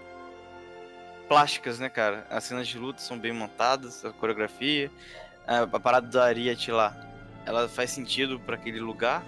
[1.28, 2.26] plásticas, né, cara?
[2.30, 4.92] As cenas de luta são bem montadas, a coreografia,
[5.46, 6.96] a, parada da Ariat lá,
[7.46, 9.24] ela faz sentido para aquele lugar.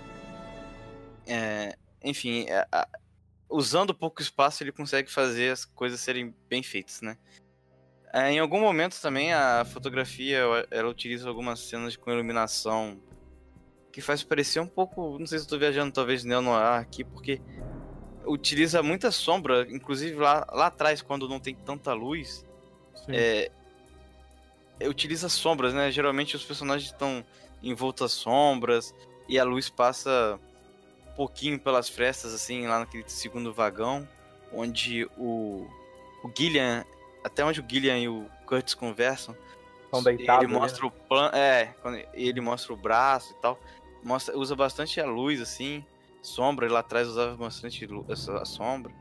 [1.27, 2.87] É, enfim, é, a-
[3.49, 7.17] usando pouco espaço, ele consegue fazer as coisas serem bem feitas, né?
[8.13, 12.99] É, em algum momento também a fotografia ela utiliza algumas cenas com iluminação
[13.91, 17.03] que faz parecer um pouco, não sei se eu tô viajando talvez neo noir aqui,
[17.03, 17.41] porque
[18.25, 22.45] utiliza muita sombra, inclusive lá, lá atrás quando não tem tanta luz,
[23.07, 23.51] é,
[24.79, 25.91] é, utiliza sombras, né?
[25.91, 27.23] Geralmente os personagens estão
[27.61, 28.95] envoltos às sombras
[29.27, 30.39] e a luz passa
[31.07, 34.07] um pouquinho pelas frestas, assim, lá naquele segundo vagão,
[34.53, 35.67] onde o,
[36.23, 36.85] o Gillian,
[37.23, 39.35] até onde o Gillian e o Curtis conversam,
[39.85, 40.45] Estão deitados.
[40.45, 41.75] ele ali, mostra o plano, é,
[42.13, 43.59] ele mostra o braço e tal,
[44.03, 45.85] mostra, usa bastante a luz, assim,
[46.21, 48.93] sombra, e lá atrás usava bastante a sombra.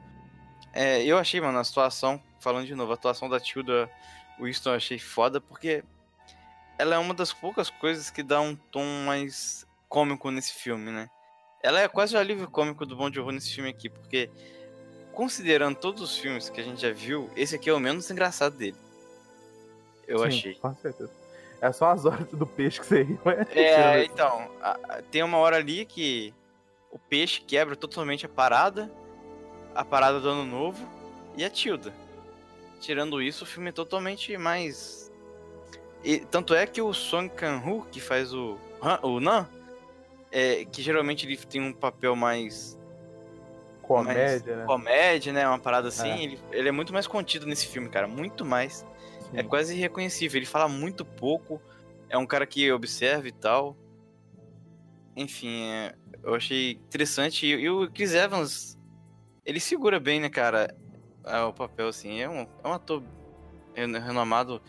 [0.73, 3.91] É, eu achei, mano, a atuação, falando de novo, a atuação da Tilda
[4.39, 5.85] Winston eu achei foda, porque
[6.79, 11.11] ela é uma das poucas coisas que dá um tom mais cômico nesse filme, né?
[11.63, 14.31] Ela é quase o alívio cômico do Bom de Horror nesse filme aqui, porque
[15.13, 18.57] considerando todos os filmes que a gente já viu, esse aqui é o menos engraçado
[18.57, 18.77] dele.
[20.07, 20.55] Eu Sim, achei.
[20.55, 21.13] Com certeza.
[21.61, 23.19] É só as horas do peixe que você riu.
[23.25, 23.47] né?
[23.55, 26.33] É, então, a- tem uma hora ali que
[26.91, 28.91] o peixe quebra totalmente a parada,
[29.75, 30.85] a parada do ano novo
[31.37, 31.93] e a Tilda.
[32.81, 35.13] Tirando isso, o filme é totalmente mais.
[36.03, 38.57] E, tanto é que o Song Kang-ho, que faz o,
[39.03, 39.47] o Nan,
[40.33, 42.79] é, que geralmente ele tem um papel mais
[43.83, 44.65] Comédia, né?
[44.67, 45.47] comédia, né?
[45.49, 46.23] Uma parada assim, É.
[46.23, 48.07] ele, ele é muito mais contido nesse filme, cara.
[48.07, 48.87] Muito mais.
[49.33, 49.49] É Sim.
[49.49, 50.39] quase irreconhecível.
[50.39, 51.61] Ele fala muito pouco.
[52.09, 53.77] É um cara que observa e tal.
[55.17, 57.47] Enfim, é, eu achei interessante.
[57.47, 58.79] E, e o Chris Evans,
[59.45, 60.75] ele segura bem, né, cara?
[61.25, 62.21] é, o papel, assim.
[62.21, 63.03] É um, é um ator
[63.75, 64.61] ren- renomado.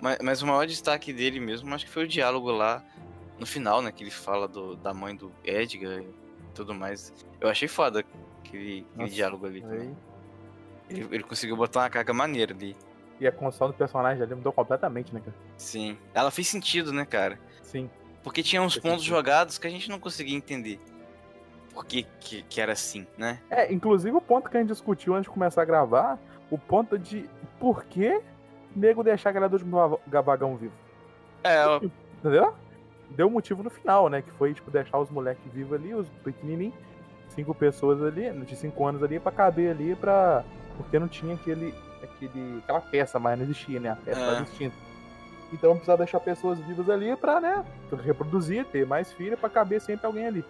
[0.00, 2.84] Mas, mas o maior destaque dele mesmo, acho que foi o diálogo lá
[3.38, 3.92] no final, né?
[3.92, 6.08] Que ele fala do, da mãe do Edgar e
[6.54, 7.12] tudo mais.
[7.40, 8.00] Eu achei foda.
[8.00, 9.64] Aquele, aquele Nossa, diálogo ali.
[10.88, 12.74] Ele, ele conseguiu botar uma carga maneira ali.
[13.20, 15.36] E a construção do personagem ali mudou completamente, né, cara?
[15.56, 15.96] Sim.
[16.14, 17.38] Ela fez sentido, né, cara?
[17.62, 17.90] Sim.
[18.22, 19.16] Porque tinha uns Fez pontos sentido.
[19.16, 20.80] jogados que a gente não conseguia entender.
[21.72, 23.40] Por que, que, que era assim, né?
[23.50, 26.18] É, inclusive o ponto que a gente discutiu antes de começar a gravar,
[26.50, 27.28] o ponto de
[27.60, 28.20] por que
[28.74, 30.72] nego deixar aquele último va- vagão vivo.
[31.44, 31.80] É, ó,
[32.18, 32.52] Entendeu?
[33.10, 34.22] Deu motivo no final, né?
[34.22, 36.74] Que foi, tipo, deixar os moleques vivos ali, os pequenininhos,
[37.30, 40.44] cinco pessoas ali, de cinco anos ali, pra caber ali, pra...
[40.76, 41.72] Porque não tinha aquele,
[42.26, 43.90] aquele, aquela peça mais, não existia, né?
[43.90, 44.22] A peça É.
[44.22, 44.76] estava extinta.
[45.52, 47.64] Então precisava deixar pessoas vivas ali pra, né,
[48.04, 50.44] reproduzir, ter mais filhos, pra caber sempre alguém ali.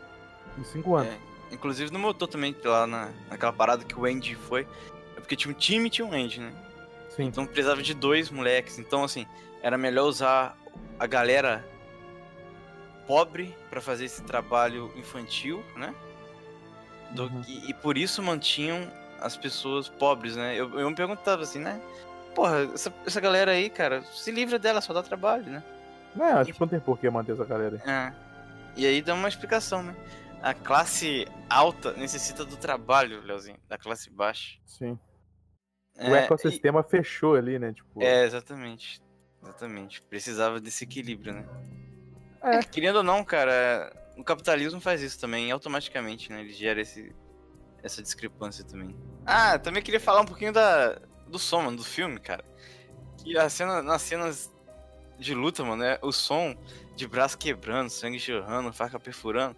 [0.59, 1.13] Em cinco anos.
[1.13, 1.19] É.
[1.55, 4.67] Inclusive no motor também, lá na, naquela parada que o Andy foi.
[5.17, 6.53] É porque tinha um time e tinha um Andy, né?
[7.15, 7.25] Sim.
[7.25, 8.79] Então precisava de dois moleques.
[8.79, 9.25] Então, assim,
[9.63, 10.57] era melhor usar
[10.99, 11.65] a galera
[13.07, 15.95] pobre pra fazer esse trabalho infantil, né?
[17.13, 17.41] Do Uhum.
[17.41, 18.87] que- e por isso mantinham
[19.21, 20.55] as pessoas pobres, né?
[20.55, 21.81] Eu, eu me perguntava assim, né?
[22.35, 25.63] Porra, essa, essa galera aí, cara, se livra dela, só dá trabalho, né?
[26.15, 27.91] Não, tipo, não tem por que manter essa galera aí.
[27.91, 28.13] É.
[28.77, 29.95] E aí dá uma explicação, né?
[30.41, 34.57] A classe alta necessita do trabalho, Leozinho, da classe baixa.
[34.65, 34.99] Sim.
[35.97, 37.73] É, o ecossistema fechou ali, né?
[37.73, 39.01] Tipo, e- é, exatamente.
[39.43, 40.01] Exatamente.
[40.03, 41.45] Precisava desse equilíbrio, né?
[42.41, 42.63] É.
[42.63, 46.41] Querendo ou não, cara, o capitalismo faz isso também, automaticamente, né?
[46.41, 47.13] Ele gera esse,
[47.83, 48.95] essa discrepância também.
[49.25, 52.45] Ah, também queria falar um pouquinho da, do som, mano, do filme, cara.
[53.19, 54.51] Que a cena, nas cenas
[55.19, 56.57] de luta, mano, é o som
[56.95, 59.57] de braço quebrando, sangue jorrando, faca perfurando.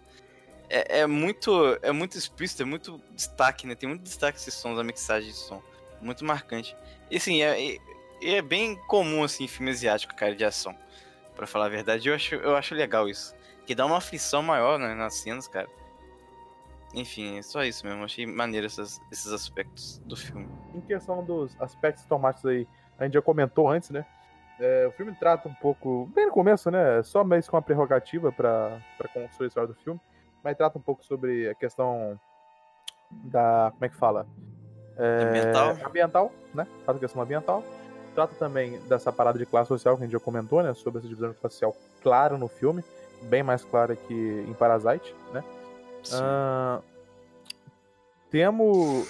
[0.69, 3.75] É, é muito é muito explícito, é muito destaque, né?
[3.75, 5.61] Tem muito destaque esses sons, a mixagem de som.
[6.01, 6.75] Muito marcante.
[7.09, 7.77] E assim, é, é,
[8.37, 10.75] é bem comum, assim, em filme asiático, cara, de ação.
[11.35, 13.35] Pra falar a verdade, eu acho, eu acho legal isso.
[13.65, 15.67] Que dá uma aflição maior, né, nas cenas, cara.
[16.93, 18.03] Enfim, é só isso mesmo.
[18.03, 20.47] Achei maneiro essas- esses aspectos do filme.
[20.75, 22.67] em questão dos aspectos tomáticos aí,
[22.99, 24.05] a gente já comentou antes, né?
[24.59, 27.01] É, o filme trata um pouco, bem no começo, né?
[27.03, 28.79] Só mais com a prerrogativa para
[29.13, 29.99] construir a história do filme,
[30.43, 32.19] mas trata um pouco sobre a questão
[33.09, 33.69] da.
[33.71, 34.27] Como é que fala?
[34.97, 35.77] É, Ambiental.
[35.87, 36.67] Ambiental, né?
[36.83, 37.63] Trata da questão ambiental.
[38.13, 40.73] Trata também dessa parada de classe social que a gente já comentou, né?
[40.73, 42.83] Sobre essa divisão de classe social clara no filme,
[43.23, 45.43] bem mais clara que em Parasite, né?
[48.29, 49.07] Temos.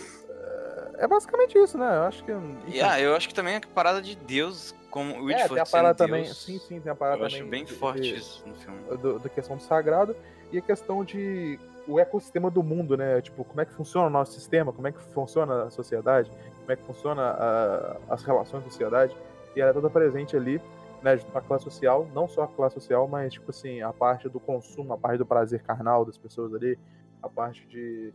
[0.97, 1.97] É basicamente isso, né?
[1.97, 2.31] Eu acho que.
[2.31, 2.57] enfim.
[2.67, 5.45] E, ah, eu acho que também a parada de Deus, como o é, tem a
[5.45, 6.23] Whitford parada também.
[6.25, 7.41] Deus, Sim, sim, tem a parada eu também.
[7.41, 8.79] acho bem de- forte de- isso no filme.
[8.97, 10.15] Do, da questão do sagrado
[10.51, 13.19] e a questão de o ecossistema do mundo, né?
[13.21, 16.71] Tipo, como é que funciona o nosso sistema, como é que funciona a sociedade, como
[16.71, 19.15] é que funciona a- as relações da sociedade.
[19.55, 20.61] E ela é toda presente ali,
[21.01, 21.19] né?
[21.33, 24.93] A classe social, não só a classe social, mas, tipo assim, a parte do consumo,
[24.93, 26.77] a parte do prazer carnal das pessoas ali,
[27.21, 28.13] a parte de.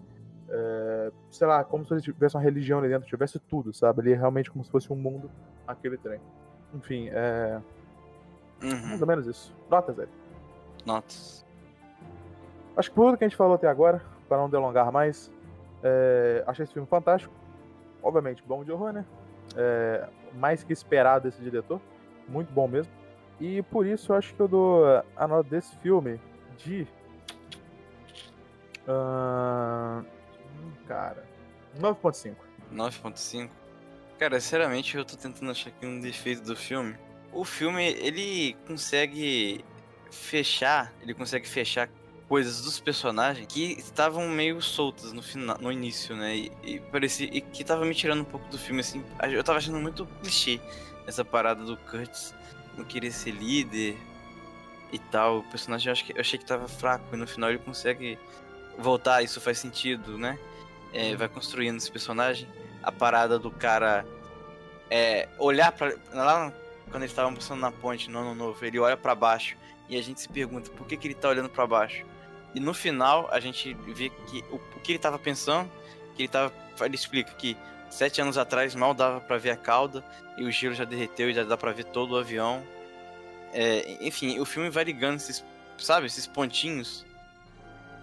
[0.49, 4.01] é, sei lá, como se tivesse uma religião ali dentro, tivesse tudo, sabe?
[4.01, 5.31] Ali é realmente como se fosse um mundo,
[5.67, 6.21] aquele trem.
[6.75, 7.61] Enfim, é.
[8.63, 8.87] Uhum.
[8.89, 9.55] Mais ou menos isso.
[9.69, 10.07] Nota, Zé.
[10.85, 11.45] Notas.
[12.77, 15.31] Acho que por tudo que a gente falou até agora, para não delongar mais,
[15.83, 17.33] é, achei esse filme fantástico.
[18.03, 19.05] Obviamente, bom de horror, né?
[19.57, 21.81] É, mais que esperado desse diretor.
[22.29, 22.93] Muito bom mesmo.
[23.41, 24.85] E por isso eu acho que eu dou
[25.17, 26.19] a nota desse filme
[26.59, 26.87] de.
[28.89, 30.05] hum,
[30.87, 31.25] cara.
[31.79, 32.35] 9.5.
[32.73, 33.51] 9.5.
[34.19, 36.97] Cara, sinceramente eu tô tentando achar aqui um defeito do filme.
[37.33, 39.63] O filme, ele consegue
[40.11, 41.91] fechar, ele consegue fechar
[42.27, 46.35] coisas dos personagens que estavam meio soltas no final, no início, né?
[46.35, 49.05] E, e parecia e que tava me tirando um pouco do filme assim.
[49.31, 50.59] Eu tava achando muito clichê
[51.07, 52.35] essa parada do Curtis
[52.77, 53.97] não querer ser líder
[54.93, 55.39] e tal.
[55.39, 58.19] O personagem eu, acho que, eu achei que tava fraco e no final ele consegue
[58.79, 60.39] voltar, isso faz sentido, né?
[60.93, 62.49] É, vai construindo esse personagem.
[62.83, 64.07] A parada do cara
[64.91, 66.53] é olhar para lá
[66.91, 69.57] quando eles estavam passando na ponte no ano novo, ele olha pra baixo
[69.89, 72.05] e a gente se pergunta por que, que ele tá olhando pra baixo.
[72.55, 75.71] E no final a gente vê que o, o que ele tava pensando,
[76.15, 77.57] que ele tava, ele explica que
[77.91, 80.05] sete anos atrás mal dava pra ver a cauda
[80.37, 82.63] e o gelo já derreteu e já dá pra ver todo o avião.
[83.53, 85.45] É, enfim, o filme vai ligando esses,
[85.79, 87.07] sabe, esses pontinhos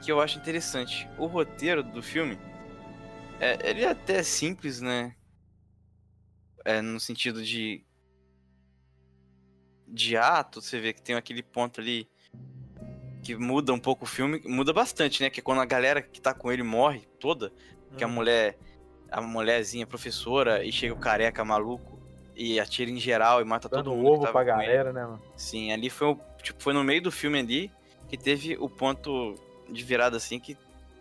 [0.04, 1.08] que eu acho interessante.
[1.18, 2.38] O roteiro do filme
[3.40, 5.16] é, ele é até simples, né?
[6.66, 7.86] É, no sentido de.
[9.86, 12.10] De ato, você vê que tem aquele ponto ali
[13.22, 15.30] que muda um pouco o filme, muda bastante, né?
[15.30, 17.52] Que é quando a galera que tá com ele morre toda,
[17.98, 18.12] que a Hum.
[18.12, 18.58] mulher,
[19.14, 22.00] a mulherzinha professora, e chega o careca maluco
[22.36, 24.04] e atira em geral e mata Dando todo mundo.
[24.06, 24.68] que ovo tava pra com ele.
[24.72, 25.22] galera, né, mano?
[25.38, 27.72] Sim, ali foi o, tipo, foi no meio do filme ali
[28.10, 29.36] que teve o ponto
[29.70, 30.58] de virada assim que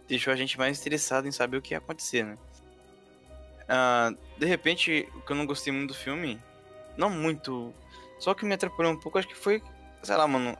[0.06, 2.36] deixou a gente mais interessado em saber o que ia acontecer, né?
[3.68, 6.38] Ah, de repente, o que eu não gostei muito do filme,
[6.96, 7.72] não muito,
[8.18, 9.62] só que me atrapalhou um pouco, acho que foi,
[10.02, 10.56] sei lá, mano.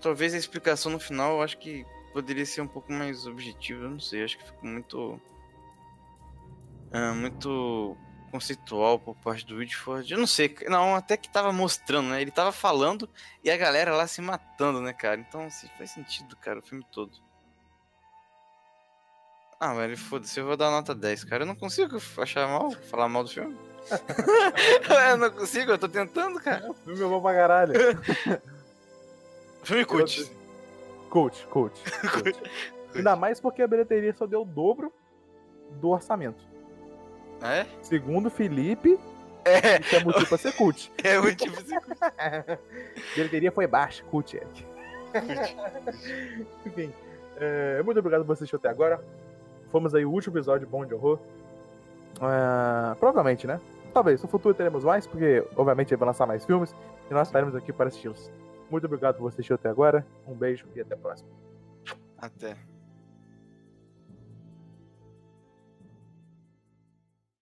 [0.00, 3.90] Talvez a explicação no final, eu acho que poderia ser um pouco mais objetiva, eu
[3.90, 5.20] não sei, acho que ficou muito.
[6.92, 7.96] ah, muito
[8.30, 10.12] conceitual por parte do Whitford.
[10.12, 12.22] Eu não sei, não, até que tava mostrando, né?
[12.22, 13.08] Ele tava falando
[13.42, 15.20] e a galera lá se matando, né, cara?
[15.20, 17.18] Então, assim, faz sentido, cara, o filme todo.
[19.58, 21.42] Ah, velho, foda-se, eu vou dar nota 10, cara.
[21.42, 23.58] Eu não consigo achar mal, falar mal do filme.
[25.10, 26.70] eu não consigo, eu tô tentando, cara.
[26.70, 27.74] O filme é bom pra caralho.
[29.62, 30.39] Filme cult.
[31.10, 31.82] Coach, coach.
[32.94, 34.92] Ainda mais porque a bilheteria só deu o dobro
[35.80, 36.44] do orçamento.
[37.42, 37.66] É?
[37.82, 38.98] Segundo Felipe,
[39.44, 40.92] É, isso é motivo pra ser cult.
[41.02, 41.76] é o tipo assim.
[43.14, 44.66] bilheteria foi baixa, cult, Eric.
[46.66, 46.92] Enfim,
[47.36, 49.02] é, muito obrigado por assistir até agora.
[49.70, 51.18] Fomos aí o último episódio Bom de Horror.
[52.20, 53.60] É, provavelmente, né?
[53.94, 56.74] Talvez, no futuro teremos mais, porque obviamente vai lançar mais filmes
[57.10, 58.30] e nós estaremos aqui para assisti-los.
[58.70, 60.06] Muito obrigado por você assistir até agora.
[60.26, 61.28] Um beijo e até a próxima.
[62.16, 62.56] Até.